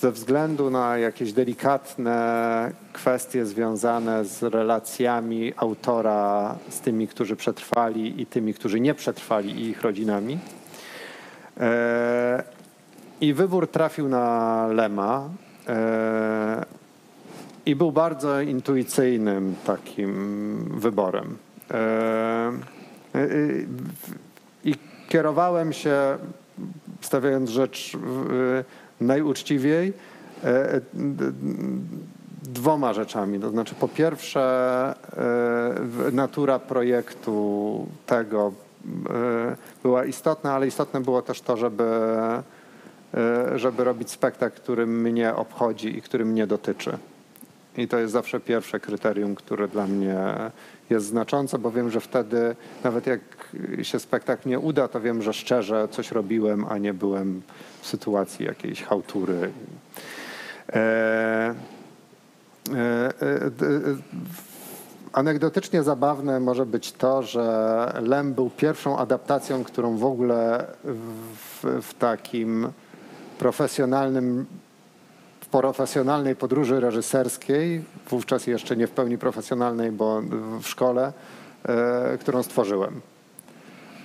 ze 0.00 0.12
względu 0.12 0.70
na 0.70 0.98
jakieś 0.98 1.32
delikatne 1.32 2.72
kwestie 2.92 3.46
związane 3.46 4.24
z 4.24 4.42
relacjami 4.42 5.52
autora 5.56 6.56
z 6.68 6.80
tymi, 6.80 7.08
którzy 7.08 7.36
przetrwali 7.36 8.22
i 8.22 8.26
tymi, 8.26 8.54
którzy 8.54 8.80
nie 8.80 8.94
przetrwali 8.94 9.50
i 9.50 9.68
ich 9.68 9.82
rodzinami. 9.82 10.38
E, 11.60 12.42
I 13.20 13.34
wybór 13.34 13.68
trafił 13.68 14.08
na 14.08 14.66
Lema. 14.66 15.28
E, 17.66 17.70
i 17.70 17.76
był 17.76 17.92
bardzo 17.92 18.40
intuicyjnym 18.40 19.54
takim 19.64 20.64
wyborem. 20.80 21.36
E, 21.70 21.76
e, 23.14 23.28
I 24.64 24.74
kierowałem 25.08 25.72
się, 25.72 26.18
stawiając 27.00 27.50
rzecz 27.50 27.94
e, 27.94 29.04
najuczciwiej, 29.04 29.92
e, 30.44 30.80
dwoma 32.42 32.92
rzeczami. 32.92 33.40
To 33.40 33.50
znaczy, 33.50 33.74
po 33.74 33.88
pierwsze, 33.88 34.42
e, 36.08 36.10
natura 36.12 36.58
projektu 36.58 37.86
tego 38.06 38.52
e, 39.10 39.56
była 39.82 40.04
istotna, 40.04 40.52
ale 40.54 40.66
istotne 40.66 41.00
było 41.00 41.22
też 41.22 41.40
to, 41.40 41.56
żeby, 41.56 41.84
e, 43.14 43.58
żeby 43.58 43.84
robić 43.84 44.10
spektakl, 44.10 44.56
który 44.56 44.86
mnie 44.86 45.34
obchodzi 45.34 45.98
i 45.98 46.02
który 46.02 46.24
mnie 46.24 46.46
dotyczy. 46.46 46.98
I 47.76 47.88
to 47.88 47.98
jest 47.98 48.12
zawsze 48.12 48.40
pierwsze 48.40 48.80
kryterium, 48.80 49.34
które 49.34 49.68
dla 49.68 49.86
mnie 49.86 50.16
jest 50.90 51.06
znaczące, 51.06 51.58
bo 51.58 51.70
wiem, 51.70 51.90
że 51.90 52.00
wtedy, 52.00 52.56
nawet 52.84 53.06
jak 53.06 53.20
się 53.82 53.98
spektakl 53.98 54.48
nie 54.48 54.58
uda, 54.58 54.88
to 54.88 55.00
wiem, 55.00 55.22
że 55.22 55.32
szczerze 55.32 55.88
coś 55.90 56.12
robiłem, 56.12 56.64
a 56.68 56.78
nie 56.78 56.94
byłem 56.94 57.42
w 57.80 57.86
sytuacji 57.86 58.46
jakiejś 58.46 58.82
hałtury. 58.82 59.50
E, 60.72 61.54
e, 62.74 62.74
e, 62.76 63.10
Anegdotycznie 65.12 65.82
zabawne 65.82 66.40
może 66.40 66.66
być 66.66 66.92
to, 66.92 67.22
że 67.22 68.00
Lem 68.02 68.34
był 68.34 68.50
pierwszą 68.50 68.98
adaptacją, 68.98 69.64
którą 69.64 69.96
w 69.96 70.04
ogóle 70.04 70.66
w, 70.84 71.64
w 71.82 71.94
takim 71.94 72.68
profesjonalnym 73.38 74.46
profesjonalnej 75.50 76.36
podróży 76.36 76.80
reżyserskiej, 76.80 77.84
wówczas 78.10 78.46
jeszcze 78.46 78.76
nie 78.76 78.86
w 78.86 78.90
pełni 78.90 79.18
profesjonalnej, 79.18 79.92
bo 79.92 80.22
w 80.62 80.68
szkole, 80.68 81.12
e, 81.64 82.18
którą 82.18 82.42
stworzyłem. 82.42 83.00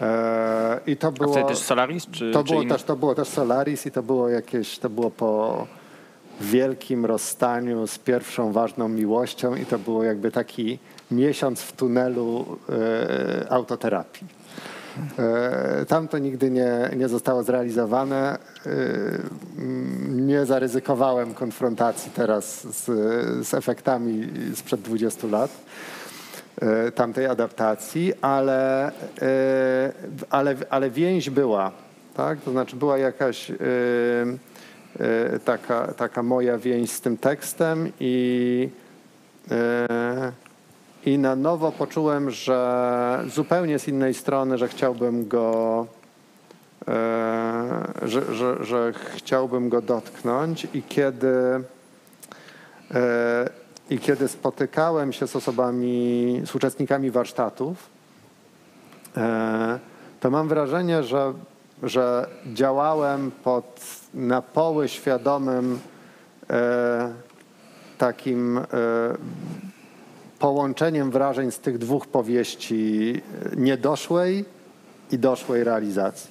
E, 0.02 0.80
I 0.88 0.98
to 0.98 1.08
A 1.08 1.12
było, 1.12 1.32
wtedy 1.32 1.48
też 1.48 1.58
Solaris? 1.58 2.08
Czy, 2.12 2.32
to 2.32 2.44
czy 2.44 2.50
było, 2.50 2.62
inny? 2.62 2.74
też, 2.74 2.84
to 2.84 2.96
było 2.96 3.16
też 3.16 3.28
Solaris 3.28 3.86
i 3.86 3.92
to 3.92 4.04
było 4.04 4.30
jakieś, 4.30 4.80
to 4.80 4.90
było 4.90 5.12
po 5.12 5.68
wielkim 6.42 7.06
rozstaniu 7.06 7.88
z 7.88 8.00
pierwszą 8.00 8.52
ważną 8.52 8.88
miłością 8.88 9.56
i 9.56 9.66
to 9.66 9.80
było 9.80 10.04
jakby 10.04 10.32
taki 10.32 10.80
miesiąc 11.12 11.62
w 11.62 11.72
tunelu 11.72 12.46
e, 12.70 13.52
autoterapii. 13.52 14.28
E, 15.20 15.86
Tam 15.86 16.08
to 16.08 16.18
nigdy 16.18 16.52
nie, 16.52 16.90
nie 16.96 17.08
zostało 17.08 17.44
zrealizowane. 17.44 18.38
E, 18.66 18.70
Nie 20.10 20.46
zaryzykowałem 20.46 21.34
konfrontacji 21.34 22.12
teraz 22.12 22.64
z, 22.64 22.86
z 23.48 23.54
efektami 23.54 24.30
sprzed 24.56 24.82
20 24.82 25.28
lat 25.28 25.52
e, 26.62 26.92
tamtej 26.92 27.26
adaptacji, 27.26 28.14
ale, 28.22 28.92
ale, 30.30 30.56
ale 30.70 30.90
więź 30.90 31.30
była. 31.30 31.72
Tak? 32.16 32.42
To 32.42 32.52
znaczy 32.52 32.76
była 32.76 32.98
jakaś 32.98 33.52
taka, 35.46 35.88
taka 35.88 36.24
moja 36.24 36.58
więź 36.58 36.92
z 36.92 37.02
tym 37.02 37.18
tekstem 37.18 37.92
i 38.00 38.70
i 41.06 41.18
na 41.18 41.36
nowo 41.36 41.72
poczułem, 41.72 42.32
że 42.32 43.24
zupełnie 43.28 43.80
z 43.80 43.88
innej 43.88 44.14
strony, 44.14 44.58
że 44.58 44.68
chciałbym 44.68 45.28
go, 45.28 45.88
e, 46.88 47.88
że, 48.02 48.34
że, 48.34 48.64
że 48.64 48.94
chciałbym 48.94 49.70
go 49.70 49.82
dotknąć. 49.82 50.68
I 50.74 50.84
kiedy, 50.84 51.64
e, 52.94 53.50
i 53.90 54.00
kiedy 54.00 54.28
spotykałem 54.28 55.14
się 55.14 55.28
z 55.28 55.36
osobami, 55.36 56.42
z 56.46 56.56
uczestnikami 56.56 57.12
warsztatów, 57.12 57.90
e, 59.18 59.80
to 60.20 60.32
mam 60.32 60.48
wrażenie, 60.48 61.04
że, 61.04 61.34
że 61.84 62.28
działałem 62.54 63.32
pod 63.32 63.82
na 64.14 64.42
poły 64.42 64.88
świadomym 64.88 65.80
takim 67.98 68.60
połączeniem 70.40 71.12
wrażeń 71.12 71.52
z 71.52 71.60
tych 71.60 71.78
dwóch 71.78 72.08
powieści 72.08 73.14
e, 73.54 73.56
niedoszłej 73.56 74.46
i 75.12 75.20
doszłej 75.20 75.64
realizacji. 75.64 76.30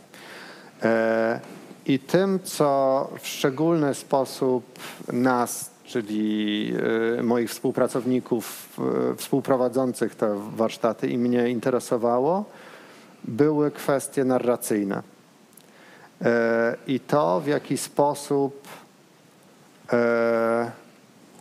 E, 0.82 1.40
I 1.86 1.98
tym, 1.98 2.40
co 2.44 3.10
w 3.20 3.28
szczególny 3.28 3.94
sposób 3.94 4.64
nas, 5.12 5.70
czyli 5.84 6.72
e, 7.18 7.22
moich 7.22 7.50
współpracowników 7.50 8.68
współprowadzących 9.16 10.14
te 10.14 10.40
warsztaty 10.56 11.08
i 11.08 11.18
mnie 11.18 11.48
interesowało, 11.48 12.44
były 13.24 13.70
kwestie 13.70 14.24
narracyjne. 14.24 15.02
I 16.86 17.00
to, 17.00 17.40
w 17.40 17.46
jaki 17.46 17.78
sposób 17.78 18.68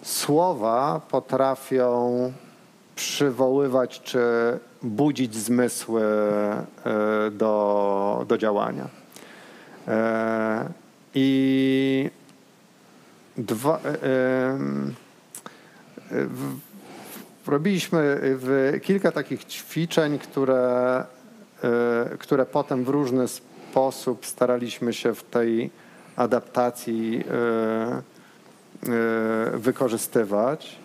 słowa 0.03 1.01
potrafią 1.09 2.32
przywoływać 2.96 4.02
czy 4.02 4.20
budzić 4.84 5.36
zmysły 5.36 6.04
e, 6.04 6.66
do, 7.32 8.26
do 8.28 8.38
działania. 8.38 8.88
E, 9.88 10.70
I 11.16 12.10
dwa, 13.38 13.80
e, 13.80 14.60
robiliśmy 17.48 18.22
kilka 18.84 19.12
takich 19.12 19.46
ćwiczeń, 19.46 20.20
które, 20.20 21.04
które 22.20 22.46
potem 22.46 22.84
w 22.84 22.89
różny 22.89 23.28
sposób 23.28 24.26
staraliśmy 24.26 24.94
się 24.94 25.16
w 25.16 25.24
tej 25.24 25.70
adaptacji 26.16 27.24
wykorzystywać. 29.54 30.80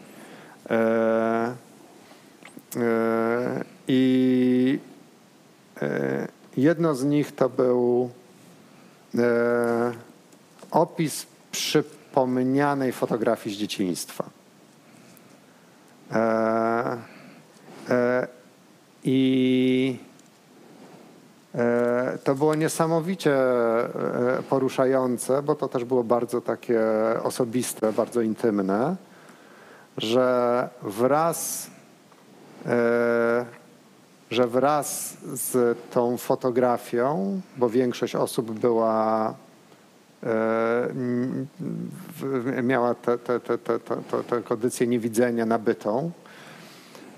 E, 2.76 3.64
I 3.88 4.78
e, 5.82 6.28
jedno 6.56 6.94
z 6.94 7.04
nich 7.04 7.34
to 7.34 7.48
był 7.48 8.10
e, 9.18 9.92
opis 10.70 11.26
przypomnianej 11.52 12.92
fotografii 12.92 13.56
z 13.56 13.58
dzieciństwa. 13.58 14.24
I 19.04 19.98
to 22.24 22.34
było 22.34 22.54
niesamowicie 22.54 23.36
poruszające, 24.48 25.42
bo 25.42 25.54
to 25.54 25.68
też 25.68 25.84
było 25.84 26.04
bardzo 26.04 26.40
takie 26.40 26.80
osobiste, 27.22 27.92
bardzo 27.92 28.20
intymne, 28.20 28.96
że 29.96 30.68
wraz, 30.82 31.70
że 34.30 34.46
wraz 34.46 35.16
z 35.22 35.78
tą 35.90 36.16
fotografią, 36.16 37.40
bo 37.56 37.70
większość 37.70 38.14
osób 38.14 38.50
była 38.50 39.34
e, 40.22 40.88
miała 42.62 42.94
tę 42.94 43.18
te, 43.18 43.40
te, 43.40 43.58
te, 43.58 43.78
te, 43.78 44.22
te, 44.22 44.42
kondycję 44.42 44.86
niewidzenia 44.86 45.46
nabytą 45.46 46.10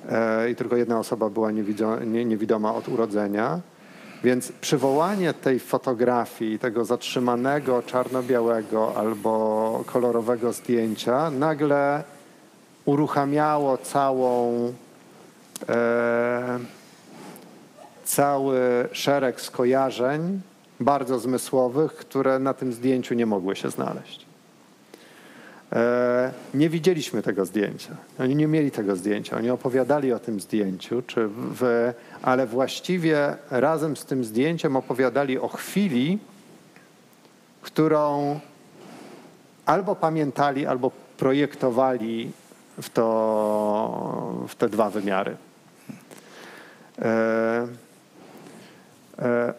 e, 0.09 0.51
i 0.51 0.57
tylko 0.57 0.77
jedna 0.77 0.99
osoba 0.99 1.31
była 1.31 1.51
niewidoma 2.25 2.75
od 2.75 2.89
urodzenia. 2.89 3.61
Więc 4.25 4.53
przywołanie 4.53 5.35
tej 5.35 5.61
fotografii, 5.61 6.59
tego 6.59 6.85
zatrzymanego 6.85 7.83
czarno-białego 7.83 8.97
albo 8.97 9.83
kolorowego 9.87 10.53
zdjęcia 10.53 11.31
nagle 11.31 12.05
uruchamiało 12.85 13.79
całą, 13.79 14.53
e, 14.67 14.90
cały 18.05 18.89
szereg 18.93 19.41
skojarzeń 19.41 20.41
bardzo 20.81 21.19
zmysłowych, 21.19 21.93
które 21.93 22.39
na 22.39 22.55
tym 22.55 22.73
zdjęciu 22.73 23.15
nie 23.15 23.27
mogły 23.27 23.57
się 23.57 23.71
znaleźć. 23.71 24.27
E, 25.73 26.33
nie 26.55 26.69
widzieliśmy 26.69 27.23
tego 27.23 27.47
zdjęcia. 27.47 27.97
Oni 28.19 28.37
nie 28.37 28.47
mieli 28.47 28.71
tego 28.71 28.97
zdjęcia. 28.97 29.37
Oni 29.37 29.51
opowiadali 29.51 30.13
o 30.13 30.19
tym 30.19 30.41
zdjęciu, 30.41 31.03
czy 31.03 31.29
w, 31.29 31.93
ale 32.23 32.47
właściwie 32.47 33.37
razem 33.51 33.97
z 33.97 34.05
tym 34.05 34.25
zdjęciem 34.25 34.77
opowiadali 34.77 35.39
o 35.39 35.49
chwili, 35.49 36.19
którą 37.63 38.41
albo 39.67 39.97
pamiętali, 39.97 40.67
albo 40.67 40.91
projektowali 41.17 42.31
w, 42.83 42.91
to, 42.91 44.45
w 44.49 44.55
te 44.55 44.69
dwa 44.69 44.91
wymiary. 44.91 45.37
E, 47.01 47.67
e, 49.19 49.55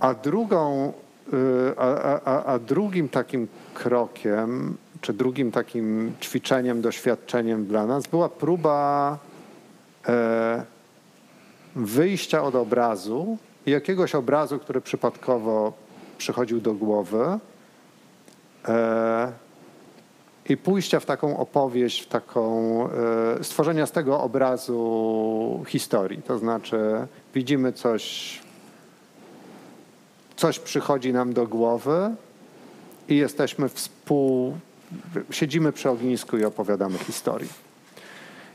a 0.00 0.14
drugą, 0.14 0.92
y, 1.32 1.74
a, 1.76 2.20
a, 2.24 2.44
a- 2.44 2.58
drugim 2.58 3.08
takim 3.08 3.48
krokiem, 3.74 4.76
czy 5.00 5.12
drugim 5.12 5.50
takim 5.50 6.12
ćwiczeniem, 6.20 6.80
doświadczeniem 6.80 7.66
dla 7.66 7.86
nas 7.86 8.06
była 8.06 8.28
próba 8.28 9.18
e, 10.08 10.62
wyjścia 11.76 12.42
od 12.42 12.54
obrazu, 12.54 13.38
jakiegoś 13.66 14.14
obrazu, 14.14 14.58
który 14.58 14.80
przypadkowo 14.80 15.72
przychodził 16.18 16.60
do 16.60 16.74
głowy. 16.74 17.38
E, 18.68 19.32
i 20.52 20.56
pójścia 20.56 21.00
w 21.00 21.06
taką 21.06 21.36
opowieść, 21.36 22.02
w 22.02 22.06
taką, 22.06 22.88
e, 23.40 23.44
stworzenia 23.44 23.86
z 23.86 23.92
tego 23.92 24.20
obrazu 24.20 25.64
historii. 25.68 26.22
To 26.22 26.38
znaczy 26.38 27.06
widzimy 27.34 27.72
coś 27.72 28.40
coś 30.36 30.58
przychodzi 30.58 31.12
nam 31.12 31.32
do 31.32 31.46
głowy 31.46 32.14
i 33.08 33.16
jesteśmy 33.16 33.68
współ... 33.68 34.56
Siedzimy 35.30 35.72
przy 35.72 35.90
ognisku 35.90 36.38
i 36.38 36.44
opowiadamy 36.44 36.98
historię. 36.98 37.48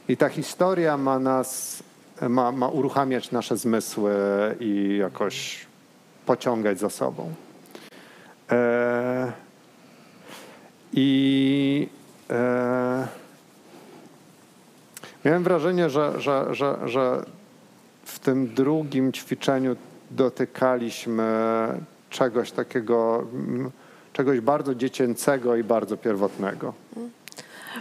I 0.10 0.18
ta 0.18 0.30
historia 0.30 0.98
ma 0.98 1.20
nas, 1.20 1.84
ma, 2.30 2.52
ma 2.52 2.68
uruchamiać 2.68 3.32
nasze 3.32 3.58
zmysły 3.58 4.16
i 4.60 4.98
jakoś 5.00 5.66
pociągać 6.26 6.80
za 6.80 6.90
sobą. 6.90 7.34
E, 8.52 9.47
I 10.94 11.88
e, 12.30 13.08
miałem 15.26 15.44
wrażenie, 15.44 15.90
że, 15.90 16.22
że, 16.22 16.46
że, 16.56 16.78
że 16.86 17.26
w 18.06 18.20
tym 18.20 18.54
drugim 18.54 19.14
ćwiczeniu 19.14 19.76
dotykaliśmy 20.12 21.24
czegoś 22.10 22.52
takiego, 22.52 23.28
czegoś 24.14 24.40
bardzo 24.40 24.76
dziecięcego 24.76 25.56
i 25.56 25.64
bardzo 25.64 25.98
pierwotnego. 25.98 26.74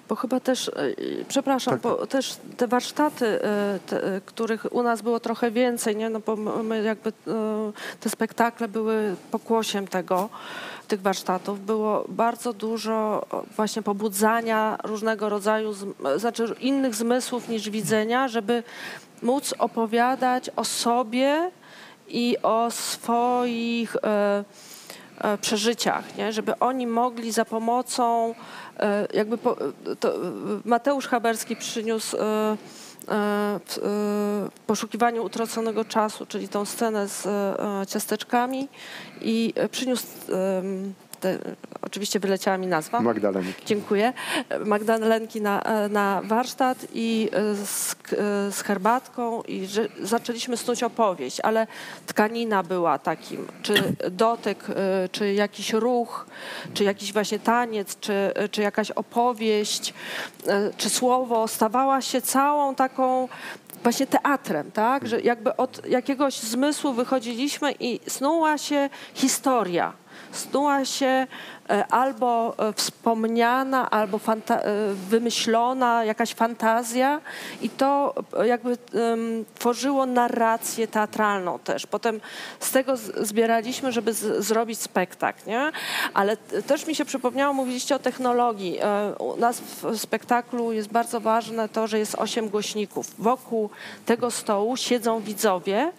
Bo 0.08 0.14
chyba 0.16 0.40
też, 0.40 0.68
e, 0.68 0.72
przepraszam, 1.28 1.74
Tak, 1.74 1.80
bo 1.80 2.06
też 2.06 2.36
te 2.56 2.66
warsztaty, 2.68 3.26
e, 3.44 3.78
te, 3.86 4.04
e, 4.16 4.20
których 4.20 4.72
u 4.72 4.82
nas 4.82 5.02
było 5.02 5.20
trochę 5.20 5.50
więcej, 5.50 5.96
nie? 5.96 6.10
No 6.10 6.20
bo 6.20 6.36
my- 6.36 6.82
jakby 6.82 7.12
te 8.00 8.10
spektakle 8.10 8.68
były 8.68 9.14
pokłosiem 9.30 9.88
tego, 9.88 10.28
tych 10.86 11.02
warsztatów. 11.02 11.66
Było 11.66 12.04
bardzo 12.08 12.52
dużo 12.52 13.26
właśnie 13.56 13.82
pobudzania 13.82 14.78
różnego 14.84 15.28
rodzaju, 15.28 15.74
znaczy 16.16 16.54
innych 16.60 16.94
zmysłów 16.94 17.48
niż 17.48 17.70
widzenia, 17.70 18.28
żeby 18.28 18.62
móc 19.22 19.54
opowiadać 19.58 20.50
o 20.56 20.64
sobie 20.64 21.50
i 22.08 22.36
o 22.42 22.70
swoich 22.70 23.96
e, 23.96 24.44
e, 25.18 25.38
przeżyciach, 25.38 26.16
nie? 26.16 26.32
żeby 26.32 26.58
oni 26.58 26.86
mogli 26.86 27.32
za 27.32 27.44
pomocą, 27.44 28.34
e, 28.78 29.06
jakby 29.14 29.38
po, 29.38 29.56
to, 30.00 30.12
Mateusz 30.64 31.06
Haberski 31.08 31.56
przyniósł 31.56 32.16
w 33.06 33.78
e, 33.82 34.66
poszukiwaniu 34.66 35.24
utraconego 35.24 35.84
czasu, 35.84 36.26
czyli 36.26 36.48
tą 36.48 36.64
scenę 36.64 37.08
z 37.08 37.26
e, 37.26 37.86
ciasteczkami 37.88 38.68
i 39.20 39.52
e, 39.56 39.68
przyniósł, 39.68 40.06
te, 41.26 41.38
oczywiście 41.82 42.20
wyleciała 42.20 42.58
mi 42.58 42.66
nazwa. 42.66 43.00
Magdalenki. 43.00 43.66
Dziękuję. 43.66 44.12
Magdalenki 44.64 45.40
na, 45.40 45.62
na 45.90 46.22
warsztat 46.24 46.86
i 46.94 47.30
z, 47.64 47.96
z 48.50 48.62
herbatką 48.62 49.42
i 49.42 49.66
że 49.66 49.88
zaczęliśmy 50.02 50.56
snuć 50.56 50.82
opowieść, 50.82 51.40
ale 51.40 51.66
tkanina 52.06 52.62
była 52.62 52.98
takim, 52.98 53.46
czy 53.62 53.74
dotyk, 54.10 54.70
y, 54.70 54.74
czy 55.08 55.32
jakiś 55.32 55.72
ruch, 55.72 56.26
czy 56.74 56.84
jakiś 56.84 57.12
właśnie 57.12 57.38
taniec, 57.38 58.00
czy, 58.00 58.32
czy 58.50 58.62
jakaś 58.62 58.90
opowieść, 58.90 59.94
czy 60.76 60.90
słowo 60.90 61.48
stawała 61.48 62.00
się 62.00 62.22
całą 62.22 62.74
taką 62.74 63.28
właśnie 63.82 64.06
teatrem, 64.06 64.70
tak? 64.70 65.08
Że 65.08 65.20
jakby 65.20 65.56
od 65.56 65.86
jakiegoś 65.86 66.40
zmysłu 66.40 66.92
wychodziliśmy 66.92 67.72
i 67.80 68.00
snuła 68.08 68.58
się 68.58 68.90
historia. 69.14 69.92
Snuła 70.32 70.84
się 70.84 71.26
e, 71.70 71.86
albo 71.86 72.54
e, 72.58 72.72
wspomniana, 72.72 73.90
albo 73.90 74.20
e, 74.26 74.94
wymyślona 74.94 76.04
jakaś 76.04 76.34
fantazja 76.34 77.20
i 77.62 77.70
to 77.70 78.14
jakby 78.44 78.70
em, 78.70 79.44
tworzyło 79.54 80.06
narrację 80.06 80.88
teatralną 80.88 81.58
też. 81.58 81.86
Potem 81.86 82.20
z 82.60 82.70
tego 82.70 82.96
zbieraliśmy, 83.20 83.92
żeby 83.92 84.12
zrobić 84.38 84.80
spektakl, 84.80 85.40
nie? 85.46 85.72
Ale 86.14 86.36
też 86.36 86.86
mi 86.86 86.94
się 86.94 87.04
przypomniało, 87.04 87.54
mówiliście 87.54 87.96
o 87.96 87.98
technologii. 87.98 88.78
U 89.18 89.36
nas 89.36 89.60
w 89.60 89.98
spektaklu 89.98 90.72
jest 90.72 90.88
bardzo 90.88 91.20
ważne 91.20 91.68
to, 91.68 91.86
że 91.86 91.98
jest 91.98 92.14
osiem 92.14 92.48
głośników. 92.48 93.06
Wokół 93.18 93.70
tego 94.06 94.30
stołu 94.30 94.76
siedzą 94.76 95.20
widzowie, 95.20 95.92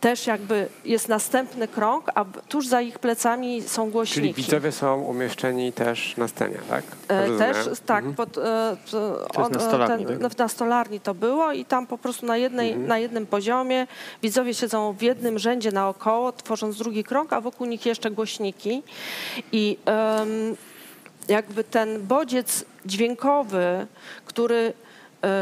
też 0.00 0.26
jakby 0.26 0.68
jest 0.84 1.08
następny 1.08 1.68
krąg, 1.68 2.10
a 2.14 2.24
tuż 2.24 2.66
za 2.66 2.80
ich 2.80 2.98
plecami 2.98 3.62
są 3.62 3.82
Czyli 3.82 3.92
głośniki. 3.92 4.34
widzowie 4.42 4.72
są 4.72 5.00
umieszczeni 5.00 5.72
też 5.72 6.16
na 6.16 6.28
scenie, 6.28 6.58
tak? 6.68 6.84
E, 7.08 7.38
Też 7.38 7.56
tak, 7.86 8.04
pod, 8.16 8.38
e, 8.38 8.76
to, 8.90 9.26
jest 9.38 9.52
na 9.52 9.60
stolarni, 9.60 10.06
tak? 10.06 10.20
no, 10.20 10.28
na 10.38 10.48
stolarni 10.48 11.00
to 11.00 11.14
było 11.14 11.52
i 11.52 11.64
tam 11.64 11.86
po 11.86 11.98
prostu 11.98 12.26
na, 12.26 12.36
jednej, 12.36 12.76
na 12.76 12.98
jednym 12.98 13.26
poziomie 13.26 13.86
widzowie 14.22 14.54
siedzą 14.54 14.92
w 14.92 15.02
jednym 15.02 15.38
rzędzie 15.38 15.72
naokoło, 15.72 16.32
tworząc 16.32 16.78
drugi 16.78 17.04
krąg, 17.04 17.32
a 17.32 17.40
wokół 17.40 17.66
nich 17.66 17.86
jeszcze 17.86 18.10
głośniki. 18.10 18.82
I 19.52 19.78
em, 19.84 20.56
jakby 21.28 21.64
ten 21.64 22.06
bodziec 22.06 22.64
dźwiękowy, 22.86 23.86
który 24.26 24.56
e, 24.56 24.87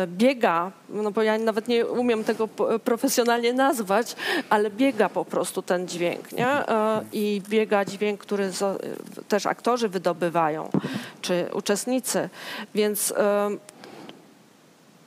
biega, 0.06 0.72
no 0.88 1.10
bo 1.10 1.22
ja 1.22 1.38
nawet 1.38 1.68
nie 1.68 1.86
umiem 1.86 2.24
tego 2.24 2.48
profesjonalnie 2.84 3.52
nazwać, 3.52 4.16
ale 4.50 4.70
biega 4.70 5.08
po 5.08 5.24
prostu 5.24 5.62
ten 5.62 5.88
dźwięk, 5.88 6.32
nie? 6.32 6.48
E, 6.48 7.04
I 7.12 7.42
biega 7.48 7.84
dźwięk, 7.84 8.20
który 8.20 8.50
też 9.28 9.46
aktorzy 9.46 9.88
wydobywają, 9.88 10.70
czy 11.20 11.48
uczestnicy, 11.52 12.28
więc 12.74 13.14
em, 13.16 13.58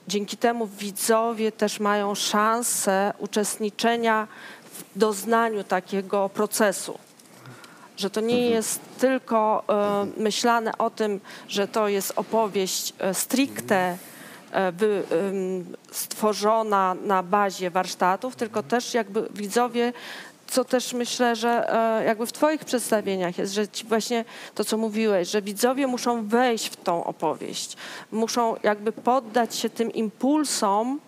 dzięki 0.08 0.36
temu 0.36 0.66
widzowie 0.66 1.52
też 1.52 1.80
mają 1.80 2.14
szansę 2.14 3.12
uczestniczenia 3.18 4.28
w 4.64 4.98
doznaniu 4.98 5.64
takiego 5.64 6.28
procesu. 6.28 6.98
Że 7.96 8.10
to 8.10 8.20
nie 8.20 8.50
jest 8.50 8.80
tylko 8.98 9.64
e, 9.68 10.20
myślane 10.22 10.78
o 10.78 10.90
tym, 10.90 11.20
że 11.48 11.68
to 11.68 11.88
jest 11.88 12.12
opowieść 12.16 12.94
e, 12.98 13.14
stricte 13.14 13.76
e, 13.76 13.96
wy, 14.72 15.02
em, 15.10 15.76
stworzona 15.92 16.96
na 17.04 17.22
bazie 17.22 17.70
warsztatów, 17.70 18.36
tylko 18.36 18.62
też 18.62 18.94
jakby 18.94 19.28
widzowie, 19.34 19.92
co 20.46 20.64
też 20.64 20.92
myślę, 20.92 21.36
że 21.36 21.74
e, 22.00 22.04
jakby 22.04 22.26
w 22.26 22.32
Twoich 22.32 22.64
przedstawieniach 22.64 23.38
jest, 23.38 23.52
że 23.52 23.68
ci 23.68 23.86
właśnie 23.86 24.24
to, 24.54 24.64
co 24.64 24.76
mówiłeś, 24.76 25.28
że 25.28 25.42
widzowie 25.42 25.86
muszą 25.86 26.28
wejść 26.28 26.68
w 26.68 26.76
tą 26.76 27.04
opowieść, 27.04 27.76
muszą 28.12 28.56
jakby 28.62 28.92
poddać 28.92 29.56
się 29.56 29.70
tym 29.70 29.92
impulsom, 29.92 31.00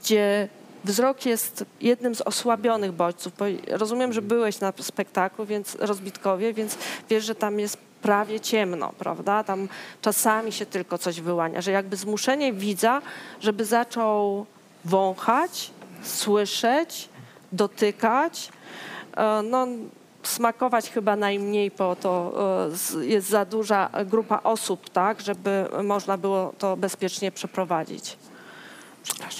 gdzie 0.00 0.48
wzrok 0.84 1.26
jest 1.26 1.64
jednym 1.80 2.14
z 2.14 2.20
osłabionych 2.20 2.92
bodźców. 2.92 3.32
Bo 3.38 3.44
rozumiem, 3.70 4.12
że 4.12 4.22
byłeś 4.22 4.60
na 4.60 4.72
spektaklu, 4.80 5.46
więc 5.46 5.74
rozbitkowie, 5.74 6.52
więc 6.52 6.78
wiesz, 7.10 7.24
że 7.24 7.34
tam 7.34 7.60
jest 7.60 7.78
prawie 8.06 8.40
ciemno, 8.40 8.92
prawda? 8.98 9.44
Tam 9.44 9.68
czasami 10.02 10.52
się 10.52 10.66
tylko 10.66 10.98
coś 10.98 11.20
wyłania, 11.20 11.60
że 11.60 11.70
jakby 11.70 11.96
zmuszenie 11.96 12.52
widza, 12.52 13.02
żeby 13.40 13.64
zaczął 13.64 14.46
wąchać, 14.84 15.70
słyszeć, 16.02 17.08
dotykać, 17.52 18.48
e, 19.16 19.42
no 19.42 19.66
smakować 20.22 20.90
chyba 20.90 21.16
najmniej, 21.16 21.70
bo 21.78 21.96
to 21.96 22.32
e, 23.02 23.06
jest 23.06 23.28
za 23.28 23.44
duża 23.44 23.90
grupa 24.04 24.40
osób, 24.42 24.90
tak, 24.90 25.20
żeby 25.20 25.66
można 25.82 26.18
było 26.18 26.52
to 26.58 26.76
bezpiecznie 26.76 27.32
przeprowadzić. 27.32 28.16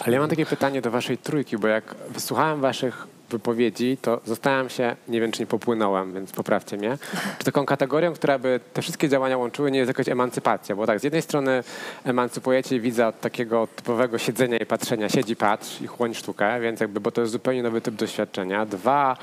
Ale 0.04 0.14
ja 0.14 0.20
mam 0.20 0.30
takie 0.30 0.46
pytanie 0.46 0.82
do 0.82 0.90
waszej 0.90 1.18
trójki, 1.18 1.58
bo 1.58 1.68
jak 1.68 1.94
wysłuchałem 2.08 2.60
waszych 2.60 3.06
wypowiedzi, 3.30 3.96
to 4.02 4.20
zastanawiam 4.24 4.68
się, 4.68 4.96
nie 5.08 5.20
wiem 5.20 5.32
czy 5.32 5.42
nie 5.42 5.46
popłynąłem, 5.46 6.14
więc 6.14 6.32
poprawcie 6.32 6.76
mnie, 6.76 6.98
czy 7.38 7.44
taką 7.44 7.66
kategorią, 7.66 8.12
która 8.12 8.38
by 8.38 8.60
te 8.72 8.82
wszystkie 8.82 9.08
działania 9.08 9.38
łączyły, 9.38 9.70
nie 9.70 9.78
jest 9.78 9.88
jakaś 9.88 10.08
emancypacja, 10.08 10.76
bo 10.76 10.86
tak, 10.86 11.00
z 11.00 11.04
jednej 11.04 11.22
strony 11.22 11.64
emancypujecie 12.04 12.80
widza 12.80 13.08
od 13.08 13.20
takiego 13.20 13.68
typowego 13.76 14.18
siedzenia 14.18 14.58
i 14.58 14.66
patrzenia, 14.66 15.08
siedzi, 15.08 15.36
patrz 15.36 15.80
i 15.80 15.86
chłoń 15.86 16.14
sztukę, 16.14 16.60
więc 16.60 16.80
jakby, 16.80 17.00
bo 17.00 17.10
to 17.10 17.20
jest 17.20 17.32
zupełnie 17.32 17.62
nowy 17.62 17.80
typ 17.80 17.94
doświadczenia. 17.94 18.66
Dwa, 18.66 19.16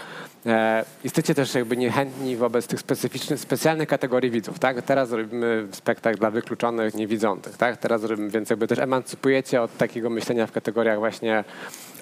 e, 0.46 0.86
jesteście 1.04 1.36
też 1.36 1.56
jakby 1.56 1.78
niechętni 1.78 2.36
wobec 2.36 2.68
tych 2.68 2.80
specyficznych, 2.80 3.40
specjalnych 3.40 3.90
kategorii 3.90 4.32
widzów, 4.32 4.60
tak? 4.60 4.82
Teraz 4.82 5.12
robimy 5.12 5.68
spektakl 5.72 6.20
dla 6.20 6.32
wykluczonych, 6.32 6.94
niewidzących, 6.94 7.58
tak? 7.58 7.78
Teraz 7.78 8.04
robimy, 8.04 8.30
więc 8.30 8.50
jakby 8.50 8.68
też 8.68 8.80
emancypujecie 8.80 9.62
od 9.62 9.78
takiego 9.78 10.10
myślenia 10.10 10.48
w 10.48 10.52
kategoriach 10.52 11.00
właśnie 11.00 11.44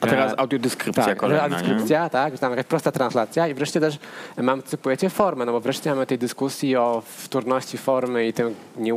A 0.02 0.08
teraz 0.08 0.34
audiodeskrypcja 0.38 1.06
tak, 1.06 1.18
kolejna, 1.18 1.48
nie? 1.48 1.56
audiodeskrypcja, 1.56 2.10
tak, 2.10 2.34
że 2.34 2.40
tam 2.40 2.52
jakaś 2.52 2.66
prosta 2.66 2.92
translacja 2.92 3.48
i 3.48 3.54
wreszcie 3.54 3.80
też 3.80 4.00
emancypujecie 4.38 5.10
formę, 5.10 5.46
no 5.46 5.52
bo 5.52 5.60
wreszcie 5.60 5.90
mamy 5.90 6.06
tej 6.06 6.18
dyskusji 6.18 6.76
o 6.76 7.04
wtórności 7.06 7.78
formy 7.78 8.28
i 8.28 8.34
tym 8.34 8.56
nie, 8.78 8.94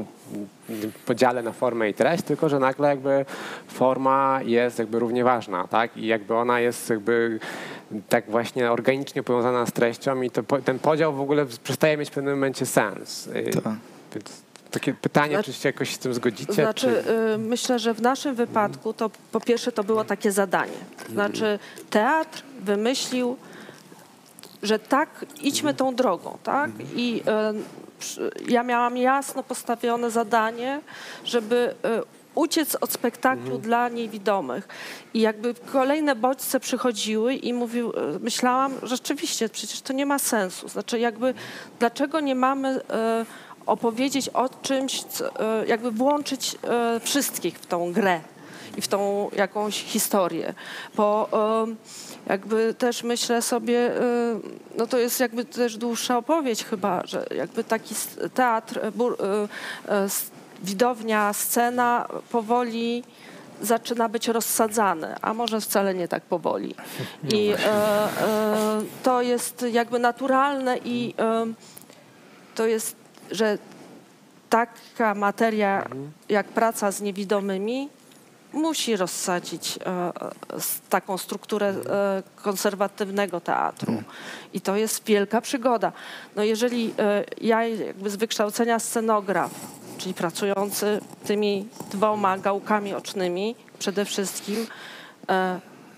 nie 0.68 0.88
podziale 1.06 1.42
na 1.42 1.52
formę 1.52 1.90
i 1.90 1.94
treść, 1.94 2.22
tylko 2.22 2.48
że 2.48 2.58
nagle 2.58 2.88
jakby 2.88 3.24
forma 3.68 4.40
jest 4.44 4.78
jakby 4.78 4.98
równie 4.98 5.24
ważna, 5.24 5.68
tak, 5.68 5.96
i 5.96 6.06
jakby 6.06 6.34
ona 6.34 6.60
jest 6.60 6.90
jakby 6.90 7.38
tak 8.08 8.30
właśnie 8.30 8.72
organicznie 8.72 9.22
powiązana 9.22 9.66
z 9.66 9.72
treścią 9.72 10.22
i 10.22 10.30
to, 10.30 10.42
ten 10.64 10.78
podział 10.78 11.12
w 11.14 11.20
ogóle 11.20 11.46
przestaje 11.64 11.96
mieć 11.96 12.08
w 12.08 12.12
pewnym 12.12 12.34
momencie 12.34 12.66
sens. 12.66 13.26
Y, 13.26 13.50
Tak. 13.64 13.74
Więc 14.14 14.44
takie 14.74 14.94
pytanie, 14.94 15.34
Znaczy- 15.34 15.52
czy 15.52 15.58
się 15.60 15.68
jakoś 15.68 15.94
z 15.94 15.98
tym 15.98 16.14
zgodzicie? 16.14 16.52
Znaczy, 16.52 17.02
czy... 17.04 17.10
y, 17.34 17.38
myślę, 17.38 17.78
że 17.78 17.94
w 17.94 18.02
naszym 18.02 18.34
wypadku 18.34 18.92
to 18.92 19.10
po 19.32 19.40
pierwsze 19.40 19.72
to 19.72 19.84
było 19.84 20.04
takie 20.04 20.32
zadanie. 20.32 20.72
Znaczy, 21.12 21.58
teatr 21.90 22.42
wymyślił, 22.60 23.36
że 24.62 24.78
tak, 24.78 25.24
idźmy 25.40 25.74
tą 25.74 25.94
drogą, 25.94 26.38
tak? 26.42 26.70
I 26.96 27.22
y, 27.22 27.62
przy- 27.98 28.30
ja 28.48 28.62
miałam 28.62 28.96
jasno 28.96 29.42
postawione 29.42 30.10
zadanie, 30.10 30.80
żeby 31.24 31.74
y, 32.00 32.02
uciec 32.34 32.74
od 32.80 32.92
spektaklu 32.92 33.58
dla 33.58 33.88
niewidomych. 33.88 34.68
I 35.14 35.20
jakby 35.20 35.54
kolejne 35.72 36.16
bodźce 36.16 36.60
przychodziły 36.60 37.34
i 37.34 37.52
mówił, 37.52 37.90
y, 37.90 38.20
myślałam, 38.20 38.72
rzeczywiście, 38.82 39.48
przecież 39.48 39.80
to 39.80 39.92
nie 39.92 40.06
ma 40.06 40.18
sensu. 40.18 40.68
Znaczy 40.68 40.98
jakby, 40.98 41.34
dlaczego 41.78 42.20
nie 42.20 42.34
mamy 42.34 42.76
y, 42.76 42.80
opowiedzieć 43.66 44.28
o 44.28 44.48
czymś, 44.62 45.02
co, 45.02 45.26
y, 45.62 45.66
jakby 45.66 45.90
włączyć 45.90 46.54
y, 46.96 47.00
wszystkich 47.00 47.58
w 47.58 47.66
tą 47.66 47.92
grę 47.92 48.20
i 48.76 48.80
w 48.80 48.88
tą 48.88 49.30
jakąś 49.36 49.84
historię. 49.84 50.54
Bo 50.96 51.28
jakby 52.26 52.74
też 52.78 53.02
myślę 53.02 53.42
sobie, 53.42 53.90
y, 53.90 54.00
no 54.78 54.86
to 54.86 54.98
jest 54.98 55.20
jakby 55.20 55.44
też 55.44 55.76
dłuższa 55.76 56.18
opowieść 56.18 56.64
chyba, 56.64 57.06
że 57.06 57.26
jakby 57.36 57.64
taki 57.64 57.94
teatr, 58.34 58.80
widownia, 60.62 61.32
scena 61.32 62.08
powoli 62.30 63.04
zaczyna 63.60 64.08
być 64.08 64.28
rozsadzany, 64.28 65.14
a 65.22 65.34
może 65.34 65.60
wcale 65.60 65.94
nie 65.94 66.08
tak 66.08 66.22
powoli. 66.22 66.74
I 67.34 67.48
e, 67.48 67.58
e, 67.66 68.82
to 69.02 69.22
jest 69.22 69.66
jakby 69.72 69.98
naturalne 69.98 70.78
i 70.84 71.14
e, 71.18 71.46
to 72.54 72.66
jest, 72.66 72.96
że 73.30 73.58
taka 74.50 75.14
materia 75.14 75.88
jak 76.28 76.46
praca 76.46 76.90
z 76.90 77.00
niewidomymi 77.00 77.88
musi 78.54 78.96
rozsadzić 78.96 79.78
e, 79.78 79.88
e, 79.88 80.12
taką 80.88 81.18
strukturę 81.18 81.68
e, 81.68 82.22
konserwatywnego 82.36 83.40
teatru. 83.40 84.02
I 84.52 84.60
to 84.60 84.76
jest 84.76 85.04
wielka 85.04 85.40
przygoda. 85.40 85.92
No 86.36 86.42
jeżeli 86.42 86.94
ja 87.40 87.66
jakby 87.66 88.10
z 88.10 88.16
wykształcenia 88.16 88.78
scenograf, 88.78 89.50
czyli 89.98 90.14
pracujący 90.14 91.00
tymi 91.24 91.68
dwoma 91.90 92.38
gałkami 92.38 92.94
ocznymi 92.94 93.56
przede 93.78 94.04
wszystkim, 94.04 94.66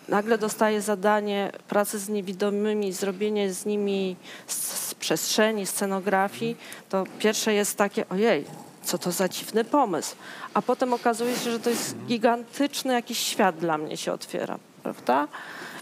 nagle 0.08 0.38
dostaję 0.38 0.82
zadanie 0.82 1.52
pracy 1.68 1.98
z 1.98 2.08
niewidomymi, 2.08 2.92
zrobienie 2.92 3.52
z 3.52 3.66
nimi 3.66 4.16
z, 4.46 4.54
z 4.88 4.94
przestrzeni, 4.94 5.66
scenografii, 5.66 6.56
to 6.88 7.04
pierwsze 7.18 7.54
jest 7.54 7.76
takie, 7.76 8.08
ojej, 8.08 8.44
co 8.84 8.98
to 8.98 9.12
za 9.12 9.28
dziwny 9.28 9.64
pomysł. 9.64 10.16
A 10.54 10.62
potem 10.62 10.94
okazuje 10.94 11.36
się, 11.36 11.50
że 11.50 11.60
to 11.60 11.70
jest 11.70 11.96
gigantyczny 12.06 12.92
jakiś 12.92 13.18
świat 13.18 13.56
dla 13.56 13.78
mnie 13.78 13.96
się 13.96 14.12
otwiera, 14.12 14.58
prawda? 14.82 15.28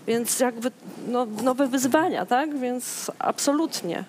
Więc 0.06 0.40
jakby 0.40 0.70
no, 1.08 1.26
nowe 1.26 1.68
wyzwania, 1.68 2.26
tak? 2.26 2.58
Więc 2.58 3.10
absolutnie, 3.18 4.04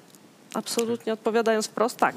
absolutnie 0.53 1.13
odpowiadając 1.13 1.67
wprost, 1.67 1.97
tak. 1.97 2.15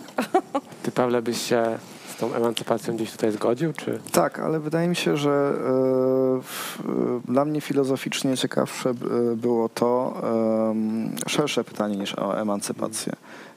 Ty, 0.82 0.92
Pawle, 0.92 1.22
byś 1.22 1.42
się 1.42 1.78
tą 2.18 2.34
emancypacją 2.34 2.96
gdzieś 2.96 3.12
tutaj 3.12 3.32
zgodził, 3.32 3.72
czy... 3.72 4.00
Tak, 4.12 4.38
ale 4.38 4.60
wydaje 4.60 4.88
mi 4.88 4.96
się, 4.96 5.16
że 5.16 5.30
e, 5.30 6.90
e, 6.90 7.20
dla 7.28 7.44
mnie 7.44 7.60
filozoficznie 7.60 8.36
ciekawsze 8.36 8.90
e, 8.90 8.94
było 9.36 9.68
to 9.68 10.14
szersze 11.26 11.64
pytanie 11.64 11.96
niż 11.96 12.14
o 12.14 12.40
emancypację. 12.40 13.12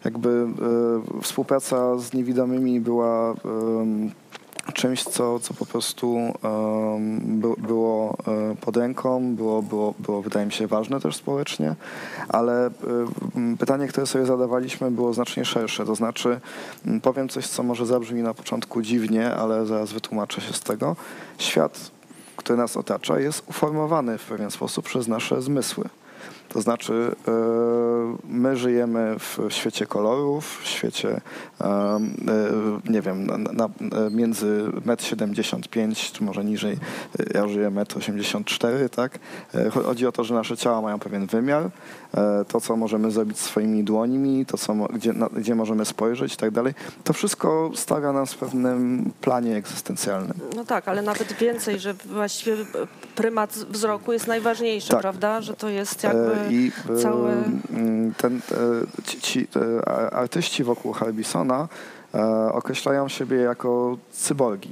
Jakby 0.05 0.47
współpraca 1.21 1.97
z 1.97 2.13
niewidomymi 2.13 2.79
była 2.79 3.35
czymś, 4.73 5.03
co, 5.03 5.39
co 5.39 5.53
po 5.53 5.65
prostu 5.65 6.17
em, 6.17 7.19
by, 7.39 7.47
było 7.57 8.17
e, 8.27 8.55
pod 8.55 8.77
ręką, 8.77 9.35
było, 9.35 9.61
było, 9.61 9.93
było 9.99 10.21
wydaje 10.21 10.45
mi 10.45 10.51
się 10.51 10.67
ważne 10.67 10.99
też 10.99 11.15
społecznie, 11.15 11.75
ale 12.29 12.67
e, 12.67 12.71
m, 13.35 13.57
pytanie, 13.57 13.87
które 13.87 14.07
sobie 14.07 14.25
zadawaliśmy 14.25 14.91
było 14.91 15.13
znacznie 15.13 15.45
szersze, 15.45 15.85
to 15.85 15.95
znaczy 15.95 16.39
powiem 17.01 17.29
coś, 17.29 17.47
co 17.47 17.63
może 17.63 17.85
zabrzmi 17.85 18.21
na 18.21 18.33
początku 18.33 18.81
dziwnie, 18.81 19.35
ale 19.35 19.65
zaraz 19.65 19.91
wytłumaczę 19.91 20.41
się 20.41 20.53
z 20.53 20.61
tego. 20.61 20.95
Świat, 21.37 21.91
który 22.35 22.57
nas 22.57 22.77
otacza 22.77 23.19
jest 23.19 23.43
uformowany 23.49 24.17
w 24.17 24.25
pewien 24.25 24.51
sposób 24.51 24.85
przez 24.85 25.07
nasze 25.07 25.41
zmysły. 25.41 25.89
To 26.53 26.61
znaczy, 26.61 27.15
e, 27.27 27.31
my 28.29 28.57
żyjemy 28.57 29.15
w 29.19 29.39
świecie 29.49 29.85
kolorów, 29.85 30.61
w 30.63 30.67
świecie, 30.67 31.21
e, 31.61 31.65
e, 31.65 31.99
nie 32.89 33.01
wiem, 33.01 33.27
na, 33.27 33.37
na, 33.37 33.69
między 34.11 34.63
1,75 34.85 35.81
m 35.81 35.93
czy 36.13 36.23
może 36.23 36.45
niżej, 36.45 36.77
ja 37.33 37.47
żyję 37.47 37.71
1,84 37.71 38.67
m, 38.67 38.89
tak? 38.89 39.19
Chodzi 39.71 40.07
o 40.07 40.11
to, 40.11 40.23
że 40.23 40.33
nasze 40.33 40.57
ciała 40.57 40.81
mają 40.81 40.99
pewien 40.99 41.25
wymiar, 41.25 41.69
to, 42.47 42.61
co 42.61 42.75
możemy 42.75 43.11
zrobić 43.11 43.39
swoimi 43.39 43.83
dłońmi, 43.83 44.45
to, 44.45 44.57
co, 44.57 44.73
gdzie, 44.73 45.13
na, 45.13 45.29
gdzie 45.29 45.55
możemy 45.55 45.85
spojrzeć 45.85 46.33
i 46.33 46.37
tak 46.37 46.51
dalej, 46.51 46.73
to 47.03 47.13
wszystko 47.13 47.71
stawia 47.75 48.13
nas 48.13 48.33
w 48.33 48.37
pewnym 48.37 49.11
planie 49.21 49.55
egzystencjalnym. 49.55 50.37
No 50.55 50.65
tak, 50.65 50.87
ale 50.87 51.01
nawet 51.01 51.33
więcej, 51.33 51.79
że 51.79 51.93
właściwie 51.93 52.55
prymat 53.15 53.51
wzroku 53.51 54.13
jest 54.13 54.27
najważniejszy, 54.27 54.89
Tak. 54.89 55.01
prawda? 55.01 55.41
Że 55.41 55.53
to 55.53 55.69
jest 55.69 56.03
jakby 56.03 56.40
I 56.49 56.71
e, 56.89 56.97
cały... 56.97 57.31
mm, 57.31 58.13
ten, 58.17 58.35
e, 58.35 59.03
ci, 59.03 59.21
ci 59.21 59.47
e, 59.55 59.85
artyści 60.13 60.63
wokół 60.63 60.93
Harbisona 60.93 61.67
e, 62.13 62.51
określają 62.51 63.07
siebie 63.07 63.37
jako 63.37 63.97
cyborgi. 64.11 64.71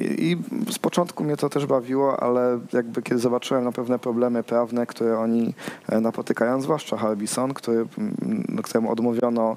I 0.00 0.36
z 0.70 0.78
początku 0.78 1.24
mnie 1.24 1.36
to 1.36 1.48
też 1.48 1.66
bawiło, 1.66 2.22
ale 2.22 2.58
jakby 2.72 3.02
kiedy 3.02 3.20
zobaczyłem 3.20 3.64
na 3.64 3.72
pewne 3.72 3.98
problemy 3.98 4.42
prawne, 4.42 4.86
które 4.86 5.18
oni 5.18 5.54
e, 5.88 6.00
napotykają, 6.00 6.60
zwłaszcza 6.60 6.96
Harbison, 6.96 7.54
który, 7.54 7.86
mm, 7.98 8.60
któremu 8.62 8.92
odmówiono 8.92 9.56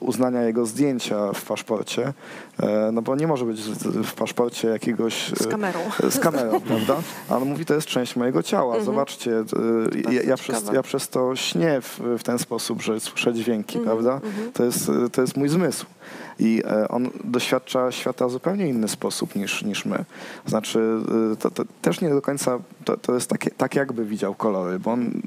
uznania 0.00 0.42
jego 0.42 0.66
zdjęcia 0.66 1.32
w 1.32 1.44
paszporcie, 1.44 2.12
e, 2.60 2.90
no 2.92 3.02
bo 3.02 3.16
nie 3.16 3.26
może 3.26 3.44
być 3.44 3.60
w- 3.62 4.14
paszporcie 4.14 4.68
jakiegoś... 4.68 5.32
Z 5.36 5.46
e, 5.46 5.48
kamerą. 5.48 5.80
z 6.10 6.18
kamerą, 6.18 6.60
prawda? 6.68 6.96
A 7.28 7.36
on 7.36 7.48
mówi, 7.48 7.64
to 7.64 7.74
jest 7.74 7.86
część 7.86 8.16
mojego 8.16 8.42
ciała. 8.42 8.80
Zobaczcie, 8.80 9.30
y, 9.30 9.44
ja, 10.12 10.22
ja, 10.22 10.36
przez, 10.36 10.64
ja 10.72 10.82
przez 10.82 11.08
to 11.08 11.36
śnię 11.36 11.80
w, 11.80 12.00
w 12.18 12.22
ten 12.22 12.38
sposób, 12.38 12.82
że 12.82 13.00
słyszę 13.00 13.34
dźwięki, 13.34 13.78
prawda? 13.78 14.20
To 14.52 14.64
jest, 14.64 14.90
to 15.12 15.20
jest 15.20 15.36
mój 15.36 15.48
zmysł. 15.48 15.86
I 16.38 16.62
e, 16.64 16.88
on 16.88 17.10
doświadcza 17.24 17.92
świata 17.92 18.28
w 18.28 18.30
zupełnie 18.30 18.68
inny 18.68 18.88
sposób 18.88 19.34
niż, 19.34 19.62
niż 19.62 19.84
my. 19.84 20.04
Znaczy, 20.46 20.78
y, 21.32 21.36
to, 21.36 21.50
to 21.50 21.64
też 21.82 22.00
nie 22.00 22.10
do 22.10 22.22
końca, 22.22 22.58
to, 22.86 22.96
to 22.96 23.14
jest 23.14 23.30
takie, 23.30 23.50
tak 23.50 23.74
jakby 23.74 24.04
widział 24.04 24.34
kolory, 24.34 24.78
bo 24.78 24.92
on 24.92 25.22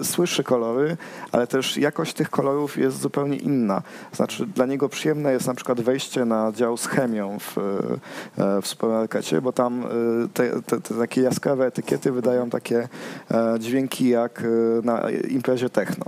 y, 0.00 0.04
słyszy 0.04 0.44
kolory, 0.44 0.96
ale 1.32 1.46
też 1.46 1.76
jakość 1.76 2.14
tych 2.14 2.30
kolorów 2.30 2.78
jest 2.78 3.00
zupełnie 3.00 3.36
inna. 3.36 3.82
Znaczy, 4.12 4.46
dla 4.46 4.66
niego 4.66 4.88
przyjemne 4.88 5.32
jest 5.32 5.46
na 5.46 5.54
przykład 5.54 5.80
wejście 5.80 6.24
na 6.24 6.52
dział 6.52 6.76
z 6.76 6.86
chemią 6.86 7.38
w, 7.38 7.58
e, 7.58 8.62
w 8.62 8.66
supermarkecie, 8.66 9.42
bo 9.42 9.52
tam 9.52 9.84
y, 9.84 10.28
te, 10.34 10.62
te, 10.62 10.80
te 10.80 10.94
takie 10.94 11.22
jaskrawe 11.22 11.66
etykiety 11.66 12.12
wydają 12.12 12.50
takie 12.50 12.88
e, 13.30 13.54
dźwięki 13.58 14.08
jak 14.08 14.44
na 14.82 15.02
imprezie 15.30 15.70
techno. 15.70 16.04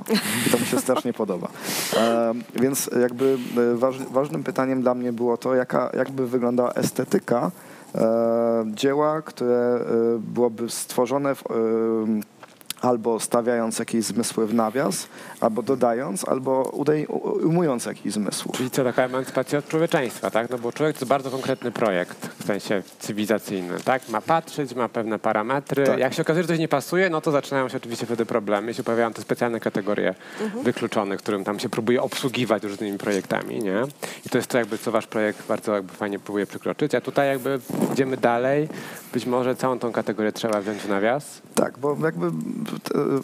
I 0.46 0.50
to 0.50 0.58
mi 0.58 0.66
się 0.66 0.78
strasznie 0.78 1.12
podoba. 1.12 1.48
E, 1.96 2.34
Więc 2.54 2.90
jakby 3.00 3.38
waż, 3.74 3.98
ważnym 3.98 4.44
pytaniem 4.44 4.82
dla 4.82 4.94
mnie 4.94 5.12
było 5.12 5.36
to, 5.36 5.54
jaka, 5.54 5.90
jakby 5.96 6.26
wyglądała 6.26 6.72
estetyka 6.72 7.50
dzieła, 8.66 9.22
które 9.22 9.56
e, 9.56 9.80
byłoby 10.18 10.70
stworzone 10.70 11.34
w, 11.34 11.42
e, 11.46 11.54
albo 12.84 13.20
stawiając 13.20 13.78
jakieś 13.78 14.04
zmysły 14.04 14.46
w 14.46 14.54
nawias, 14.54 15.06
albo 15.40 15.62
dodając, 15.62 16.28
albo 16.28 16.62
udej, 16.62 17.06
ujmując 17.06 17.86
jakiś 17.86 18.12
zmysł. 18.12 18.52
Czyli 18.52 18.70
co, 18.70 18.84
taka 18.84 19.02
emancypacja 19.02 19.58
od 19.58 19.68
człowieczeństwa, 19.68 20.30
tak? 20.30 20.50
No 20.50 20.58
bo 20.58 20.72
człowiek 20.72 20.96
to 20.96 21.00
jest 21.00 21.08
bardzo 21.08 21.30
konkretny 21.30 21.70
projekt 21.70 22.28
w 22.38 22.46
sensie 22.46 22.82
cywilizacyjnym, 22.98 23.80
tak? 23.84 24.08
Ma 24.08 24.20
patrzeć, 24.20 24.74
ma 24.74 24.88
pewne 24.88 25.18
parametry. 25.18 25.84
Tak. 25.84 25.98
Jak 25.98 26.14
się 26.14 26.22
okazuje, 26.22 26.42
że 26.42 26.48
coś 26.48 26.58
nie 26.58 26.68
pasuje, 26.68 27.10
no 27.10 27.20
to 27.20 27.30
zaczynają 27.30 27.68
się 27.68 27.76
oczywiście 27.76 28.06
wtedy 28.06 28.26
problemy. 28.26 28.74
Się 28.74 28.82
pojawiają 28.82 29.12
te 29.12 29.22
specjalne 29.22 29.60
kategorie 29.60 30.14
wykluczonych, 30.62 31.18
którym 31.20 31.44
tam 31.44 31.58
się 31.58 31.68
próbuje 31.68 32.02
obsługiwać 32.02 32.62
różnymi 32.62 32.98
projektami, 32.98 33.58
nie? 33.58 33.82
I 34.26 34.28
to 34.28 34.38
jest 34.38 34.50
to 34.50 34.58
jakby, 34.58 34.78
co 34.78 34.90
wasz 34.90 35.06
projekt 35.06 35.46
bardzo 35.48 35.74
jakby 35.74 35.92
fajnie 35.92 36.18
próbuje 36.18 36.46
przekroczyć. 36.46 36.94
A 36.94 37.00
tutaj 37.00 37.28
jakby 37.28 37.60
idziemy 37.92 38.16
dalej. 38.16 38.68
Być 39.12 39.26
może 39.26 39.56
całą 39.56 39.78
tą 39.78 39.92
kategorię 39.92 40.32
trzeba 40.32 40.60
wziąć 40.60 40.78
w 40.78 40.88
nawias. 40.88 41.42
Tak, 41.54 41.78
bo 41.78 41.96
jakby 42.04 42.30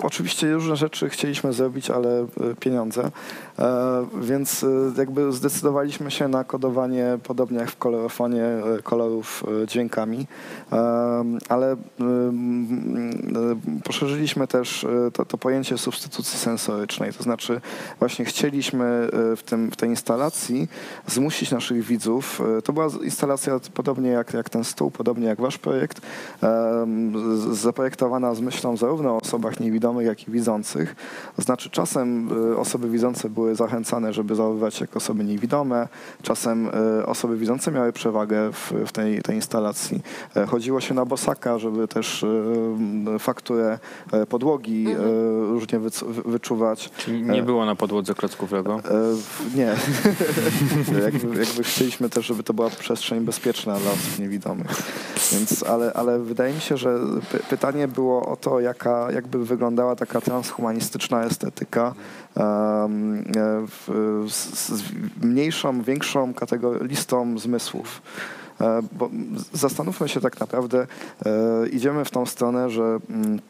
oczywiście 0.03 0.53
różne 0.53 0.77
rzeczy 0.77 1.09
chcieliśmy 1.09 1.53
zrobić, 1.53 1.91
ale 1.91 2.21
e, 2.21 2.27
pieniądze, 2.61 3.11
e, 3.59 4.07
więc 4.21 4.65
e, 4.65 4.67
jakby 4.99 5.33
zdecydowaliśmy 5.33 6.11
się 6.11 6.29
na 6.29 6.45
kodowanie, 6.45 7.19
podobnie 7.23 7.59
jak 7.59 7.71
w 7.71 7.77
kolorofonie, 7.77 8.45
e, 8.45 8.83
kolorów 8.83 9.45
e, 9.63 9.67
dźwiękami, 9.67 10.27
e, 10.73 10.77
ale 11.49 11.73
e, 11.73 11.77
poszerzyliśmy 13.85 14.47
też 14.47 14.85
e, 14.85 15.11
to, 15.13 15.25
to 15.25 15.39
pojęcie 15.39 15.79
substytucji 15.79 16.39
sensorycznej, 16.39 17.13
to 17.13 17.23
znaczy 17.23 17.61
właśnie 17.99 18.25
chcieliśmy 18.25 18.85
e, 19.33 19.37
w, 19.37 19.43
tym, 19.43 19.71
w 19.71 19.77
tej 19.77 19.89
instalacji 19.89 20.69
zmusić 21.07 21.51
naszych 21.51 21.85
widzów, 21.85 22.43
e, 22.59 22.63
to 22.63 22.73
była 22.73 22.89
instalacja 23.03 23.61
podobnie 23.75 24.11
jak, 24.11 24.35
jak 24.35 24.51
ten 24.51 24.65
stół, 24.65 24.91
podobnie 24.91 25.27
jak 25.27 25.41
wasz 25.41 25.59
projekt, 25.59 26.01
zaprojektowana 27.53 28.35
z 28.35 28.41
myślą 28.41 28.77
zarówno 28.77 29.17
o 29.17 29.21
osobach 29.41 29.61
niewidomych, 29.61 30.07
jak 30.07 30.29
i 30.29 30.31
widzących. 30.31 30.97
To 31.37 31.43
znaczy 31.43 31.71
czasem 31.71 32.29
e, 32.53 32.57
osoby 32.57 32.91
widzące 32.91 33.31
były 33.31 33.55
zachęcane, 33.55 34.13
żeby 34.13 34.35
zachowywać 34.35 34.75
się 34.75 34.85
jako 34.85 34.97
osoby 34.97 35.25
niewidome, 35.25 35.89
czasem 36.23 36.71
e, 37.01 37.07
osoby 37.07 37.37
widzące 37.37 37.73
miały 37.73 37.93
przewagę 37.93 38.53
w, 38.53 38.73
w 38.87 38.93
tej, 38.93 39.23
tej 39.23 39.37
instalacji. 39.37 40.03
E, 40.37 40.47
Chodziło 40.47 40.81
się 40.81 40.95
na 40.95 41.05
bosaka, 41.05 41.59
żeby 41.59 41.89
też 41.89 42.23
m, 42.23 43.19
fakturę 43.19 43.79
e, 44.13 44.27
podłogi 44.27 44.87
e, 44.91 44.97
różnie 45.51 45.81
wyc- 45.81 46.05
wy- 46.07 46.23
wyczuwać. 46.31 46.91
Czyli 46.97 47.23
nie 47.23 47.43
było 47.43 47.67
na 47.67 47.75
podłodze 47.75 48.15
klocków 48.15 48.53
Lego. 48.53 48.81
Nie. 49.55 49.65
jakby, 51.05 51.39
jakby 51.45 51.63
chcieliśmy 51.65 52.09
też, 52.11 52.27
żeby 52.27 52.43
to 52.43 52.55
była 52.55 52.71
przestrzeń 52.71 53.21
bezpieczna 53.21 53.79
dla 53.79 53.91
osób 53.91 54.19
niewidomych. 54.19 54.67
Więc, 55.33 55.63
ale, 55.63 55.93
ale 55.93 56.19
wydaje 56.19 56.55
mi 56.55 56.61
się, 56.61 56.77
że 56.77 56.99
py 57.33 57.39
pytanie 57.51 57.89
było 57.89 58.27
o 58.27 58.37
to, 58.37 58.61
jaka, 58.61 59.09
jakby 59.21 59.45
wyglądała 59.45 59.97
taka 59.97 60.21
transhumanistyczna 60.21 61.25
estetyka 61.25 61.95
e, 62.37 62.89
z 64.29 64.83
mniejszą, 65.23 65.83
większą 65.83 66.35
kategorią, 66.35 66.85
listą 66.85 67.39
zmysłów. 67.39 68.03
E, 68.61 68.81
Bo 68.93 69.11
zastanówmy 69.53 70.09
się 70.09 70.21
tak 70.21 70.41
naprawdę, 70.41 70.87
e, 71.27 71.69
idziemy 71.69 72.05
w 72.05 72.11
tą 72.11 72.27
stronę, 72.27 72.71
że 72.71 72.99
mm, 73.11 73.41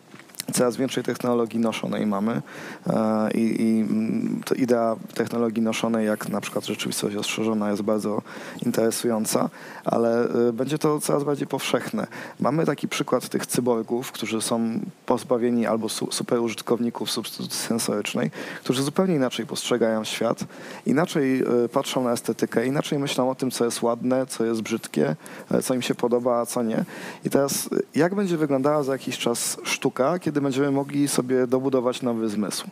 coraz 0.52 0.76
więcej 0.76 1.04
technologii 1.04 1.60
noszonej 1.60 2.06
mamy 2.06 2.42
e, 2.86 3.30
i, 3.30 3.62
i 3.62 3.80
mm, 3.80 4.40
idea 4.56 4.96
technologii 5.14 5.62
noszonej, 5.62 6.06
jak 6.06 6.28
na 6.28 6.40
przykład 6.40 6.66
rzeczywistość 6.66 7.16
rozszerzona 7.16 7.70
jest 7.70 7.82
bardzo 7.82 8.22
interesująca, 8.66 9.50
ale 9.84 10.28
e, 10.48 10.52
będzie 10.52 10.78
to 10.78 11.00
coraz 11.00 11.24
bardziej 11.24 11.46
powszechne. 11.46 12.06
Mamy 12.40 12.66
taki 12.66 12.88
przykład 12.88 13.28
tych 13.28 13.46
cyborgów, 13.46 14.12
którzy 14.12 14.40
są 14.40 14.80
pozbawieni 15.06 15.66
albo 15.66 15.88
su, 15.88 16.12
superużytkowników 16.12 17.10
substytucji 17.10 17.60
sensorycznej, 17.60 18.30
którzy 18.64 18.82
zupełnie 18.82 19.14
inaczej 19.14 19.46
postrzegają 19.46 20.04
świat, 20.04 20.44
inaczej 20.86 21.42
e, 21.42 21.68
patrzą 21.68 22.04
na 22.04 22.12
estetykę, 22.12 22.66
inaczej 22.66 22.98
myślą 22.98 23.30
o 23.30 23.34
tym, 23.34 23.50
co 23.50 23.64
jest 23.64 23.82
ładne, 23.82 24.26
co 24.26 24.44
jest 24.44 24.62
brzydkie, 24.62 25.16
co 25.62 25.74
im 25.74 25.82
się 25.82 25.94
podoba, 25.94 26.40
a 26.40 26.46
co 26.46 26.62
nie. 26.62 26.84
I 27.24 27.30
teraz 27.30 27.68
jak 27.94 28.14
będzie 28.14 28.36
wyglądała 28.36 28.82
za 28.82 28.92
jakiś 28.92 29.18
czas 29.18 29.56
sztuka, 29.64 30.18
kiedy 30.18 30.29
będziemy 30.32 30.70
mogli 30.70 31.08
sobie 31.08 31.46
dobudować 31.46 32.02
nowy 32.02 32.28
zmysł? 32.28 32.66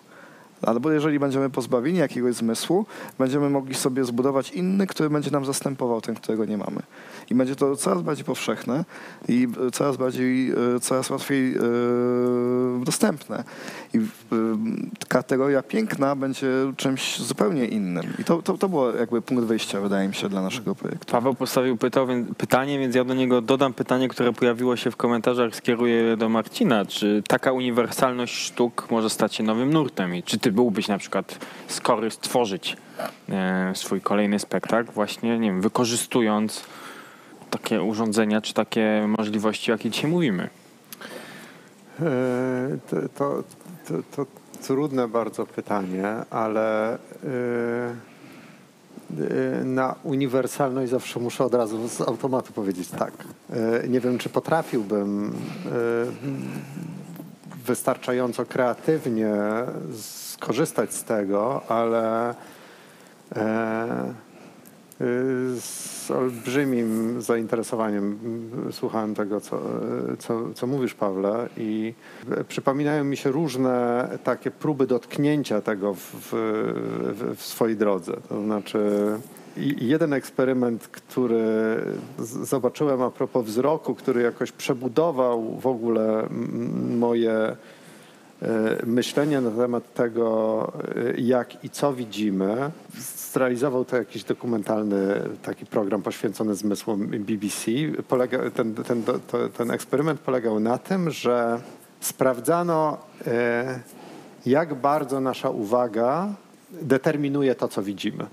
Albo 0.63 0.91
jeżeli 0.91 1.19
będziemy 1.19 1.51
pozbawieni 1.51 1.99
jakiegoś 1.99 2.35
zmysłu, 2.35 2.87
będziemy 3.19 3.51
mogli 3.51 3.75
sobie 3.75 4.05
zbudować 4.05 4.51
inny, 4.51 4.87
który 4.87 5.11
będzie 5.11 5.31
nam 5.31 5.45
zastępował 5.45 6.01
ten, 6.01 6.15
którego 6.15 6.45
nie 6.45 6.59
mamy. 6.59 6.83
I 7.31 7.35
będzie 7.35 7.57
to 7.57 7.77
coraz 7.77 8.03
bardziej 8.03 8.25
powszechne 8.25 8.85
i 9.29 9.49
e, 9.67 9.71
coraz 9.71 9.97
bardziej, 9.97 10.51
e, 10.51 10.81
coraz 10.81 11.11
łatwiej 11.11 11.55
e, 11.55 11.61
dostępne. 12.85 13.45
I 13.95 13.99
kategoria 15.09 15.63
piękna 15.63 16.17
będzie 16.17 16.49
czymś 16.77 17.19
zupełnie 17.19 17.67
innym. 17.67 18.05
I 18.19 18.25
to, 18.25 18.43
to, 18.43 18.59
to 18.59 18.69
było 18.69 18.93
jakby 18.93 19.23
punkt 19.23 19.45
wyjścia, 19.45 19.81
wydaje 19.81 20.09
mi 20.09 20.15
się, 20.15 20.29
dla 20.29 20.43
naszego 20.43 20.75
projektu. 20.75 21.13
Paweł 21.13 21.35
postawił 21.35 21.77
pytał, 21.77 22.07
więc, 22.07 22.35
pytanie, 22.35 22.79
więc 22.79 22.95
ja 22.95 23.05
do 23.05 23.15
niego 23.15 23.41
dodam 23.41 23.75
pytanie, 23.75 24.09
które 24.09 24.33
pojawiło 24.33 24.77
się 24.77 24.91
w 24.91 24.97
komentarzach, 24.97 25.57
skieruję 25.57 26.17
do 26.17 26.29
Marcina. 26.29 26.85
Czy 26.85 27.23
taka 27.29 27.53
uniwersalność 27.53 28.35
sztuk 28.35 28.87
może 28.91 29.11
stać 29.11 29.35
się 29.35 29.45
nowym 29.45 29.73
nurtem? 29.73 30.15
I 30.15 30.23
czy 30.23 30.39
ty 30.39 30.53
byłbyś 30.53 30.89
na 30.89 30.99
przykład 30.99 31.39
skory 31.69 32.11
stworzyć 32.11 32.77
e, 33.29 33.73
swój 33.75 34.01
kolejny 34.01 34.39
spektakl 34.39 34.93
właśnie, 34.93 35.39
nie 35.39 35.49
wiem, 35.49 35.61
wykorzystując 35.61 36.65
takie 37.51 37.83
urządzenia, 37.83 38.41
czy 38.41 38.55
takie 38.55 39.07
możliwości, 39.19 39.73
o 39.73 39.75
jakich 39.75 39.93
dzisiaj 39.93 40.11
mówimy? 40.11 40.49
E, 42.01 42.09
To, 42.91 42.97
to, 43.15 43.43
to, 43.89 44.03
to 44.17 44.27
trudne 44.67 45.09
bardzo 45.09 45.47
pytanie, 45.47 46.07
ale 46.31 46.95
e, 46.95 46.99
e, 49.61 49.65
na 49.65 49.95
uniwersalność 50.03 50.91
zawsze 50.91 51.21
muszę 51.21 51.45
od 51.45 51.55
razu 51.55 51.89
z 51.89 52.01
automatu 52.01 52.53
powiedzieć 52.53 52.89
tak. 52.89 53.13
Nie 53.89 54.01
wiem, 54.01 54.19
czy 54.19 54.29
potrafiłbym 54.29 55.33
wystarczająco 57.67 58.47
kreatywnie 58.47 59.35
skorzystać 60.01 60.95
z 60.95 61.05
tego, 61.05 61.63
ale 61.69 62.35
z 65.61 66.11
olbrzymim 66.11 67.23
zainteresowaniem 67.23 68.19
mm, 68.25 68.73
słuchałem 68.73 69.15
tego, 69.15 69.41
co, 69.41 69.61
co, 70.19 70.55
co 70.55 70.67
mówisz, 70.67 70.95
Pawle, 70.95 71.49
i 71.57 71.95
przypominają 72.49 73.05
mi 73.05 73.17
się 73.17 73.31
różne 73.31 74.09
takie 74.25 74.51
próby 74.51 74.87
dotknięcia 74.87 75.61
tego 75.61 75.95
w, 75.95 76.15
w, 76.15 77.35
w 77.37 77.43
swojej 77.43 77.77
drodze. 77.77 78.13
To 78.29 78.43
znaczy, 78.43 78.79
jeden 79.81 80.13
eksperyment, 80.13 80.89
który 80.89 81.45
zobaczyłem 82.43 83.03
a 83.03 83.11
propos 83.11 83.47
wzroku, 83.47 83.95
który 83.95 84.23
jakoś 84.23 84.53
przebudował 84.53 85.59
w 85.61 85.67
ogóle 85.67 86.29
moje 86.99 87.57
e, 88.43 88.87
myślenie 88.87 89.41
na 89.41 89.51
temat 89.51 89.95
tego, 89.95 90.73
e, 90.97 91.21
jak 91.21 91.65
i 91.65 91.71
co 91.71 91.93
widzimy. 91.93 92.71
Zrealizował 93.33 93.85
to 93.85 93.97
jakiś 93.97 94.25
dokumentalny 94.25 95.21
taki 95.43 95.67
program 95.67 96.03
poświęcony 96.03 96.55
zmysłom 96.55 97.07
BBC. 97.07 97.71
Polega, 98.09 98.39
ten, 98.51 98.75
ten, 98.75 99.03
to, 99.03 99.49
ten 99.49 99.71
eksperyment 99.71 100.21
polegał 100.21 100.61
na 100.61 100.79
tym, 100.79 101.11
że 101.11 101.61
sprawdzano, 102.01 102.99
e, 103.27 103.81
jak 104.47 104.75
bardzo 104.75 105.21
nasza 105.21 105.51
uwaga 105.51 106.29
determinuje 106.83 107.55
to, 107.55 107.69
co 107.69 107.83
widzimy. 107.83 108.27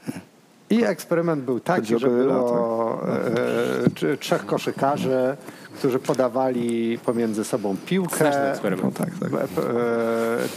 I 0.69 0.83
eksperyment 0.83 1.43
był 1.43 1.59
taki, 1.59 1.99
że 1.99 2.09
było 2.09 3.01
e, 3.07 3.89
czy- 3.95 4.17
trzech 4.17 4.45
koszykarzy, 4.45 5.37
którzy 5.77 5.99
podawali 5.99 6.99
pomiędzy 7.05 7.43
sobą 7.43 7.75
piłkę. 7.85 8.51
Eksperyment. 8.51 8.97
Tak, 8.97 9.09
tak. 9.19 9.33
E, 9.33 9.43
e, 9.43 9.47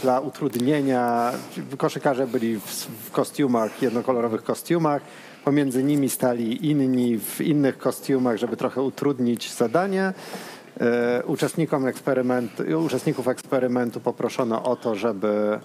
Dla 0.01 0.19
utrudnienia 0.19 1.31
koszykarze 1.77 2.27
byli 2.27 2.59
w, 2.59 2.65
w 3.07 3.11
kostiumach, 3.11 3.81
jednokolorowych 3.81 4.43
kostiumach. 4.43 5.01
Pomiędzy 5.45 5.83
nimi 5.83 6.09
stali 6.09 6.69
inni 6.69 7.19
w 7.19 7.41
innych 7.41 7.77
kostiumach, 7.77 8.37
żeby 8.37 8.57
trochę 8.57 8.81
utrudnić 8.81 9.53
zadanie. 9.53 10.13
E, 10.79 11.23
Uczestnikom 11.25 11.87
eksperymentu, 11.87 12.63
uczestników 12.85 13.27
eksperymentu 13.27 13.99
poproszono 13.99 14.63
o 14.63 14.75
to, 14.75 14.95
żeby, 14.95 15.59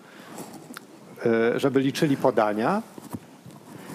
e, 1.27 1.61
żeby 1.61 1.81
liczyli 1.81 2.17
podania. 2.17 2.83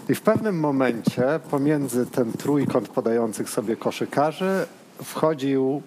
I 0.09 0.15
w 0.15 0.21
pewnym 0.21 0.59
momencie 0.59 1.39
pomiędzy 1.51 2.05
ten 2.05 2.31
trójkąt 2.31 2.89
podających 2.89 3.49
sobie 3.49 3.75
koszykarzy 3.75 4.65
wchodził 5.03 5.81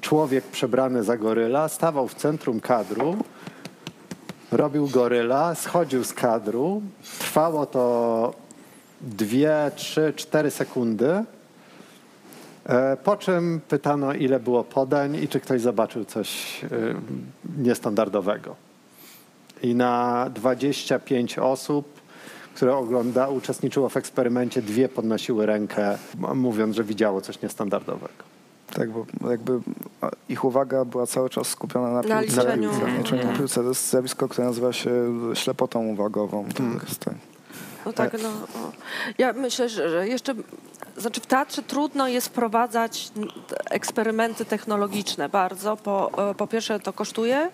człowiek 0.00 0.44
przebrany 0.44 1.04
za 1.04 1.16
goryla, 1.16 1.68
stawał 1.68 2.08
w 2.08 2.14
centrum 2.14 2.60
kadru, 2.60 3.16
robił 4.52 4.88
goryla, 4.88 5.54
schodził 5.54 6.04
z 6.04 6.12
kadru. 6.12 6.82
Trwało 7.18 7.66
to 7.66 8.34
dwie, 9.00 9.70
trzy, 9.76 10.12
cztery 10.16 10.50
sekundy. 10.50 11.24
E, 12.66 12.96
Po 12.96 13.16
czym 13.16 13.60
pytano, 13.68 14.12
ile 14.14 14.40
było 14.40 14.64
podań 14.64 15.16
i 15.16 15.28
czy 15.28 15.40
ktoś 15.40 15.60
zobaczył 15.60 16.04
coś 16.04 16.60
e, 16.64 16.68
niestandardowego. 17.58 18.56
I 19.62 19.74
na 19.74 20.26
25 20.34 21.38
osób, 21.38 22.00
które 22.54 22.76
ogląda, 22.76 23.28
uczestniczyło 23.28 23.88
w 23.88 23.96
eksperymencie, 23.96 24.62
dwie 24.62 24.88
podnosiły 24.88 25.46
rękę, 25.46 25.98
mówiąc, 26.34 26.76
że 26.76 26.84
widziało 26.84 27.20
coś 27.20 27.42
niestandardowego. 27.42 28.35
Tak, 28.74 28.90
bo 28.90 29.30
jakby 29.30 29.60
ich 30.28 30.44
uwaga 30.44 30.84
była 30.84 31.06
cały 31.06 31.30
czas 31.30 31.46
skupiona 31.48 31.90
na 31.90 32.02
Na 32.02 32.02
piłce. 32.02 32.40
liczeniu. 32.40 32.70
Na 32.82 32.98
liczeniu 32.98 33.24
na 33.24 33.38
piłce. 33.38 33.62
To 33.62 33.68
jest 33.68 33.90
zjawisko, 33.90 34.28
które 34.28 34.46
nazywa 34.46 34.72
się 34.72 34.90
ślepotą 35.34 35.86
uwagową. 35.86 36.44
Tak, 36.48 36.88
jest 36.88 37.00
to. 37.00 37.10
No 37.86 37.92
tak, 37.92 38.12
no. 38.22 38.28
Ja 39.18 39.32
myślę, 39.32 39.68
że 39.68 40.08
jeszcze, 40.08 40.34
znaczy 40.96 41.20
w 41.20 41.26
teatrze 41.26 41.62
trudno 41.62 42.08
jest 42.08 42.26
wprowadzać 42.26 43.10
eksperymenty 43.70 44.44
technologiczne 44.44 45.28
bardzo. 45.28 45.76
Po, 45.76 46.30
e, 46.30 46.34
po 46.34 46.46
pierwsze 46.46 46.80
to 46.80 46.92
kosztuje, 46.92 47.50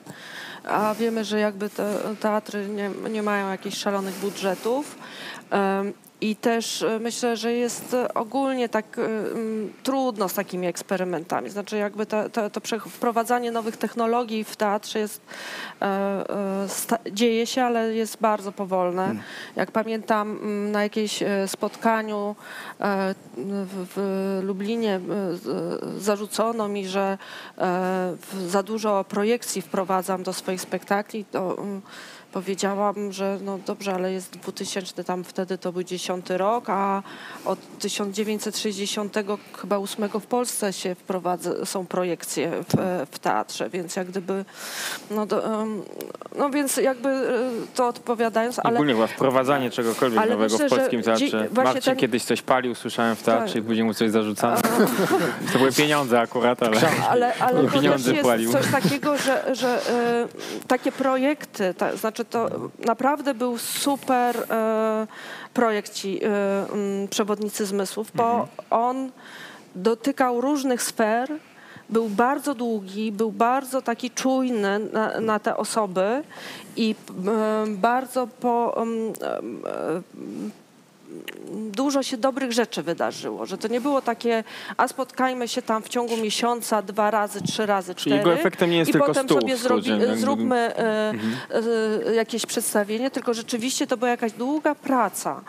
a 0.64 0.94
wiemy, 0.94 1.24
że 1.24 1.40
jakby 1.40 1.70
te 1.70 1.98
teatry 2.20 2.68
nie, 2.68 2.90
nie 3.10 3.22
mają 3.22 3.50
jakichś 3.50 3.76
szalonych 3.78 4.14
budżetów. 4.14 4.96
I 6.22 6.36
też 6.36 6.82
e, 6.82 6.98
myślę, 6.98 7.36
że 7.36 7.52
jest 7.52 7.94
e, 7.94 8.14
ogólnie 8.14 8.68
tak 8.68 8.98
e, 8.98 9.02
mm, 9.04 9.72
trudno 9.82 10.28
z 10.28 10.34
takimi 10.34 10.66
eksperymentami. 10.66 11.50
Znaczy 11.50 11.76
jakby 11.76 12.06
to, 12.06 12.30
to, 12.30 12.50
to 12.50 12.60
wprowadzanie 12.78 13.50
nowych 13.50 13.76
technologii 13.76 14.44
w 14.44 14.56
teatrze 14.56 14.98
jest, 14.98 15.20
e, 15.82 15.86
e, 15.86 17.12
dzieje 17.12 17.46
się, 17.46 17.62
ale 17.62 17.94
jest 17.94 18.16
bardzo 18.20 18.52
powolne. 18.52 19.14
Jak 19.56 19.70
pamiętam 19.70 20.30
mm, 20.30 20.72
na 20.72 20.82
jakimś 20.82 21.22
spotkaniu 21.46 22.36
e, 22.80 23.14
w, 23.36 23.86
w 23.94 24.40
Lublinie 24.42 25.00
zarzucono 25.98 26.68
mi, 26.68 26.86
że 26.86 27.18
za 28.48 28.62
dużo 28.62 29.04
projekcji 29.04 29.62
wprowadzam 29.62 30.22
do 30.22 30.32
swoich 30.32 30.60
spektakli, 30.60 31.24
to 31.24 31.58
mm, 31.58 31.82
powiedziałam, 32.32 33.12
że 33.12 33.38
no 33.44 33.58
dobrze, 33.66 33.94
ale 33.94 34.12
jest 34.12 34.30
2000, 34.30 35.04
tam 35.04 35.24
wtedy 35.24 35.58
to 35.58 35.72
był 35.72 35.82
10 35.82 36.30
rok, 36.30 36.70
a 36.70 37.02
od 37.44 37.58
1960 37.78 39.14
chyba 39.60 39.76
8 39.78 40.08
w 40.20 40.26
Polsce 40.26 40.72
się 40.72 40.94
wprowadza, 40.94 41.66
są 41.66 41.86
projekcje 41.86 42.50
w, 42.50 43.06
w 43.12 43.18
teatrze, 43.18 43.70
więc 43.70 43.96
jak 43.96 44.06
gdyby, 44.08 44.44
no, 45.10 45.26
do, 45.26 45.66
no 46.38 46.50
więc 46.50 46.76
jakby 46.76 47.08
e, 47.08 47.50
to 47.74 47.88
odpowiadając, 47.88 48.58
ale 48.58 48.74
Ogólnie 48.74 48.94
chyba 48.94 49.06
wprowadzanie 49.06 49.70
czegokolwiek 49.70 50.20
ale 50.20 50.30
nowego 50.30 50.52
myślę, 50.52 50.68
w 50.68 50.70
polskim 50.70 51.02
teatrze. 51.02 51.48
Marcin 51.54 51.82
ten- 51.82 51.96
kiedyś 51.96 52.24
coś 52.24 52.42
palił, 52.42 52.74
słyszałem 52.74 53.16
w 53.16 53.22
teatrze 53.22 53.54
Tak. 53.54 53.62
i 53.62 53.66
później 53.66 53.84
mu 53.84 53.94
coś 53.94 54.10
zarzucano. 54.10 54.56
To 55.52 55.58
były 55.58 55.72
pieniądze 55.72 56.20
akurat, 56.20 56.62
ale... 56.62 56.80
ale, 57.10 57.34
ale 57.34 57.68
pieniądze 57.74 58.10
jest 58.10 58.22
płalił. 58.22 58.52
coś 58.52 58.70
takiego, 58.70 59.18
że, 59.18 59.54
że 59.54 59.90
e, 59.90 60.28
takie 60.68 60.92
projekty, 60.92 61.74
ta, 61.74 61.96
znaczy 61.96 62.21
to 62.24 62.48
naprawdę 62.86 63.34
był 63.34 63.58
super 63.58 64.36
e, 64.50 65.06
projekt 65.54 65.92
ci 65.92 66.24
e, 66.24 66.28
Przewodnicy 67.10 67.66
Zmysłów, 67.66 68.10
bo 68.14 68.48
on 68.70 69.10
dotykał 69.74 70.40
różnych 70.40 70.82
sfer, 70.82 71.28
był 71.90 72.08
bardzo 72.08 72.54
długi, 72.54 73.12
był 73.12 73.32
bardzo 73.32 73.82
taki 73.82 74.10
czujny 74.10 74.78
na, 74.78 75.20
na 75.20 75.38
te 75.38 75.56
osoby 75.56 76.22
i 76.76 76.94
bardzo 77.68 78.26
po, 78.26 78.84
e, 79.22 80.02
dużo 81.52 82.02
się 82.02 82.16
dobrych 82.16 82.52
rzeczy 82.52 82.82
wydarzyło, 82.82 83.46
że 83.46 83.58
to 83.58 83.68
nie 83.68 83.80
było 83.80 84.02
takie, 84.02 84.44
a 84.76 84.88
spotkajmy 84.88 85.48
się 85.48 85.62
tam 85.62 85.82
w 85.82 85.88
ciągu 85.88 86.16
miesiąca 86.16 86.82
dwa 86.82 87.10
razy, 87.10 87.42
trzy 87.42 87.66
razy, 87.66 87.94
Czyli 87.94 88.02
cztery. 88.02 88.16
jego 88.16 88.32
efektem 88.32 88.70
nie 88.70 88.78
jest 88.78 88.88
I 88.88 88.92
tylko 88.92 89.06
potem 89.06 89.26
stół 89.26 89.40
sobie 89.40 89.56
zrobi, 89.56 89.90
zróbmy 90.14 90.56
e, 90.56 91.12
e, 92.08 92.14
jakieś 92.14 92.46
przedstawienie, 92.46 93.10
tylko 93.10 93.34
rzeczywiście 93.34 93.86
to 93.86 93.96
była 93.96 94.10
jakaś 94.10 94.32
długa 94.32 94.74
praca, 94.74 95.40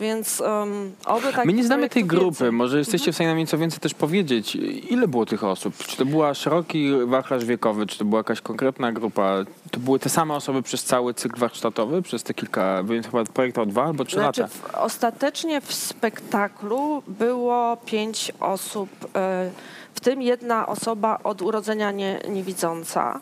więc 0.00 0.40
um, 0.40 0.92
oby 1.04 1.22
takich 1.32 1.44
My 1.44 1.52
nie 1.52 1.64
znamy 1.64 1.88
tej 1.88 2.04
grupy. 2.04 2.24
więcej. 2.24 2.52
Może 2.52 2.78
jesteście 2.78 3.12
w 3.12 3.14
stanie 3.14 3.28
nam 3.28 3.38
nieco 3.38 3.58
więcej 3.58 3.80
też 3.80 3.94
powiedzieć. 3.94 4.56
Ile 4.90 5.08
było 5.08 5.26
tych 5.26 5.44
osób? 5.44 5.76
Czy 5.76 5.96
to 5.96 6.04
była 6.04 6.34
szeroki 6.34 6.90
wachlarz 7.06 7.44
wiekowy, 7.44 7.86
czy 7.86 7.98
to 7.98 8.04
była 8.04 8.20
jakaś 8.20 8.40
konkretna 8.40 8.92
grupa? 8.92 9.36
To 9.70 9.80
były 9.80 9.98
te 9.98 10.08
same 10.08 10.34
osoby 10.34 10.62
przez 10.62 10.84
cały 10.84 11.14
cykl 11.14 11.40
warsztatowy, 11.40 12.02
przez 12.02 12.22
te 12.22 12.34
kilka, 12.34 12.82
więc 12.84 13.06
chyba 13.06 13.24
projekt 13.24 13.58
o 13.58 13.66
dwa 13.66 13.84
albo 13.84 14.04
trzy 14.04 14.16
Znaczy, 14.16 14.42
lata? 14.42 14.54
w, 14.54 14.74
ostatecznie 14.74 15.60
w 15.60 15.74
spektaklu 15.74 17.02
było 17.06 17.76
pięć 17.86 18.32
osób, 18.40 18.88
e, 19.16 19.50
w 19.94 20.00
tym 20.00 20.22
jedna 20.22 20.66
osoba 20.66 21.18
od 21.24 21.42
urodzenia 21.42 21.90
nie, 21.90 22.20
niewidząca. 22.28 23.20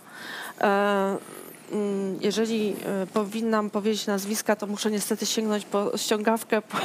Mm, 1.73 2.19
Jeżeli 2.21 2.77
e, 3.03 3.07
powinnam 3.07 3.71
powiedzieć 3.71 4.07
nazwiska, 4.07 4.57
to 4.57 4.67
muszę 4.67 4.91
niestety 4.91 5.27
sięgnąć 5.27 5.65
po 5.65 5.99
ściągawkę, 5.99 6.63
po. 6.71 6.79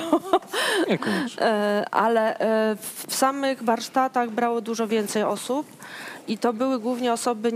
E, 1.42 1.86
ale 1.92 2.40
e, 2.40 2.76
w 3.08 3.16
samych 3.16 3.64
warsztatach 3.64 4.30
brało 4.30 4.62
dużo 4.62 4.88
więcej 4.88 5.24
osób 5.24 5.68
i 6.28 6.38
to 6.38 6.54
były 6.54 6.80
głównie 6.80 7.14
osoby, 7.14 7.52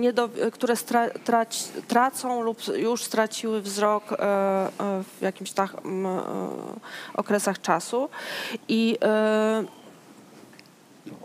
które 0.52 0.76
stra, 0.76 1.10
trać, 1.10 1.64
tracą 1.88 2.42
lub 2.42 2.58
już 2.76 3.04
straciły 3.04 3.62
wzrok 3.62 4.04
w 4.80 5.22
jakimś 5.22 5.52
tak 5.52 5.72
okresach 7.14 7.62
czasu. 7.62 8.10
I 8.68 8.98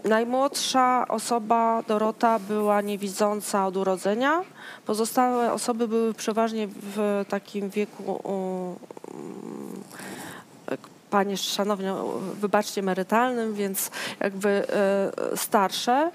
najmłodsza 0.05 1.09
osoba, 1.09 1.83
Dorota, 1.89 2.39
była 2.39 2.81
niewidząca 2.81 3.67
od 3.67 3.77
urodzenia. 3.77 4.43
Pozostałe 4.87 5.53
osoby 5.53 5.89
były 5.89 6.15
przeważnie 6.15 6.69
w 6.69 7.25
takim 7.29 7.71
wieku 7.71 8.21
um, 8.25 8.77
panie 11.13 11.37
szanowne, 11.37 11.95
wybaczcie, 12.41 12.81
emerytalnym, 12.81 13.55
więc 13.55 13.91
jakby 14.21 14.49
e, 14.49 15.37
starsze. 15.37 16.11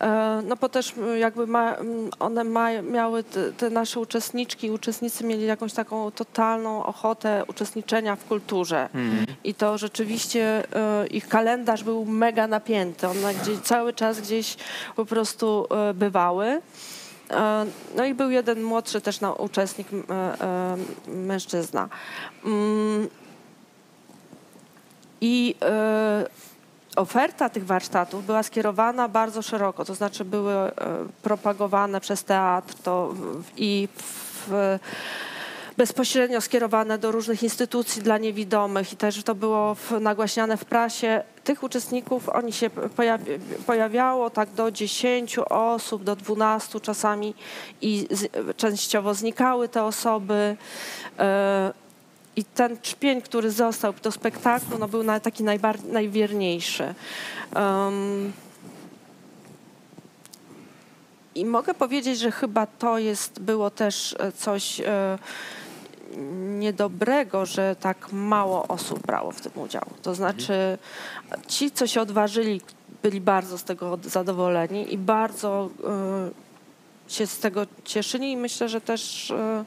E, 0.00 0.42
No 0.48 0.56
bo 0.56 0.68
też 0.68 0.94
jakby 1.18 1.46
ma, 1.46 1.76
one 2.18 2.44
ma, 2.44 2.82
miały, 2.82 3.24
te, 3.56 3.70
nasze 3.70 4.00
uczestniczki 4.00 4.66
i 4.66 4.70
uczestnicy 4.70 5.24
mieli 5.24 5.46
jakąś 5.46 5.72
taką 5.72 6.10
totalną 6.10 6.84
ochotę 6.84 7.44
uczestniczenia 7.48 8.16
w 8.16 8.24
kulturze. 8.24 8.88
I 9.44 9.54
to 9.54 9.78
rzeczywiście 9.78 10.64
e, 10.76 11.06
ich 11.06 11.28
kalendarz 11.28 11.84
był 11.84 12.04
mega 12.04 12.46
napięty. 12.46 13.08
One 13.08 13.34
gdzieś, 13.34 13.58
cały 13.58 13.92
czas 13.92 14.20
gdzieś 14.20 14.56
po 14.96 15.04
prostu 15.04 15.66
e, 15.70 15.94
bywały. 15.94 16.60
No 17.96 18.04
i 18.04 18.14
był 18.14 18.30
jeden 18.30 18.62
młodszy 18.62 19.00
też 19.00 19.20
no, 19.20 19.32
uczestnik, 19.32 19.88
mężczyzna. 21.08 21.88
Mm, 22.44 23.08
I 25.20 25.54
oferta 26.98 27.48
tych 27.48 27.66
warsztatów 27.66 28.26
była 28.26 28.42
skierowana 28.42 29.08
bardzo 29.08 29.42
szeroko, 29.42 29.84
to 29.84 29.94
znaczy 29.94 30.24
były 30.24 30.52
e, 30.52 30.72
propagowane 31.22 32.00
przez 32.00 32.24
teatr 32.24 32.74
to 32.74 33.14
i 33.56 33.88
w, 33.96 34.78
bezpośrednio 35.76 36.40
skierowane 36.40 36.98
do 36.98 37.12
różnych 37.12 37.42
instytucji 37.42 38.02
dla 38.02 38.18
niewidomych 38.18 38.92
i 38.92 38.96
też 38.96 39.22
to 39.22 39.34
było 39.34 39.74
w, 39.74 40.00
nagłaśniane 40.00 40.56
w 40.56 40.64
prasie. 40.64 41.22
Tych 41.44 41.62
uczestników, 41.62 42.28
oni 42.28 42.52
się 42.52 42.70
pojawi, 42.70 43.24
pojawiało 43.66 44.30
tak 44.30 44.50
do 44.50 44.70
10 44.70 45.38
osób, 45.38 46.04
do 46.04 46.16
12 46.16 46.80
czasami 46.80 47.34
i 47.80 48.06
z, 48.10 48.56
częściowo 48.56 49.14
znikały 49.14 49.68
te 49.68 49.84
osoby. 49.84 50.56
E, 51.18 51.87
i 52.38 52.44
ten 52.44 52.80
trzpień, 52.80 53.22
który 53.22 53.50
został 53.50 53.92
do 54.02 54.12
spektaklu, 54.12 54.78
no 54.78 54.88
był 54.88 55.04
taki 55.22 55.44
najbar- 55.44 55.84
najwierniejszy. 55.92 56.94
Um, 57.56 58.32
I 61.34 61.44
mogę 61.44 61.74
powiedzieć, 61.74 62.18
że 62.18 62.30
chyba 62.30 62.66
to 62.66 62.98
jest, 62.98 63.40
było 63.40 63.70
też 63.70 64.16
e, 64.18 64.32
coś 64.32 64.80
e, 64.80 65.18
niedobrego, 66.58 67.46
że 67.46 67.76
tak 67.80 68.12
mało 68.12 68.68
osób 68.68 69.06
brało 69.06 69.32
w 69.32 69.40
tym 69.40 69.52
udział. 69.54 69.84
To 70.02 70.14
znaczy 70.14 70.78
ci, 71.46 71.70
co 71.70 71.86
się 71.86 72.00
odważyli, 72.00 72.60
byli 73.02 73.20
bardzo 73.20 73.58
z 73.58 73.64
tego 73.64 73.98
zadowoleni 74.02 74.94
i 74.94 74.98
bardzo 74.98 75.70
e, 77.08 77.12
się 77.12 77.26
z 77.26 77.38
tego 77.38 77.66
cieszyli 77.84 78.32
i 78.32 78.36
myślę, 78.36 78.68
że 78.68 78.80
też 78.80 79.30
e, 79.30 79.64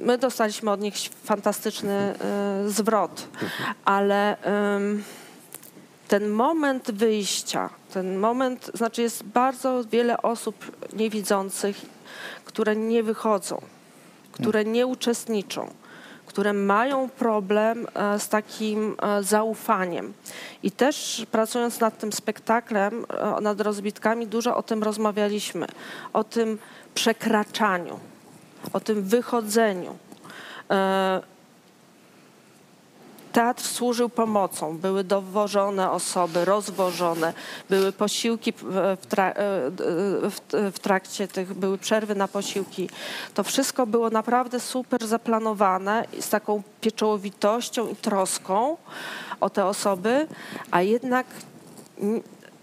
my 0.00 0.18
dostaliśmy 0.18 0.70
od 0.70 0.80
nich 0.80 0.94
fantastyczny 1.24 1.92
e, 1.92 2.14
zwrot, 2.68 3.28
ale 3.84 4.36
ten 6.08 6.28
moment 6.28 6.90
wyjścia, 6.90 7.70
ten 7.92 8.18
moment, 8.18 8.70
znaczy 8.74 9.02
jest 9.02 9.22
bardzo 9.22 9.84
wiele 9.84 10.22
osób 10.22 10.76
niewidzących, 10.92 11.76
które 12.44 12.76
nie 12.76 13.02
wychodzą, 13.02 13.62
które 14.32 14.64
nie 14.64 14.86
uczestniczą, 14.86 15.70
które 16.26 16.52
mają 16.52 17.08
problem 17.08 17.86
e, 17.94 18.18
z 18.18 18.28
takim 18.28 18.96
e, 19.02 19.22
zaufaniem. 19.22 20.12
I 20.62 20.70
też 20.70 21.26
pracując 21.30 21.80
nad 21.80 21.98
tym 21.98 22.12
spektaklem, 22.12 23.06
nad 23.40 23.60
rozbitkami, 23.60 24.26
dużo 24.26 24.56
o 24.56 24.62
tym 24.62 24.82
rozmawialiśmy, 24.82 25.66
o 26.12 26.24
tym 26.24 26.58
przekraczaniu, 26.94 28.00
o 28.72 28.80
tym 28.80 29.02
wychodzeniu. 29.02 29.96
E, 30.70 31.20
Teatr 33.32 33.62
służył 33.62 34.08
pomocą. 34.08 34.78
Były 34.78 35.04
dowożone 35.04 35.90
osoby, 35.90 36.44
rozwożone, 36.44 37.32
były 37.70 37.92
posiłki 37.92 38.52
w, 38.52 38.62
w, 39.02 39.06
tra- 39.08 39.32
e, 39.36 40.70
w, 40.70 40.78
trakcie 40.78 41.28
tych, 41.28 41.54
były 41.54 41.78
przerwy 41.78 42.14
na 42.14 42.28
posiłki. 42.28 42.88
To 43.34 43.44
wszystko 43.44 43.86
było 43.86 44.10
naprawdę 44.10 44.60
super 44.60 45.06
zaplanowane 45.06 46.04
z 46.20 46.28
taką 46.28 46.62
pieczołowitością 46.80 47.88
i 47.88 47.96
troską 47.96 48.76
o 49.40 49.50
te 49.50 49.66
osoby, 49.66 50.26
a 50.70 50.82
jednak 50.82 51.26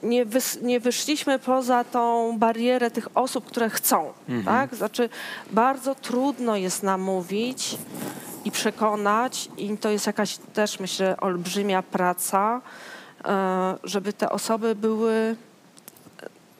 nie, 0.03 0.25
wys, 0.25 0.61
nie 0.61 0.79
wyszliśmy 0.79 1.39
poza 1.39 1.83
tą 1.83 2.37
barierę 2.37 2.91
tych 2.91 3.07
osób, 3.15 3.45
które 3.45 3.69
chcą. 3.69 4.13
Tak? 4.45 4.75
Znaczy, 4.75 5.09
bardzo 5.51 5.95
trudno 5.95 6.55
jest 6.55 6.83
namówić 6.83 7.77
i 8.45 8.51
przekonać, 8.51 9.49
i 9.57 9.77
to 9.77 9.89
jest 9.89 10.07
jakaś 10.07 10.37
też, 10.37 10.79
myślę, 10.79 11.17
olbrzymia 11.17 11.83
praca, 11.83 12.61
e, 13.25 13.75
żeby 13.83 14.13
te 14.13 14.29
osoby 14.29 14.75
były, 14.75 15.13
e, 15.13 15.35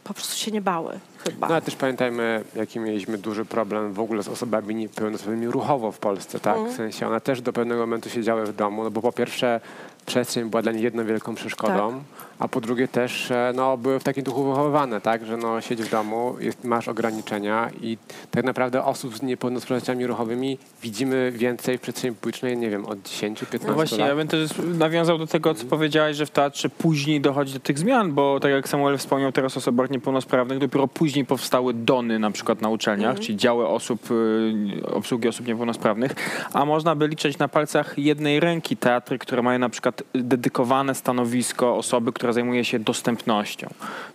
po 0.04 0.14
prostu 0.14 0.38
się 0.38 0.52
nie 0.52 0.62
bały 0.62 1.00
chyba. 1.24 1.48
No 1.48 1.54
ale 1.54 1.62
też 1.62 1.76
pamiętajmy, 1.76 2.44
jaki 2.56 2.80
mieliśmy 2.80 3.18
duży 3.18 3.46
problem 3.46 3.94
w 3.94 4.00
ogóle 4.00 4.24
z 4.24 4.28
osobami 4.28 4.76
niepełnosprawnymi 4.76 5.48
ruchowo 5.48 5.92
w 5.92 6.00
Polsce, 6.00 6.40
tak? 6.40 6.58
W 6.58 6.76
sensie 6.76 7.08
one 7.08 7.22
też 7.22 7.42
do 7.42 7.54
pewnego 7.54 7.82
momentu 7.82 8.10
siedziały 8.10 8.46
w 8.46 8.56
domu, 8.56 8.84
no 8.84 8.92
bo 8.92 9.02
po 9.02 9.12
pierwsze 9.12 9.62
przestrzeń 10.06 10.50
była 10.50 10.62
dla 10.62 10.72
nich 10.72 10.84
jedną 10.84 11.06
wielką 11.06 11.36
przeszkodą, 11.36 12.04
a 12.40 12.48
po 12.48 12.62
drugie 12.62 12.88
też 12.88 13.32
e, 13.32 13.52
no, 13.56 13.78
były 13.78 14.00
w 14.00 14.04
takim 14.04 14.24
duchu 14.24 14.44
wychowywane, 14.50 15.02
tak? 15.02 15.26
Że 15.26 15.38
no, 15.38 15.62
siedź 15.62 15.82
w 15.82 15.92
domu, 15.92 16.36
jest, 16.40 16.64
masz 16.64 16.88
ograniczenia 16.88 17.70
i 17.82 17.98
tak 18.32 18.46
naprawdę 18.46 18.84
osób 18.84 19.18
z 19.18 19.22
niepełnosprawnościami 19.22 20.08
ruchowymi 20.08 20.58
widzimy 20.82 21.32
więcej 21.32 21.78
w 21.78 21.82
przestrzeni 21.82 22.16
publicznej, 22.16 22.58
nie 22.58 22.70
wiem, 22.70 22.86
od 22.86 23.00
10-15 23.00 23.60
No 23.68 23.74
właśnie, 23.74 23.98
lat. 23.98 24.08
ja 24.08 24.16
bym 24.16 24.28
też 24.28 24.52
nawiązał 24.78 25.18
do 25.18 25.28
tego, 25.28 25.54
co 25.54 25.66
powiedziałeś, 25.66 26.18
że 26.18 26.26
w 26.26 26.30
teatrze 26.30 26.70
później 26.70 27.22
dochodzi 27.22 27.54
do 27.54 27.60
tych 27.60 27.80
zmian, 27.80 28.14
bo 28.14 28.40
tak 28.40 28.52
jak 28.52 28.68
Samuel 28.70 28.98
wspomniał 28.98 29.32
teraz 29.32 29.58
o 29.58 29.60
osobach 29.60 29.90
niepełnosprawnych, 29.90 30.60
dopiero 30.60 30.88
później 30.88 31.26
powstały 31.26 31.74
dony 31.74 32.20
na 32.20 32.32
przykład 32.32 32.62
na 32.62 32.70
uczelniach, 32.70 33.20
czyli 33.20 33.38
działy 33.38 33.68
osób, 33.68 34.12
y, 34.12 34.94
obsługi 34.94 35.28
osób 35.28 35.48
niepełnosprawnych, 35.48 36.16
a 36.54 36.66
można 36.66 36.96
by 36.96 37.08
liczyć 37.08 37.38
na 37.38 37.48
palcach 37.48 37.98
jednej 37.98 38.40
ręki 38.40 38.78
teatry, 38.78 39.20
które 39.20 39.42
mają 39.42 39.60
na 39.60 39.70
przykład 39.70 40.04
dedykowane 40.14 40.96
stanowisko 40.96 41.76
osoby, 41.76 42.14
która 42.14 42.29
zajmuje 42.34 42.66
się 42.66 42.80
dostępnością. 42.80 43.68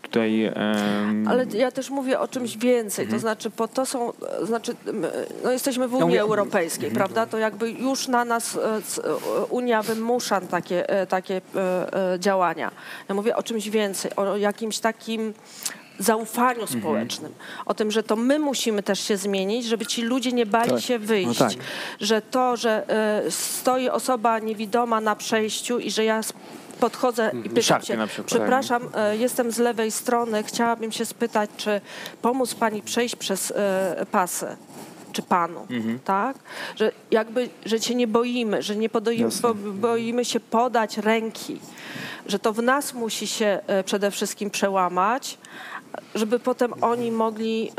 Tutaj 0.03 0.45
em, 0.45 1.29
Ale 1.29 1.47
ja 1.55 1.71
też 1.73 1.91
mówię 1.91 2.21
o 2.21 2.29
czymś 2.29 2.57
więcej, 2.57 3.09
to 3.09 3.19
znaczy 3.19 3.51
po 3.51 3.69
to 3.69 3.87
są, 3.87 4.12
e, 4.43 4.47
znaczy 4.47 4.77
no 5.45 5.51
jesteśmy 5.51 5.89
w 5.89 5.95
Unii 5.95 6.19
Europejskiej, 6.19 6.91
prawda? 6.91 7.27
To 7.27 7.39
jakby 7.39 7.71
już 7.71 8.09
na 8.09 8.25
nas 8.25 8.57
e, 8.57 8.61
e, 8.61 8.81
Unia 9.51 9.83
wymusza 9.83 10.41
takie, 10.41 10.87
takie 11.09 11.41
działania. 12.19 12.71
Ja 13.09 13.15
mówię 13.15 13.37
o 13.37 13.43
czymś 13.43 13.71
więcej, 13.71 14.17
o 14.17 14.37
jakimś 14.37 14.79
takim 14.79 15.35
zaufaniu 15.99 16.67
społecznym, 16.67 17.33
o 17.67 17.75
tym, 17.75 17.91
że 17.91 18.03
to 18.03 18.17
my 18.17 18.39
musimy 18.39 18.83
też 18.83 19.01
się 19.01 19.17
zmienić, 19.17 19.67
żeby 19.67 19.87
ci 19.87 20.03
ludzie 20.03 20.33
nie 20.33 20.47
bali 20.47 20.71
Tak. 20.71 20.81
się 20.81 20.99
wyjść, 20.99 21.41
No 21.41 21.49
tak. 21.49 21.59
że 22.01 22.23
to, 22.23 22.57
że 22.57 22.89
e, 23.27 23.31
stoi 23.31 23.89
osoba 23.89 24.39
niewidoma 24.39 25.01
na 25.01 25.17
przejściu 25.17 25.79
i 25.79 25.91
że 25.91 26.05
ja 26.05 26.21
podchodzę 26.85 27.30
i 27.45 27.49
pytam 27.49 27.62
Szarpie 27.62 27.87
się, 28.09 28.24
przepraszam, 28.24 28.89
e, 28.95 29.16
jestem 29.16 29.51
z 29.53 29.59
lewej 29.59 29.91
strony, 29.91 30.43
chciałabym 30.43 30.93
się 30.93 31.05
spytać, 31.05 31.51
czy 31.57 31.80
pomóc 32.22 32.55
pani 32.55 32.82
przejść 32.82 33.16
przez 33.16 33.51
e, 33.57 34.07
pasy? 34.11 34.57
Czy 35.12 35.22
panu, 35.22 35.66
Mhm. 35.70 35.99
tak? 36.05 36.37
Że 36.76 36.93
jakby, 37.11 37.49
że 37.66 37.78
się 37.80 37.95
nie 37.95 38.07
boimy, 38.07 38.62
że 38.62 38.76
nie 38.76 38.89
podoimy, 38.89 39.30
bo, 39.43 39.55
boimy 39.55 40.24
się 40.24 40.41
podać 40.41 40.99
ręki, 40.99 41.61
że 42.26 42.39
to 42.39 42.53
w 42.53 42.62
nas 42.62 42.95
musi 42.95 43.26
się 43.26 43.61
e, 43.66 43.85
przede 43.85 44.11
wszystkim 44.11 44.51
przełamać, 44.51 45.39
żeby 46.14 46.39
potem 46.39 46.72
oni 46.80 47.11
mogli 47.11 47.72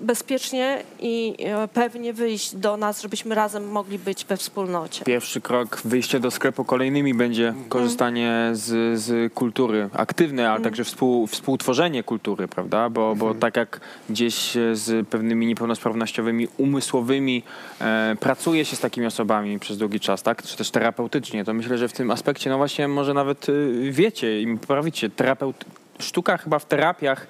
bezpiecznie 0.00 0.82
i 1.00 1.34
e, 1.38 1.68
pewnie 1.68 2.12
wyjść 2.12 2.54
do 2.56 2.76
nas, 2.76 3.02
żebyśmy 3.02 3.34
razem 3.34 3.68
mogli 3.68 3.98
być 3.98 4.24
we 4.24 4.36
wspólnocie. 4.36 5.04
Pierwszy 5.04 5.40
krok, 5.40 5.80
wyjście 5.84 6.20
do 6.20 6.30
sklepu 6.30 6.64
kolejnymi 6.64 7.14
będzie 7.14 7.54
korzystanie 7.68 8.50
z, 8.52 9.00
z 9.00 9.32
kultury 9.32 9.88
aktywne, 9.92 10.50
ale 10.50 10.60
także 10.60 10.84
współ, 10.84 11.26
współtworzenie 11.26 12.02
kultury, 12.02 12.48
prawda? 12.48 12.90
Bo, 12.90 13.14
bo 13.16 13.34
tak 13.34 13.56
jak 13.56 13.80
gdzieś 14.10 14.52
z 14.72 15.08
pewnymi 15.08 15.46
niepełnosprawnościowymi 15.46 16.48
umysłowymi 16.56 17.42
e, 17.80 18.16
pracuje 18.20 18.64
się 18.64 18.76
z 18.76 18.80
takimi 18.80 19.06
osobami 19.06 19.58
przez 19.58 19.78
długi 19.78 20.00
czas, 20.00 20.22
tak? 20.22 20.42
Czy 20.42 20.56
też 20.56 20.70
terapeutycznie, 20.70 21.44
to 21.44 21.54
myślę, 21.54 21.78
że 21.78 21.88
w 21.88 21.92
tym 21.92 22.10
aspekcie, 22.10 22.50
no 22.50 22.56
właśnie 22.56 22.88
może 22.88 23.14
nawet 23.14 23.48
y, 23.48 23.90
wiecie 23.92 24.42
i 24.42 24.58
poprawicie, 24.58 25.10
terapeut, 25.10 25.64
sztuka 25.98 26.36
chyba 26.36 26.58
w 26.58 26.64
terapiach 26.64 27.26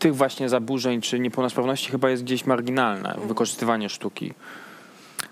tych 0.00 0.16
właśnie 0.16 0.48
zaburzeń 0.48 1.00
czy 1.00 1.20
niepełnosprawności 1.20 1.90
chyba 1.90 2.10
jest 2.10 2.24
gdzieś 2.24 2.46
marginalna, 2.46 3.16
wykorzystywanie 3.26 3.88
sztuki. 3.88 4.34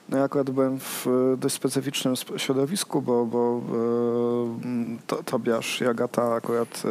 No 0.09 0.19
ja 0.19 0.25
akurat 0.25 0.51
byłem 0.51 0.81
w 0.81 1.07
e, 1.07 1.37
dość 1.37 1.55
specyficznym 1.55 2.15
sp- 2.23 2.39
środowisku, 2.39 3.03
bo, 3.03 3.27
bo 3.27 3.61
e, 3.61 4.97
to, 5.07 5.23
Tobiasz 5.23 5.81
i 5.81 5.87
Agata 5.87 6.35
akurat 6.35 6.83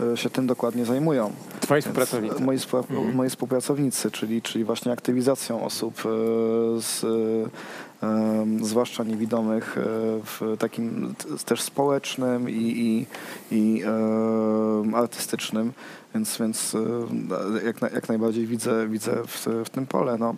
e, 0.00 0.16
się 0.16 0.30
tym 0.30 0.46
dokładnie 0.46 0.84
zajmują. 0.84 1.32
Twoi 1.60 1.80
współpracownicy. 1.80 2.42
Moi, 2.42 2.58
współpra- 2.58 3.14
moi 3.14 3.30
współpracownicy, 3.30 4.10
czyli, 4.10 4.42
czyli 4.42 4.64
właśnie 4.64 4.92
aktywizacją 4.92 5.64
osób 5.64 6.02
z, 6.78 7.04
zwłaszcza 8.62 9.04
niewidomych 9.04 9.76
w 10.24 10.56
takim 10.58 11.14
też 11.44 11.62
społecznym 11.62 12.50
i, 12.50 12.54
i, 12.54 13.06
i 13.56 13.82
artystycznym, 14.94 15.72
więc, 16.14 16.38
więc 16.38 16.76
jak, 17.64 17.82
na, 17.82 17.88
jak 17.88 18.08
najbardziej 18.08 18.46
widzę, 18.46 18.88
widzę 18.88 19.12
w, 19.26 19.46
w 19.64 19.70
tym 19.70 19.86
pole. 19.86 20.16
No. 20.18 20.34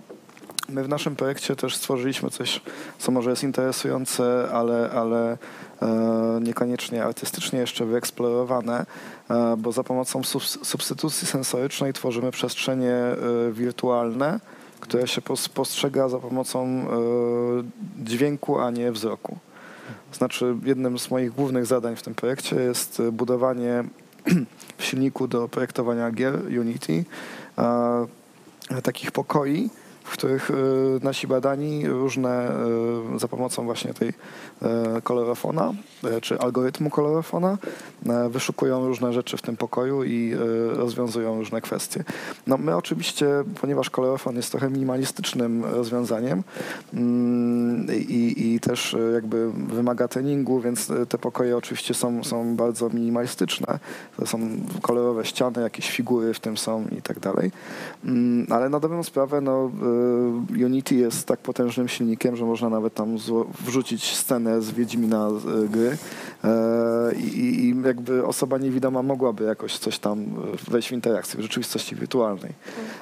My 0.72 0.84
w 0.84 0.88
naszym 0.88 1.16
projekcie 1.16 1.56
też 1.56 1.76
stworzyliśmy 1.76 2.30
coś, 2.30 2.60
co 2.98 3.12
może 3.12 3.30
jest 3.30 3.42
interesujące, 3.42 4.48
ale, 4.52 4.90
ale 4.90 5.38
e, 5.82 6.40
niekoniecznie 6.42 7.04
artystycznie 7.04 7.58
jeszcze 7.58 7.84
wyeksplorowane, 7.84 8.86
e, 9.30 9.56
bo 9.58 9.72
za 9.72 9.84
pomocą 9.84 10.20
subs- 10.20 10.64
substytucji 10.64 11.26
sensorycznej 11.26 11.92
tworzymy 11.92 12.30
przestrzenie 12.30 12.94
e, 12.94 13.16
wirtualne, 13.52 14.40
które 14.80 15.08
się 15.08 15.20
pos- 15.20 15.48
postrzega 15.48 16.08
za 16.08 16.18
pomocą 16.18 16.86
dźwięku, 17.98 18.60
a 18.60 18.70
nie 18.70 18.92
wzroku. 18.92 19.38
Znaczy, 20.12 20.56
jednym 20.64 20.98
z 20.98 21.10
moich 21.10 21.32
głównych 21.32 21.66
zadań 21.66 21.96
w 21.96 22.02
tym 22.02 22.14
projekcie 22.14 22.56
jest 22.56 23.02
budowanie 23.12 23.84
w 24.78 24.84
silniku 24.88 25.28
do 25.28 25.48
projektowania 25.48 26.10
gier 26.10 26.38
Unity 26.60 27.04
takich 28.82 29.10
pokoi, 29.10 29.70
w 30.04 30.12
których 30.12 30.50
e, 30.50 30.54
nasi 31.04 31.26
badani 31.26 31.88
różne 31.88 32.48
e, 33.14 33.18
za 33.18 33.28
pomocą 33.28 33.64
właśnie 33.64 33.94
tej 33.94 34.08
e, 34.62 35.00
kolorofona, 35.02 35.72
czy 36.22 36.38
algorytmu 36.38 36.90
kolorofona, 36.90 37.58
wyszukują 38.30 38.86
różne 38.86 39.12
rzeczy 39.12 39.36
w 39.36 39.42
tym 39.42 39.56
pokoju 39.56 40.04
i 40.04 40.34
rozwiązują 40.68 41.36
różne 41.36 41.60
kwestie. 41.60 42.04
No 42.46 42.58
my 42.58 42.76
oczywiście, 42.76 43.26
ponieważ 43.60 43.90
kolorofon 43.90 44.36
jest 44.36 44.50
trochę 44.50 44.70
minimalistycznym 44.70 45.64
rozwiązaniem 45.64 46.42
mm, 46.94 47.86
i, 48.08 48.34
i 48.54 48.60
też 48.60 48.96
jakby 49.14 49.52
wymaga 49.52 50.08
treningu, 50.08 50.60
więc 50.60 50.90
te 51.08 51.18
pokoje 51.18 51.56
oczywiście 51.56 51.94
są, 51.94 52.24
są 52.24 52.56
bardzo 52.56 52.90
minimalistyczne. 52.90 53.78
To 54.16 54.26
są 54.26 54.40
kolorowe 54.82 55.24
ściany, 55.24 55.62
jakieś 55.62 55.90
figury 55.90 56.34
w 56.34 56.40
tym 56.40 56.56
są 56.56 56.84
i 56.98 57.02
tak 57.02 57.20
dalej. 57.20 57.50
Mm, 58.04 58.46
Ale 58.50 58.68
na 58.68 58.80
dobrą 58.80 59.02
sprawę 59.02 59.40
no, 59.40 59.70
Unity 60.64 60.94
jest 60.94 61.26
tak 61.26 61.40
potężnym 61.40 61.88
silnikiem, 61.88 62.36
że 62.36 62.44
można 62.44 62.68
nawet 62.68 62.94
tam 62.94 63.16
wrzucić 63.66 64.16
scenę 64.16 64.62
z 64.62 64.70
Wiedźmina 64.70 65.28
y, 65.64 65.68
gry 65.68 65.96
E, 66.44 67.14
i, 67.14 67.64
i- 67.68 67.82
jakby 67.84 68.26
osoba 68.26 68.58
niewidoma 68.58 69.02
mogłaby 69.02 69.44
jakoś 69.44 69.78
coś 69.78 69.98
tam 69.98 70.24
wejść 70.70 70.88
w 70.88 70.92
interakcję 70.92 71.38
w 71.38 71.42
rzeczywistości 71.42 71.96
wirtualnej. 71.96 72.52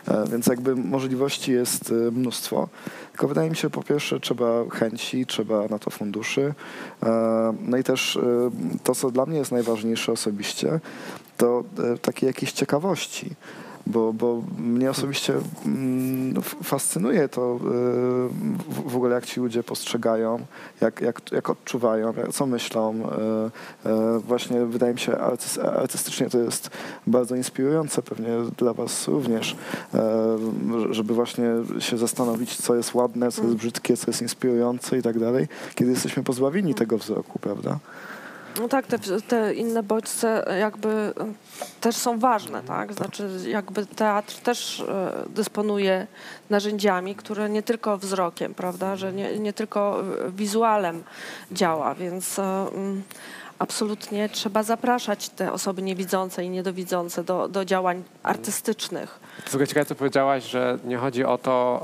E, 0.09 0.24
Więc 0.30 0.47
jakby 0.47 0.76
możliwości 0.76 1.53
jest 1.53 1.95
mnóstwo. 2.12 2.68
Tylko 3.12 3.28
wydaje 3.28 3.51
mi 3.51 3.57
się, 3.57 3.70
po 3.70 3.82
pierwsze 3.82 4.20
trzeba 4.20 4.68
chęci, 4.70 5.26
trzeba 5.26 5.66
na 5.68 5.78
to 5.78 5.91
funduszy. 5.91 6.55
E, 7.03 7.55
No 7.61 7.76
i 7.76 7.84
też 7.84 8.18
to, 8.84 8.95
co 8.95 9.11
dla 9.11 9.26
mnie 9.26 9.38
jest 9.38 9.53
najważniejsze 9.53 10.12
osobiście, 10.12 10.80
to 11.36 11.64
e, 11.95 11.99
takie 11.99 12.26
jakieś 12.26 12.53
ciekawości. 12.53 13.30
Bo, 13.91 14.12
bo 14.12 14.43
mnie 14.59 14.91
osobiście 14.91 15.34
mm, 15.66 16.43
fascynuje 16.62 17.28
to 17.28 17.55
e, 17.55 17.59
w, 18.68 18.91
w 18.91 18.97
ogóle, 18.97 19.14
jak 19.14 19.26
ci 19.26 19.41
ludzie 19.41 19.62
postrzegają, 19.62 20.41
jak, 20.80 21.01
jak, 21.01 21.20
jak 21.32 21.51
odczuwają, 21.51 22.12
co 22.32 22.47
myślą. 22.47 22.95
E, 23.84 23.91
e, 23.91 24.18
Właśnie 24.18 24.66
wydaje 24.66 24.93
mi 24.93 24.99
się, 25.01 25.12
artys- 25.12 25.66
artystycznie 25.66 26.30
to 26.30 26.38
jest 26.38 26.70
bardzo 27.07 27.36
inspirujące, 27.36 28.03
pewnie 28.03 28.28
dla 28.59 28.72
was 28.72 29.09
również, 29.09 29.57
żeby 30.91 31.14
właśnie 31.14 31.45
się 31.78 31.99
zastanowić, 31.99 32.57
co 32.57 32.74
jest 32.74 32.95
ładne, 32.95 33.32
co 33.32 33.43
jest 33.43 33.55
brzydkie, 33.55 33.97
co 33.97 34.11
jest 34.11 34.22
inspirujące 34.22 34.99
i 34.99 35.03
tak 35.03 35.18
dalej, 35.18 35.49
kiedy 35.74 35.91
jesteśmy 35.91 36.22
pozbawieni 36.22 36.74
tego 36.74 36.99
wzroku, 36.99 37.38
prawda? 37.38 37.78
No 38.59 38.69
tak, 38.69 38.87
te, 38.87 38.99
te 39.29 39.55
inne 39.55 39.83
bodźce 39.83 40.45
jakby 40.61 40.89
e, 40.89 41.13
też 41.81 41.97
są 41.97 42.19
ważne, 42.19 42.63
tak? 42.63 42.93
Znaczy 42.93 43.29
jakby 43.47 43.87
teatr 43.87 44.37
też 44.37 44.81
e, 44.81 45.13
dysponuje 45.29 46.07
narzędziami, 46.51 47.15
które 47.15 47.51
nie 47.51 47.63
tylko 47.63 47.99
wzrokiem, 47.99 48.55
prawda, 48.55 48.97
że 48.97 49.13
nie, 49.13 49.39
nie 49.39 49.53
tylko 49.53 50.03
wizualem 50.29 51.03
działa, 51.53 51.95
więc 51.95 52.39
e, 52.39 52.43
mm, 52.43 53.03
absolutnie 53.61 54.29
trzeba 54.29 54.63
zapraszać 54.63 55.29
te 55.29 55.53
osoby 55.53 55.83
niewidzące 55.83 56.45
i 56.45 56.51
niedowidzące 56.51 57.25
do, 57.25 57.49
do 57.49 57.65
działań 57.65 58.03
artystycznych. 58.23 59.21
Słuchaj, 59.47 59.67
ciekawe, 59.67 59.87
co 59.87 59.95
powiedziałaś, 59.95 60.45
że 60.45 60.79
nie 60.85 60.97
chodzi 60.97 61.25
o 61.25 61.39
to, 61.39 61.83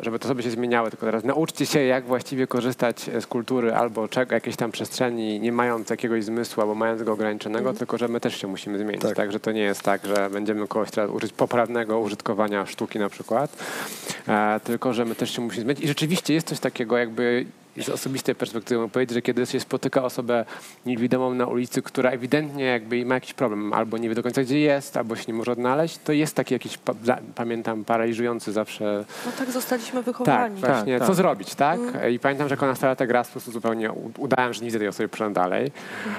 e, 0.00 0.04
żeby 0.04 0.18
te 0.18 0.24
osoby 0.24 0.42
się 0.42 0.50
zmieniały, 0.50 0.90
tylko 0.90 1.06
teraz 1.06 1.24
nauczcie 1.24 1.66
się, 1.66 1.80
jak 1.80 2.04
właściwie 2.04 2.46
korzystać 2.46 3.10
z 3.20 3.26
kultury 3.26 3.74
albo 3.74 4.08
czego, 4.08 4.34
jakiejś 4.34 4.56
tam 4.56 4.72
przestrzeni, 4.72 5.40
nie 5.40 5.52
mając 5.52 5.90
jakiegoś 5.90 6.24
zmysłu 6.24 6.60
albo 6.60 6.74
mając 6.74 7.02
go 7.02 7.12
ograniczonego, 7.12 7.72
tylko 7.72 7.98
że 7.98 8.08
my 8.08 8.20
też 8.20 8.36
się 8.36 8.46
musimy 8.46 8.78
zmienić. 8.78 9.02
Tak. 9.02 9.16
Tak. 9.16 9.32
że 9.32 9.40
to 9.40 9.52
nie 9.52 9.62
jest 9.62 9.82
tak, 9.82 10.06
że 10.06 10.30
będziemy 10.30 10.68
kogoś 10.68 10.90
teraz 10.90 11.10
użyć 11.10 11.32
poprawnego 11.32 12.00
użytkowania 12.00 12.66
sztuki 12.66 12.98
na 12.98 13.08
przykład, 13.08 13.56
e, 14.28 14.60
tylko 14.64 14.92
że 14.92 15.04
my 15.04 15.14
też 15.14 15.30
się 15.30 15.42
musimy 15.42 15.62
zmienić. 15.62 15.84
I 15.84 15.88
rzeczywiście 15.88 16.34
jest 16.34 16.48
coś 16.48 16.60
takiego 16.60 16.98
jakby 16.98 17.46
z 17.82 17.88
osobistej 17.88 18.34
perspektywy 18.34 18.80
mogę 18.80 18.92
powiedzieć, 18.92 19.14
że 19.14 19.22
kiedy 19.22 19.46
się 19.46 19.60
spotyka 19.60 20.02
osobę 20.02 20.44
niewidomą 20.86 21.34
na 21.34 21.46
ulicy, 21.46 21.82
która 21.82 22.10
ewidentnie 22.10 22.64
jakby 22.64 23.04
ma 23.04 23.14
jakiś 23.14 23.34
problem, 23.34 23.72
albo 23.72 23.98
nie 23.98 24.08
wie 24.08 24.14
do 24.14 24.22
końca 24.22 24.42
gdzie 24.42 24.60
jest, 24.60 24.96
albo 24.96 25.16
się 25.16 25.24
nie 25.28 25.34
może 25.34 25.52
odnaleźć, 25.52 25.98
to 26.04 26.12
jest 26.12 26.36
taki 26.36 26.54
jakiś, 26.54 26.78
pamiętam, 27.34 27.84
paraliżujący 27.84 28.52
zawsze 28.52 29.04
No 29.26 29.32
tak 29.38 29.50
zostaliśmy 29.50 29.98
tak, 29.98 30.04
wychowani. 30.04 30.60
właśnie, 30.60 30.98
tak. 30.98 31.08
co 31.08 31.14
zrobić, 31.14 31.54
tak? 31.54 31.80
I 32.12 32.18
pamiętam, 32.18 32.48
że 32.48 32.52
jako 32.52 32.66
nastolatek 32.66 33.10
raz 33.10 33.26
po 33.26 33.32
prostu 33.32 33.52
zupełnie 33.52 33.90
udałem, 34.18 34.54
że 34.54 34.60
nie 34.60 34.66
widzę 34.66 34.78
tej 34.78 34.88
osoby, 34.88 35.08
poszedłem 35.08 35.32
dalej. 35.32 35.72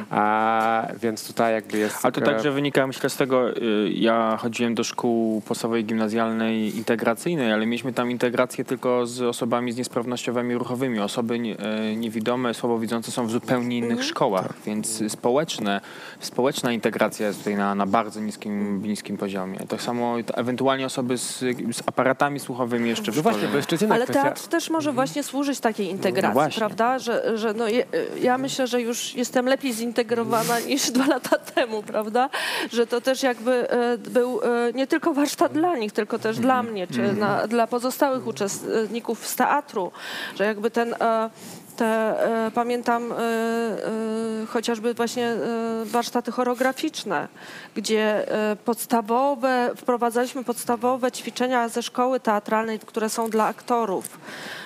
A, 0.10 0.88
więc 1.02 1.28
tutaj 1.28 1.54
jakby 1.54 1.78
jest... 1.78 2.06
Ale 2.06 2.12
to 2.12 2.22
także 2.22 2.52
wynika, 2.52 2.88
myślę, 2.88 3.10
z 3.10 3.18
tego, 3.18 3.58
y, 3.58 3.90
ja 3.94 4.38
chodziłem 4.38 4.76
do 4.76 4.84
szkół 4.84 5.42
podstawowej, 5.42 5.86
gimnazjalnej, 5.86 6.78
integracyjnej, 6.78 7.52
ale 7.52 7.66
mieliśmy 7.66 7.94
tam 7.94 8.12
integrację 8.12 8.66
tylko 8.66 9.08
z 9.08 9.22
osobami 9.22 9.72
z 9.72 9.78
niesprawnościami 9.78 10.56
ruchowymi. 10.56 11.00
Osoby 11.00 11.40
e, 11.52 11.96
niewidome, 11.96 12.54
słabowidzące 12.54 13.12
są 13.12 13.28
w 13.28 13.32
zupełnie 13.32 13.78
innych 13.78 14.04
szkołach, 14.04 14.54
więc 14.66 15.12
społeczne, 15.12 15.82
społeczna 16.20 16.72
integracja 16.72 17.28
jest 17.28 17.40
tutaj 17.40 17.56
na, 17.56 17.76
na 17.76 17.86
bardzo 17.86 18.20
niskim, 18.20 18.82
niskim 18.84 19.18
poziomie. 19.18 19.60
Tak 19.68 19.82
samo 19.82 20.16
to 20.26 20.38
ewentualnie 20.38 20.86
osoby 20.86 21.18
z, 21.18 21.40
z 21.72 21.82
aparatami 21.86 22.40
słuchowymi 22.40 22.90
jeszcze 22.90 23.12
w 23.12 23.16
No 23.16 23.22
szkole. 23.22 23.34
właśnie, 23.34 23.48
bo 23.50 23.58
jeszcze 23.58 23.76
inna 23.86 23.96
Ale 23.96 24.04
kwestia. 24.04 24.24
teatr 24.24 24.48
też 24.48 24.70
może 24.70 24.92
właśnie 24.94 25.24
służyć 25.24 25.60
takiej 25.60 25.90
integracji, 25.90 26.34
właśnie. 26.34 26.60
prawda? 26.60 27.00
Że, 27.00 27.38
że 27.38 27.54
no 27.54 27.68
je, 27.68 27.86
ja 28.22 28.38
myślę, 28.38 28.68
że 28.68 28.82
już 28.82 29.16
jestem 29.16 29.46
lepiej 29.46 29.74
zintegrowana 29.74 30.60
niż 30.60 30.92
dwa 30.96 31.06
lata 31.06 31.38
temu, 31.38 31.84
prawda? 31.84 32.30
Że 32.72 32.88
to 32.88 33.02
też 33.02 33.24
jakby 33.24 33.70
e, 33.72 33.98
był 33.98 34.42
e, 34.44 34.74
nie 34.74 34.88
tylko 34.88 35.14
warsztat 35.14 35.54
dla 35.54 35.78
nich, 35.78 35.92
tylko 35.92 36.20
też 36.20 36.40
dla 36.40 36.64
mnie, 36.64 36.88
czy 36.88 37.14
na, 37.14 37.48
dla 37.48 37.68
pozostałych 37.68 38.28
uczestników 38.28 39.28
z 39.28 39.36
teatru, 39.36 39.92
że 40.36 40.46
jakby 40.46 40.72
ten 40.72 40.94
e, 40.94 41.30
te, 41.76 41.86
e, 41.86 42.52
pamiętam 42.52 43.12
e, 43.12 43.16
e, 43.16 44.46
chociażby 44.48 44.94
właśnie 44.94 45.28
e, 45.28 45.38
warsztaty 45.86 46.32
choreograficzne, 46.32 47.28
gdzie 47.76 48.32
e, 48.52 48.56
podstawowe, 48.56 49.72
wprowadzaliśmy 49.78 50.44
podstawowe 50.44 51.12
ćwiczenia 51.12 51.70
ze 51.70 51.84
szkoły 51.84 52.20
teatralnej, 52.20 52.80
które 52.80 53.10
są 53.10 53.30
dla 53.30 53.46
aktorów. 53.46 54.20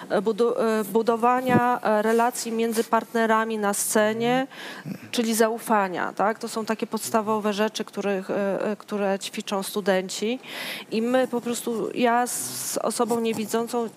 E, 0.09 0.17
e, 0.17 0.83
budowania 0.83 1.79
e, 1.81 2.01
relacji 2.01 2.51
między 2.51 2.83
partnerami 2.83 3.57
na 3.57 3.73
scenie, 3.73 4.47
czyli 5.11 5.35
zaufania. 5.35 6.13
Tak? 6.13 6.39
To 6.39 6.47
są 6.47 6.65
takie 6.65 6.87
podstawowe 6.87 7.53
rzeczy, 7.53 7.85
których, 7.85 8.29
które 8.77 9.19
ćwiczą 9.19 9.63
studenci. 9.63 10.39
I 10.91 11.01
my 11.01 11.27
po 11.27 11.41
prostu, 11.41 11.89
ja 11.93 12.27
z 12.27 12.77
osobą 12.77 13.19
niewidzącą 13.19 13.89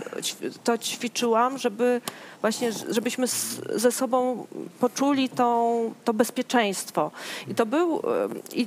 to 0.64 0.78
ćwiczyłam, 0.78 1.58
żeby 1.58 2.00
właśnie, 2.40 2.72
żebyśmy 2.88 3.26
ze 3.74 3.92
sobą 3.92 4.46
poczuli 4.80 5.28
tą, 5.28 5.94
to 6.04 6.14
bezpieczeństwo. 6.14 7.10
I 7.48 7.54
to 7.54 7.66
był, 7.66 8.02
i 8.52 8.66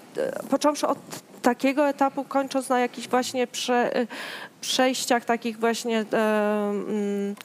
począwszy 0.50 0.88
od 0.88 0.98
takiego 1.42 1.88
etapu, 1.88 2.24
kończąc 2.24 2.70
na 2.70 2.80
jakichś 2.80 3.08
właśnie 3.08 3.48
prze, 3.48 3.92
przejściach 4.66 5.26
takich 5.26 5.60
właśnie 5.60 6.06
e, 6.14 6.18
mm, 6.70 7.36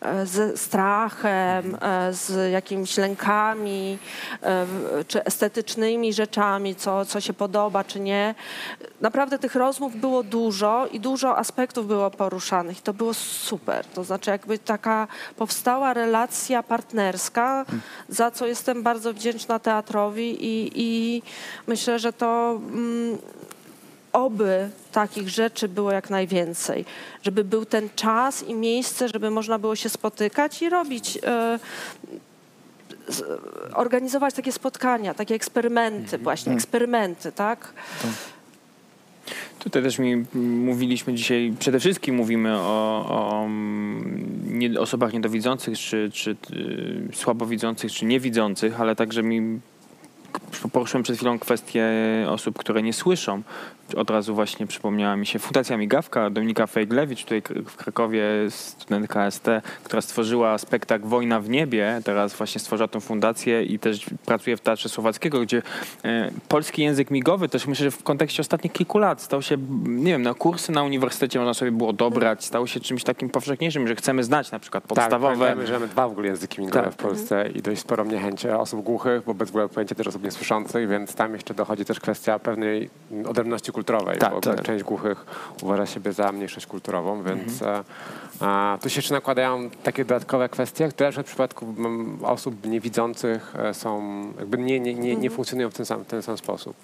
e, 0.00 0.26
ze 0.26 0.56
strachem, 0.56 1.78
e, 1.80 2.12
z 2.12 2.52
jakimiś 2.52 2.96
lękami, 2.96 3.98
czy 5.08 5.24
estetycznymi 5.24 6.12
rzeczami, 6.12 6.74
co, 6.74 7.04
co 7.04 7.20
się 7.20 7.32
podoba, 7.32 7.84
czy 7.84 8.00
nie. 8.00 8.34
Naprawdę 9.00 9.38
tych 9.38 9.54
rozmów 9.54 9.96
było 9.96 10.22
dużo 10.22 10.86
i 10.92 11.00
dużo 11.00 11.38
aspektów 11.38 11.86
było 11.86 12.10
poruszanych 12.10 12.80
to 12.80 12.94
było 12.94 13.14
super. 13.14 13.86
To 13.86 14.04
znaczy 14.04 14.30
jakby 14.30 14.58
taka 14.58 15.08
powstała 15.36 15.94
relacja 15.94 16.62
partnerska, 16.62 17.64
za 18.08 18.30
co 18.30 18.46
jestem 18.46 18.82
bardzo 18.82 19.12
wdzięczna 19.12 19.58
teatrowi 19.58 20.46
i, 20.46 20.72
i 20.74 21.22
myślę, 21.66 21.98
że 21.98 22.12
to 22.12 22.60
mm, 22.72 23.18
oby 24.12 24.70
takich 24.92 25.28
rzeczy 25.28 25.68
było 25.68 25.92
jak 25.92 26.10
najwięcej. 26.10 26.84
Żeby 27.22 27.44
był 27.44 27.64
ten 27.64 27.88
czas 27.96 28.42
i 28.42 28.54
miejsce, 28.54 29.08
żeby 29.08 29.30
można 29.30 29.58
było 29.58 29.76
się 29.76 29.88
spotykać 29.88 30.62
i 30.62 30.70
robić, 30.70 31.18
e, 31.26 31.58
organizować 33.74 34.34
takie 34.34 34.52
spotkania, 34.52 35.14
takie 35.14 35.34
eksperymenty, 35.34 36.18
właśnie 36.18 36.52
eksperymenty, 36.52 37.32
tak? 37.32 37.72
Tutaj 39.58 39.82
też 39.82 39.98
mi 39.98 40.24
mówiliśmy 40.34 41.14
dzisiaj, 41.14 41.54
przede 41.58 41.80
wszystkim 41.80 42.14
mówimy 42.14 42.58
o, 42.58 43.06
o 43.08 43.44
mm, 43.44 44.58
nie, 44.58 44.80
osobach 44.80 45.12
niedowidzących, 45.12 45.78
czy, 45.78 46.10
czy 46.12 46.30
y, 46.30 46.36
słabowidzących, 47.12 47.92
czy 47.92 48.04
niewidzących, 48.04 48.80
ale 48.80 48.96
także 48.96 49.22
mi 49.22 49.60
poruszyłem 50.72 51.02
przed 51.02 51.16
chwilą 51.16 51.38
kwestię 51.38 51.86
osób, 52.28 52.58
które 52.58 52.82
nie 52.82 52.92
słyszą. 52.92 53.42
Od 53.96 54.10
razu 54.10 54.34
właśnie 54.34 54.66
przypomniała 54.66 55.16
mi 55.16 55.26
się 55.26 55.38
Fundacja 55.38 55.76
Migawka, 55.76 56.30
Dominika 56.30 56.66
Fejglewicz, 56.66 57.22
tutaj 57.24 57.42
w 57.66 57.76
Krakowie, 57.76 58.24
studentka 58.48 59.30
ST, 59.30 59.46
która 59.84 60.02
stworzyła 60.02 60.58
spektakl 60.58 61.04
Wojna 61.04 61.40
w 61.40 61.48
niebie. 61.48 62.00
Teraz 62.04 62.34
właśnie 62.34 62.60
stworzyła 62.60 62.88
tą 62.88 63.00
fundację 63.00 63.62
i 63.62 63.78
też 63.78 64.06
pracuje 64.26 64.56
w 64.56 64.60
Teatrze 64.60 64.88
Słowackiego, 64.88 65.40
gdzie 65.40 65.62
e, 66.04 66.30
polski 66.48 66.82
język 66.82 67.10
migowy 67.10 67.48
też 67.48 67.66
myślę, 67.66 67.84
że 67.84 67.90
w 67.90 68.02
kontekście 68.02 68.40
ostatnich 68.40 68.72
kilku 68.72 68.98
lat 68.98 69.22
stał 69.22 69.42
się, 69.42 69.56
nie 69.84 70.12
wiem, 70.12 70.22
na 70.22 70.34
kursy 70.34 70.72
na 70.72 70.82
uniwersytecie 70.82 71.38
można 71.38 71.54
sobie 71.54 71.72
było 71.72 71.92
dobrać, 71.92 72.44
stał 72.44 72.66
się 72.66 72.80
czymś 72.80 73.04
takim 73.04 73.28
powszechniejszym, 73.30 73.88
że 73.88 73.96
chcemy 73.96 74.24
znać 74.24 74.50
na 74.50 74.58
przykład 74.58 74.84
podstawowe. 74.84 75.28
Tak, 75.28 75.38
pamiętajmy, 75.38 75.66
że 75.66 75.72
mamy 75.72 75.88
dwa 75.88 76.08
w 76.08 76.10
ogóle 76.10 76.28
języki 76.28 76.60
migowe 76.60 76.84
Tak. 76.84 76.92
w 76.92 76.96
Polsce 76.96 77.48
i 77.54 77.62
dość 77.62 77.80
sporo 77.80 78.04
niechęć 78.04 78.46
osób 78.46 78.82
głuchych, 78.82 79.22
bo 79.24 79.34
bez 79.34 79.48
w 79.50 79.52
ogóle 79.52 79.68
pojęcia 79.68 79.94
też 79.94 80.06
osób 80.06 80.21
niesłyszących, 80.22 80.88
więc 80.88 81.14
tam 81.14 81.34
jeszcze 81.34 81.54
dochodzi 81.54 81.84
też 81.84 82.00
kwestia 82.00 82.38
pewnej 82.38 82.90
odrębności 83.28 83.72
kulturowej, 83.72 84.18
Tak, 84.18 84.32
bo 84.32 84.40
tak. 84.40 84.62
część 84.62 84.84
głuchych 84.84 85.26
uważa 85.62 85.86
siebie 85.86 86.12
za 86.12 86.32
mniejszość 86.32 86.66
kulturową, 86.66 87.22
więc 87.22 87.62
e, 87.62 87.84
a, 88.40 88.78
tu 88.82 88.90
się 88.90 88.98
jeszcze 88.98 89.14
nakładają 89.14 89.70
takie 89.82 90.04
dodatkowe 90.04 90.48
kwestie, 90.48 90.88
które 90.88 91.12
w 91.12 91.24
przypadku 91.24 91.74
mm, 91.78 92.18
osób 92.22 92.66
niewidzących 92.66 93.54
e, 93.58 93.74
są, 93.74 94.22
jakby 94.38 94.58
nie, 94.58 94.80
nie, 94.80 94.94
nie, 94.94 95.16
nie 95.16 95.30
funkcjonują 95.30 95.70
w 95.70 95.74
ten 95.74 95.86
sam, 95.86 96.04
ten 96.04 96.22
sam 96.22 96.38
sposób. 96.38 96.76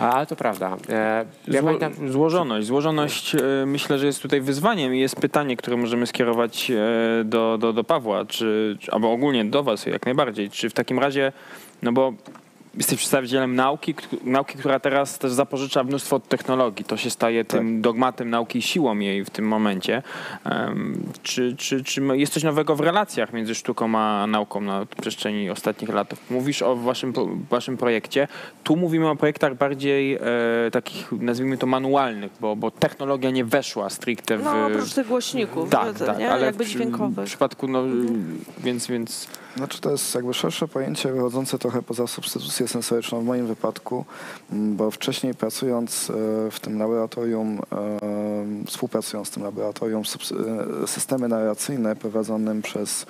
A, 0.00 0.12
Ale 0.12 0.26
to 0.26 0.36
prawda. 0.36 0.76
E, 0.88 1.24
ja 1.48 1.60
Zło, 1.60 1.72
pamiętam, 1.72 2.08
złożoność. 2.08 2.66
Złożoność 2.66 3.34
e, 3.34 3.40
myślę, 3.66 3.98
że 3.98 4.06
jest 4.06 4.22
tutaj 4.22 4.40
wyzwaniem 4.40 4.94
i 4.94 5.00
jest 5.00 5.16
pytanie, 5.16 5.56
które 5.56 5.76
możemy 5.76 6.06
skierować 6.06 6.70
e, 6.70 6.74
do, 7.24 7.58
do, 7.58 7.72
do 7.72 7.84
Pawła, 7.84 8.24
czy, 8.24 8.76
czy, 8.80 8.92
albo 8.92 9.12
ogólnie 9.12 9.44
do 9.44 9.62
was 9.62 9.86
jak 9.86 10.06
najbardziej. 10.06 10.50
Czy 10.50 10.70
w 10.70 10.72
takim 10.72 10.98
razie, 10.98 11.32
no 11.82 11.92
bo 11.92 12.12
jesteś 12.74 12.98
przedstawicielem 12.98 13.54
nauki, 13.54 13.94
nauki, 14.24 14.58
która 14.58 14.80
teraz 14.80 15.18
też 15.18 15.32
zapożycza 15.32 15.84
mnóstwo 15.84 16.16
od 16.16 16.28
technologii. 16.28 16.84
To 16.84 16.96
się 16.96 17.10
staje 17.10 17.44
tym 17.44 17.82
dogmatem 17.82 18.30
nauki 18.30 18.58
i 18.58 18.62
siłą 18.62 18.98
jej 18.98 19.24
w 19.24 19.30
tym 19.30 19.44
momencie. 19.44 20.02
Em, 20.44 21.02
czy, 21.22 21.56
czy, 21.56 21.84
czy 21.84 22.02
jest 22.12 22.32
coś 22.32 22.42
nowego 22.42 22.76
w 22.76 22.80
relacjach 22.80 23.32
między 23.32 23.54
sztuką 23.54 23.98
a 23.98 24.26
nauką 24.26 24.60
na 24.60 24.86
przestrzeni 25.00 25.50
ostatnich 25.50 25.90
lat? 25.90 26.14
Mówisz 26.30 26.62
o 26.62 26.76
waszym, 26.76 27.12
waszym 27.50 27.76
projekcie. 27.76 28.28
Tu 28.64 28.76
mówimy 28.76 29.08
o 29.08 29.16
projektach 29.16 29.54
bardziej 29.54 30.14
e, 30.14 30.20
takich, 30.72 31.12
nazwijmy 31.12 31.58
to 31.58 31.66
manualnych, 31.66 32.32
bo, 32.40 32.56
bo 32.56 32.70
technologia 32.70 33.30
nie 33.30 33.44
weszła 33.44 33.90
stricte 33.90 34.38
w... 34.38 34.44
No 34.44 34.66
oprócz 34.66 34.94
tych 34.94 35.06
głośników, 35.06 35.70
tak, 35.70 35.98
tak, 35.98 36.20
ale 36.20 36.46
jakby 36.46 36.64
w, 36.64 36.66
przy- 36.66 36.78
dźwiękowych. 36.78 37.24
w 37.24 37.28
przypadku, 37.28 37.68
no, 37.68 37.82
więc, 38.58 38.86
więc 38.86 39.28
Znaczy 39.56 39.80
to 39.80 39.90
jest 39.90 40.14
jakby 40.14 40.34
szersze 40.34 40.68
pojęcie 40.68 41.12
wychodzące 41.12 41.58
trochę 41.58 41.82
poza 41.82 42.06
substytucję 42.06 42.68
sensoryczną 42.68 43.20
w 43.20 43.24
moim 43.24 43.46
wypadku, 43.46 44.04
bo 44.50 44.90
wcześniej 44.90 45.34
pracując 45.34 46.10
e, 46.10 46.50
w 46.50 46.60
tym 46.60 46.78
laboratorium, 46.78 47.58
e, 47.72 48.66
współpracując 48.66 49.28
z 49.28 49.30
tym 49.30 49.42
laboratorium, 49.42 50.02
e, 50.82 50.86
systemy 50.86 51.28
narracyjne 51.28 51.96
prowadzonym 51.96 52.62
przez 52.62 53.06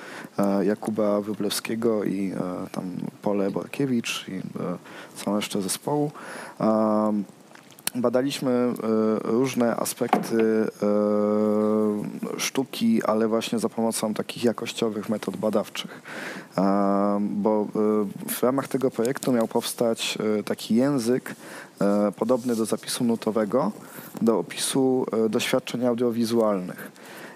Jakuba 0.62 1.20
Wróblewskiego 1.20 2.04
i 2.04 2.34
tam 2.72 2.96
Pole 3.22 3.50
Borkiewicz 3.50 4.26
i 4.28 4.40
całą 5.16 5.36
resztę 5.36 5.62
zespołu, 5.62 6.10
Badaliśmy 7.94 8.50
e, 8.50 8.72
różne 9.18 9.76
aspekty 9.76 10.66
e, 10.82 12.38
sztuki, 12.38 13.02
ale 13.02 13.28
właśnie 13.28 13.58
za 13.58 13.68
pomocą 13.68 14.14
takich 14.14 14.44
jakościowych 14.44 15.08
metod 15.08 15.36
badawczych. 15.36 16.02
Bo 17.20 17.66
e, 17.66 17.68
w 18.28 18.42
ramach 18.42 18.68
tego 18.68 18.90
projektu 18.90 19.32
miał 19.32 19.48
powstać 19.48 20.18
taki 20.44 20.74
język 20.74 21.34
podobny 22.16 22.56
do 22.56 22.64
zapisu 22.64 23.04
nutowego, 23.04 23.72
do 24.22 24.38
opisu 24.38 25.06
doświadczeń 25.30 25.86
audiowizualnych. 25.86 26.90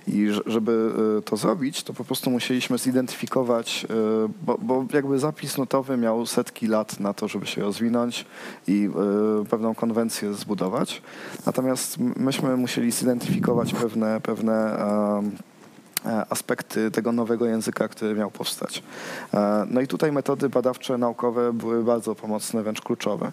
I 0.07 0.29
żeby 0.47 0.93
e, 1.19 1.23
to 1.23 1.37
zrobić, 1.37 1.83
to 1.83 1.93
po 1.93 2.05
prostu 2.05 2.31
musieliśmy 2.31 2.79
zidentyfikować, 2.79 3.87
e, 3.91 4.29
bo, 4.47 4.59
bo 4.63 4.85
jakby 4.93 5.19
zapis 5.19 5.59
nutowy 5.59 5.97
miał 5.97 6.27
setki 6.27 6.67
lat 6.67 7.01
na 7.01 7.15
to, 7.15 7.29
żeby 7.29 7.47
się 7.47 7.63
rozwinąć 7.63 8.27
i 8.69 8.89
e, 9.43 9.45
pewną 9.45 9.75
konwencję 9.75 10.35
zbudować. 10.35 11.03
Natomiast 11.47 11.99
myśmy 11.99 12.57
musieli 12.57 12.91
zidentyfikować 12.91 13.75
pewne, 13.75 14.21
pewne 14.21 14.79
aspekty 16.31 16.91
tego 16.91 17.13
nowego 17.13 17.47
języka, 17.47 17.89
który 17.89 18.15
miał 18.15 18.31
powstać. 18.31 18.83
E, 19.35 19.67
No 19.71 19.81
i 19.81 19.87
tutaj 19.87 20.13
metody 20.13 20.49
badawcze, 20.49 20.99
naukowe 20.99 21.53
były 21.53 21.85
bardzo 21.85 22.15
pomocne, 22.15 22.63
wręcz 22.63 22.81
kluczowe. 22.81 23.33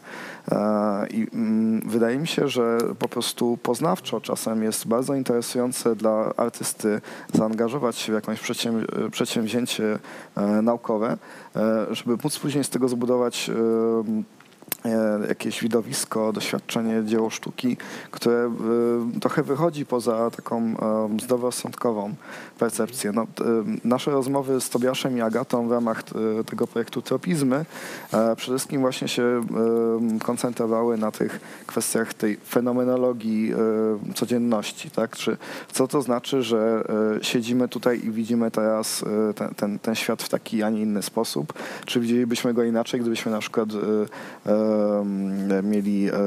E, 0.52 1.08
I 1.08 1.28
mm, 1.34 1.82
wydaje 1.90 2.18
mi 2.18 2.28
się, 2.28 2.48
że 2.48 2.78
po 3.00 3.10
prostu 3.10 3.58
poznawczo 3.64 4.22
czasem 4.22 4.64
jest 4.64 4.88
bardzo 4.88 5.16
interesujące 5.16 5.96
dla 5.96 6.34
artysty 6.38 7.02
zaangażować 7.34 7.98
się 7.98 8.22
w 8.22 8.40
przedsięw 8.42 8.76
przedsięwzięcie 9.12 10.00
e, 10.36 10.62
naukowe, 10.62 11.18
e, 11.56 11.86
żeby 11.92 12.18
móc 12.24 12.40
później 12.40 12.64
z 12.64 12.70
tego 12.70 12.90
zbudować 12.90 13.50
e, 13.50 14.41
jakieś 15.30 15.62
widowisko, 15.62 16.34
doświadczenie, 16.34 17.04
dzieło 17.06 17.30
sztuki, 17.30 17.78
które 18.12 18.52
e, 19.16 19.20
trochę 19.20 19.44
wychodzi 19.44 19.86
poza 19.86 20.32
taką 20.32 20.58
e, 20.62 21.20
zdroworozsądkową 21.24 22.14
percepcję. 22.60 23.12
No, 23.12 23.22
e, 23.22 23.26
nasze 23.84 24.12
rozmowy 24.12 24.62
z 24.62 24.70
Tobiaszem 24.70 25.18
i 25.18 25.22
Agatą 25.22 25.68
w 25.68 25.72
ramach 25.72 26.04
e, 26.40 26.44
tego 26.44 26.68
projektu 26.68 27.02
Tropizmy 27.02 27.66
e, 28.14 28.36
przede 28.36 28.58
wszystkim 28.58 28.82
właśnie 28.82 29.08
się 29.08 29.24
e, 29.24 30.20
koncentrowały 30.20 30.98
na 30.98 31.12
tych 31.12 31.40
kwestiach 31.68 32.14
tej 32.14 32.38
fenomenologii 32.38 33.54
e, 33.54 34.14
codzienności. 34.14 34.92
Tak? 34.92 35.16
Czy, 35.16 35.38
co 35.72 35.88
to 35.88 36.02
znaczy, 36.02 36.44
że 36.44 36.84
e, 37.20 37.24
siedzimy 37.24 37.68
tutaj 37.68 38.06
i 38.06 38.12
widzimy 38.12 38.52
teraz 38.52 39.04
e, 39.30 39.34
ten, 39.34 39.56
ten, 39.56 39.80
ten 39.80 39.96
świat 39.96 40.24
w 40.24 40.30
taki, 40.30 40.64
a 40.64 40.70
nie 40.70 40.82
inny 40.82 41.02
sposób? 41.02 41.54
Czy 41.86 42.00
widzielibyśmy 42.00 42.54
go 42.54 42.64
inaczej, 42.64 43.00
gdybyśmy 43.00 43.32
na 43.32 43.40
przykład 43.40 43.70
e, 43.70 44.52
e, 44.52 44.71
mieli, 45.64 46.10
e, 46.10 46.14
e, 46.14 46.20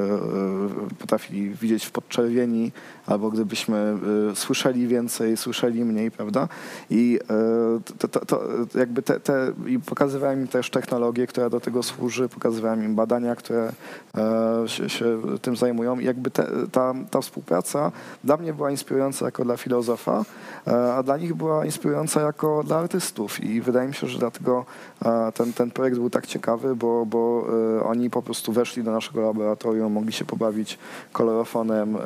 potrafili 0.99 1.51
widzieć 1.51 1.85
w 1.85 1.91
podczerwieni, 1.91 2.73
albo 3.06 3.31
gdybyśmy 3.31 3.97
e, 4.32 4.36
słyszeli 4.36 4.86
więcej, 4.86 5.36
słyszeli 5.36 5.85
mniej, 5.85 6.10
prawda? 6.10 6.48
I 6.90 7.18
e, 7.31 7.98
to, 7.98 8.09
to, 8.09 8.26
to 8.26 8.40
jakby 8.74 9.02
te, 9.02 9.20
te, 9.20 9.52
i 9.66 9.78
pokazywałem 9.78 10.40
im 10.40 10.48
też 10.48 10.70
technologię, 10.70 11.26
która 11.26 11.51
do 11.51 11.60
tego 11.60 11.82
służy, 11.82 12.28
pokazywałem 12.28 12.85
im 12.85 12.94
badania, 12.94 13.36
które 13.36 13.72
e, 14.14 14.68
się, 14.68 14.89
się 14.89 15.22
tym 15.43 15.56
zajmują. 15.56 15.98
I 15.98 16.05
jakby 16.05 16.31
te, 16.31 16.47
ta, 16.72 16.94
ta 17.10 17.20
współpraca 17.20 17.93
dla 18.24 18.36
mnie 18.36 18.52
była 18.52 18.70
inspirująca 18.70 19.24
jako 19.24 19.44
dla 19.44 19.56
filozofa, 19.56 20.24
e, 20.66 20.94
a 20.94 21.02
dla 21.02 21.16
nich 21.16 21.35
była 21.35 21.64
inspirująca 21.64 22.20
jako 22.20 22.62
dla 22.66 22.76
artystów. 22.76 23.44
I 23.44 23.60
wydaje 23.60 23.89
mi 23.89 23.94
się, 23.94 24.06
że 24.06 24.18
dlatego 24.18 24.64
e, 25.05 25.32
ten, 25.32 25.52
ten 25.52 25.70
projekt 25.70 25.98
był 25.98 26.10
tak 26.10 26.26
ciekawy, 26.26 26.76
bo, 26.76 27.06
bo 27.06 27.47
oni 27.85 28.10
po 28.10 28.22
prostu 28.22 28.52
weszli 28.52 28.82
do 28.82 28.93
naszego 28.93 29.20
laboratorium, 29.20 29.93
mogli 29.93 30.12
się 30.12 30.24
pobawić 30.24 30.78
kolorofonem, 31.12 31.97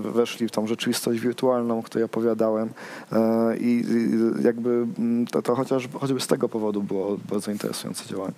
weszli 0.00 0.43
w 0.48 0.50
tą 0.50 0.66
rzeczywistość 0.66 1.20
wirtualną, 1.20 1.78
o 1.78 1.82
której 1.82 2.04
opowiadałem 2.04 2.68
e, 3.12 3.56
i 3.56 3.74
i 3.74 4.44
jakby 4.44 4.86
mm, 4.98 5.26
to, 5.26 5.42
to 5.42 5.54
chociaż, 5.54 5.88
choćby 6.00 6.20
z 6.20 6.26
tego 6.26 6.48
powodu 6.48 6.82
było 6.82 7.16
bardzo 7.30 7.50
interesujące 7.50 8.08
działanie. 8.08 8.34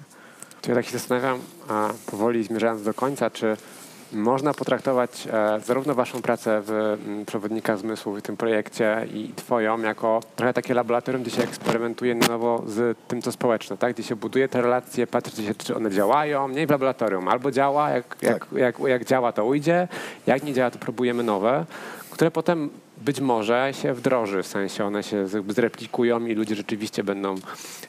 To 0.62 0.70
ja 0.70 0.74
tak 0.74 0.86
się 0.86 0.92
zastanawiam, 0.92 1.38
a 1.68 1.90
powoli 2.06 2.44
zmierzając 2.44 2.82
do 2.82 2.94
końca, 2.94 3.30
czy 3.30 3.56
można 4.12 4.54
potraktować 4.54 5.28
e, 5.32 5.60
zarówno 5.60 5.94
waszą 5.94 6.22
pracę 6.22 6.62
w 6.66 6.70
m, 6.70 7.24
Przewodnika 7.26 7.76
Zmysłów 7.76 8.18
w 8.18 8.22
tym 8.22 8.36
projekcie 8.36 9.06
i 9.14 9.32
twoją 9.36 9.80
jako 9.80 10.20
trochę 10.36 10.52
takie 10.52 10.74
laboratorium, 10.74 11.22
gdzie 11.22 11.36
się 11.36 11.42
eksperymentuje 11.42 12.14
na 12.14 12.28
nowo 12.28 12.62
z 12.66 12.98
tym, 13.08 13.22
co 13.22 13.32
społeczne, 13.32 13.76
tak? 13.76 13.94
gdzie 13.94 14.02
się 14.02 14.16
buduje 14.16 14.48
te 14.48 14.62
relacje, 14.62 15.06
patrzy 15.06 15.42
się, 15.42 15.54
czy 15.54 15.76
one 15.76 15.90
działają, 15.90 16.48
nie 16.48 16.66
w 16.66 16.70
laboratorium, 16.70 17.28
albo 17.28 17.50
działa, 17.50 17.90
jak, 17.90 18.16
jak, 18.22 18.46
jak, 18.52 18.78
jak 18.78 19.04
działa, 19.04 19.32
to 19.32 19.44
ujdzie, 19.44 19.88
jak 20.26 20.42
nie 20.42 20.54
działa, 20.54 20.70
to 20.70 20.78
próbujemy 20.78 21.22
nowe, 21.22 21.64
które 22.10 22.30
potem 22.30 22.70
być 22.96 23.20
może 23.20 23.72
się 23.82 23.94
wdroży, 23.94 24.42
w 24.42 24.46
sensie 24.46 24.84
one 24.84 25.02
się 25.02 25.26
zreplikują 25.48 26.26
i 26.26 26.34
ludzie 26.34 26.54
rzeczywiście 26.54 27.04
będą 27.04 27.34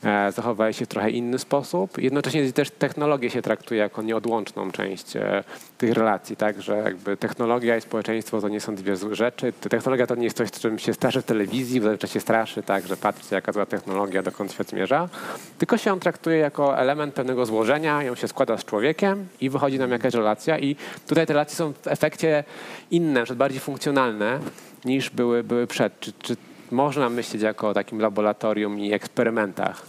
e, 0.03 0.73
się 0.73 0.85
w 0.85 0.88
trochę 0.88 1.11
inny 1.11 1.39
sposób. 1.39 1.97
Jednocześnie 1.97 2.53
też 2.53 2.71
technologię 2.71 3.29
się 3.29 3.41
traktuje 3.41 3.79
jako 3.79 4.01
nieodłączną 4.01 4.71
część 4.71 5.15
e, 5.15 5.43
tych 5.77 5.93
relacji, 5.93 6.35
tak, 6.35 6.61
że 6.61 6.77
jakby 6.77 7.17
technologia 7.17 7.77
i 7.77 7.81
społeczeństwo 7.81 8.41
to 8.41 8.49
nie 8.49 8.61
są 8.61 8.75
dwie 8.75 8.95
złe 8.95 9.15
rzeczy. 9.15 9.53
Technologia 9.53 10.07
to 10.07 10.15
nie 10.15 10.23
jest 10.23 10.38
coś, 10.38 10.51
czym 10.51 10.79
się 10.79 10.93
straszy 10.93 11.21
w 11.21 11.25
telewizji, 11.25 11.81
w 11.81 12.07
się 12.07 12.19
straszy, 12.19 12.63
tak, 12.63 12.88
że 12.88 12.97
patrzcie 12.97 13.35
jaka 13.35 13.51
zła 13.51 13.65
technologia, 13.65 14.23
dokąd 14.23 14.53
świat 14.53 14.69
zmierza, 14.69 15.09
tylko 15.57 15.77
się 15.77 15.93
on 15.93 15.99
traktuje 15.99 16.38
jako 16.38 16.77
element 16.77 17.13
pewnego 17.13 17.45
złożenia, 17.45 18.03
ją 18.03 18.15
się 18.15 18.27
składa 18.27 18.57
z 18.57 18.65
człowiekiem 18.65 19.27
i 19.41 19.49
wychodzi 19.49 19.79
nam 19.79 19.91
jakaś 19.91 20.13
relacja. 20.13 20.59
I 20.59 20.75
tutaj 21.07 21.27
te 21.27 21.34
relacje 21.34 21.55
są 21.55 21.73
w 21.73 21.88
efekcie 21.88 22.43
inne, 22.91 23.23
bardziej 23.35 23.59
funkcjonalne, 23.59 24.39
niż 24.85 25.09
były, 25.09 25.43
były 25.43 25.67
przed. 25.67 25.99
Czy, 25.99 26.13
czy 26.13 26.37
można 26.71 27.09
myśleć 27.09 27.43
jako 27.43 27.69
o 27.69 27.73
takim 27.73 27.99
laboratorium 27.99 28.79
i 28.79 28.93
eksperymentach? 28.93 29.85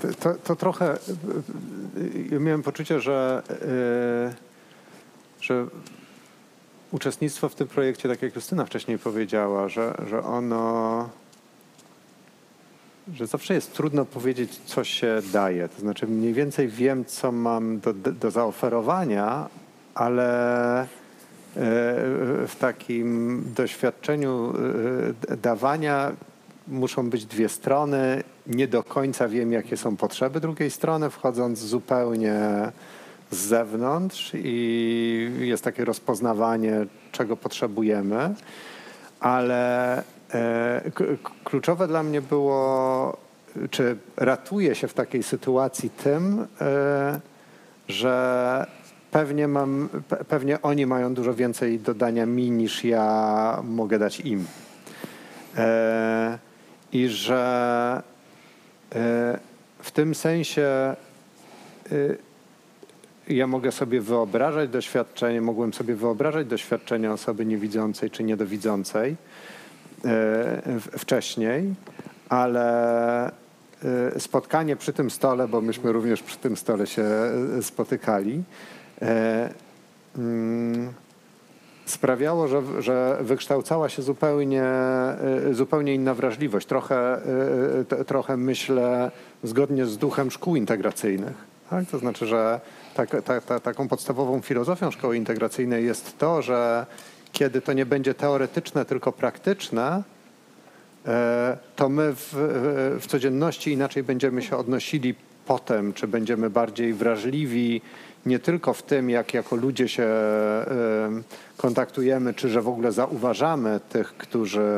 To, 0.00 0.08
to, 0.20 0.34
to 0.44 0.56
trochę. 0.56 0.98
Ja 2.30 2.38
miałem 2.38 2.62
poczucie, 2.62 3.00
że, 3.00 3.42
że 5.40 5.66
uczestnictwo 6.90 7.48
w 7.48 7.54
tym 7.54 7.68
projekcie, 7.68 8.08
tak 8.08 8.22
jak 8.22 8.34
Justyna 8.34 8.64
wcześniej 8.64 8.98
powiedziała, 8.98 9.68
że, 9.68 9.94
że 10.10 10.24
ono. 10.24 11.08
że 13.14 13.26
zawsze 13.26 13.54
jest 13.54 13.72
trudno 13.72 14.04
powiedzieć, 14.04 14.60
co 14.64 14.84
się 14.84 15.22
daje. 15.32 15.68
To 15.68 15.80
znaczy, 15.80 16.06
mniej 16.06 16.34
więcej 16.34 16.68
wiem, 16.68 17.04
co 17.04 17.32
mam 17.32 17.80
do, 17.80 17.92
do 17.94 18.30
zaoferowania, 18.30 19.48
ale 19.94 20.86
w 21.56 22.52
takim 22.58 23.44
doświadczeniu 23.56 24.54
e, 25.28 25.36
dawania 25.36 26.12
muszą 26.68 27.10
być 27.10 27.26
dwie 27.26 27.48
strony. 27.48 28.22
Nie 28.46 28.68
do 28.68 28.82
końca 28.82 29.28
wiem, 29.28 29.52
jakie 29.52 29.76
są 29.76 29.96
potrzeby 29.96 30.40
drugiej 30.40 30.70
strony, 30.70 31.10
wchodząc 31.10 31.58
zupełnie 31.58 32.40
z 33.30 33.36
zewnątrz 33.36 34.32
i 34.34 35.30
jest 35.40 35.64
takie 35.64 35.84
rozpoznawanie, 35.84 36.86
czego 37.12 37.36
potrzebujemy, 37.36 38.34
ale 39.20 39.96
e, 40.34 40.82
kluczowe 41.44 41.88
dla 41.88 42.02
mnie 42.02 42.22
było, 42.22 43.16
czy 43.70 43.96
ratuje 44.16 44.74
się 44.74 44.88
w 44.88 44.94
takiej 44.94 45.22
sytuacji 45.22 45.90
tym, 45.90 46.46
e, 46.60 47.20
że 47.88 48.66
pewnie, 49.10 49.48
mam, 49.48 49.88
pewnie 50.28 50.62
oni 50.62 50.86
mają 50.86 51.14
dużo 51.14 51.34
więcej 51.34 51.80
dodania 51.80 52.26
mi 52.26 52.50
niż 52.50 52.84
ja 52.84 53.62
mogę 53.64 53.98
dać 53.98 54.20
im. 54.20 54.46
E, 55.56 56.38
I 56.92 57.08
że 57.08 58.02
e, 58.94 59.38
w 59.78 59.90
tym 59.90 60.14
sensie 60.14 60.62
e, 60.62 62.28
ja 63.28 63.46
mogę 63.46 63.72
sobie 63.72 64.00
wyobrażać 64.00 64.70
doświadczenie, 64.70 65.40
mogłem 65.40 65.74
sobie 65.74 65.94
wyobrażać 65.94 66.46
doświadczenie 66.46 67.12
osoby 67.12 67.46
niewidzącej 67.46 68.10
czy 68.10 68.24
niedowidzącej 68.24 69.16
e, 70.04 70.80
wcześniej, 70.98 71.74
ale 72.28 73.26
e, 73.28 74.20
spotkanie 74.20 74.76
przy 74.76 74.92
tym 74.92 75.10
stole, 75.10 75.48
bo 75.48 75.60
myśmy 75.60 75.92
również 75.92 76.22
przy 76.22 76.38
tym 76.38 76.56
stole 76.56 76.86
się 76.86 77.02
e, 77.02 77.62
spotykali, 77.62 78.42
sprawiało, 81.90 82.48
że, 82.48 82.62
że 82.82 83.18
wykształcała 83.20 83.88
się 83.88 84.02
zupełnie, 84.02 84.62
e, 84.62 85.18
zupełnie 85.52 85.94
inna 85.94 86.14
wrażliwość. 86.14 86.66
Trochę, 86.66 87.20
e, 87.90 88.04
trochę 88.04 88.36
myślę 88.36 89.10
zgodnie 89.42 89.86
z 89.86 89.98
duchem 89.98 90.30
szkół 90.30 90.56
integracyjnych. 90.56 91.34
Tak? 91.70 91.86
To 91.90 91.98
znaczy, 91.98 92.26
że 92.26 92.60
tak, 92.94 93.10
ta, 93.24 93.40
ta, 93.40 93.60
taką 93.60 93.88
podstawową 93.88 94.40
filozofią 94.40 94.90
szkoły 94.90 95.16
integracyjnej 95.16 95.84
jest 95.84 96.18
to, 96.18 96.42
że 96.42 96.86
kiedy 97.32 97.60
to 97.60 97.72
nie 97.72 97.86
będzie 97.86 98.14
teoretyczne, 98.14 98.84
tylko 98.84 99.12
praktyczne, 99.12 100.02
to 101.76 101.88
my 101.88 102.14
w, 102.14 102.34
w 103.00 103.06
codzienności 103.06 103.72
inaczej 103.72 104.02
będziemy 104.02 104.42
się 104.42 104.56
odnosili 104.56 105.14
potem, 105.48 105.92
czy 105.92 106.08
będziemy 106.08 106.50
bardziej 106.50 106.94
wrażliwi 106.94 107.80
nie 108.26 108.38
tylko 108.38 108.74
w 108.74 108.82
tym, 108.82 109.10
jak 109.10 109.34
jako 109.34 109.56
ludzie 109.56 109.88
się 109.88 110.08
kontaktujemy, 111.56 112.34
czy 112.34 112.48
że 112.48 112.62
w 112.62 112.68
ogóle 112.68 112.92
zauważamy 112.92 113.80
tych, 113.88 114.16
którzy 114.16 114.70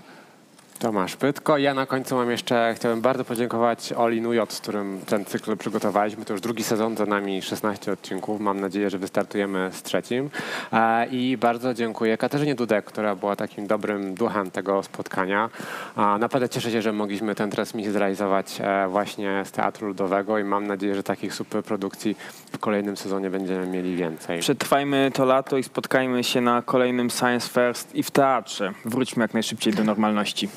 Tomasz 0.80 1.16
Pytko. 1.16 1.58
Ja 1.58 1.74
na 1.74 1.86
końcu 1.86 2.16
mam 2.16 2.32
jeszcze, 2.32 2.74
chciałbym 2.76 3.02
bardzo 3.02 3.26
podziękować 3.26 3.94
Oli 3.94 4.22
Nujot, 4.22 4.54
z 4.54 4.62
którym 4.62 5.02
ten 5.06 5.26
cykl 5.26 5.58
przygotowaliśmy. 5.58 6.26
To 6.26 6.34
już 6.34 6.42
drugi 6.42 6.64
sezon, 6.64 6.98
za 6.98 7.06
nami 7.06 7.42
16 7.42 7.92
odcinków. 7.92 8.42
Mam 8.42 8.60
nadzieję, 8.60 8.90
że 8.90 8.98
wystartujemy 8.98 9.70
z 9.74 9.84
trzecim. 9.84 10.30
E, 10.74 11.08
I 11.08 11.38
bardzo 11.38 11.74
dziękuję 11.74 12.18
Katarzynie 12.18 12.56
Dudek, 12.56 12.86
która 12.86 13.16
była 13.16 13.36
takim 13.36 13.68
dobrym 13.68 14.16
duchem 14.16 14.52
tego 14.52 14.84
spotkania. 14.84 15.50
A 15.96 16.18
Naprawdę 16.18 16.50
cieszę 16.50 16.72
się, 16.72 16.82
że 16.82 16.94
mogliśmy 16.94 17.36
tę 17.36 17.50
transmisję 17.50 17.92
zrealizować 17.92 18.58
e, 18.62 18.88
właśnie 18.88 19.44
z 19.46 19.52
Teatru 19.52 19.88
Ludowego 19.88 20.40
i 20.40 20.44
mam 20.44 20.68
nadzieję, 20.68 20.96
że 20.96 21.04
takich 21.04 21.34
super 21.34 21.64
produkcji 21.64 22.18
w 22.52 22.58
kolejnym 22.58 22.98
sezonie 22.98 23.30
będziemy 23.30 23.68
mieli 23.68 23.96
więcej. 23.96 24.40
Przetrwajmy 24.40 25.12
to 25.14 25.26
lato 25.26 25.58
i 25.58 25.64
spotkajmy 25.64 26.24
się 26.24 26.42
na 26.42 26.62
kolejnym 26.62 27.10
Science 27.10 27.50
First 27.50 27.96
i 27.96 28.04
w 28.04 28.12
teatrze. 28.12 28.74
Wróćmy 28.86 29.24
jak 29.24 29.34
najszybciej 29.34 29.74
do 29.74 29.84
normalności. 29.84 30.50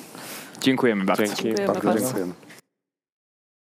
Dziękujemy 0.60 1.04
bardzo. 1.04 1.24
Dzięki. 1.26 1.42
Dziękujemy 1.42 1.72
Bardzo 1.72 1.88
bardzo. 1.88 2.04
dziękujemy. 2.04 2.32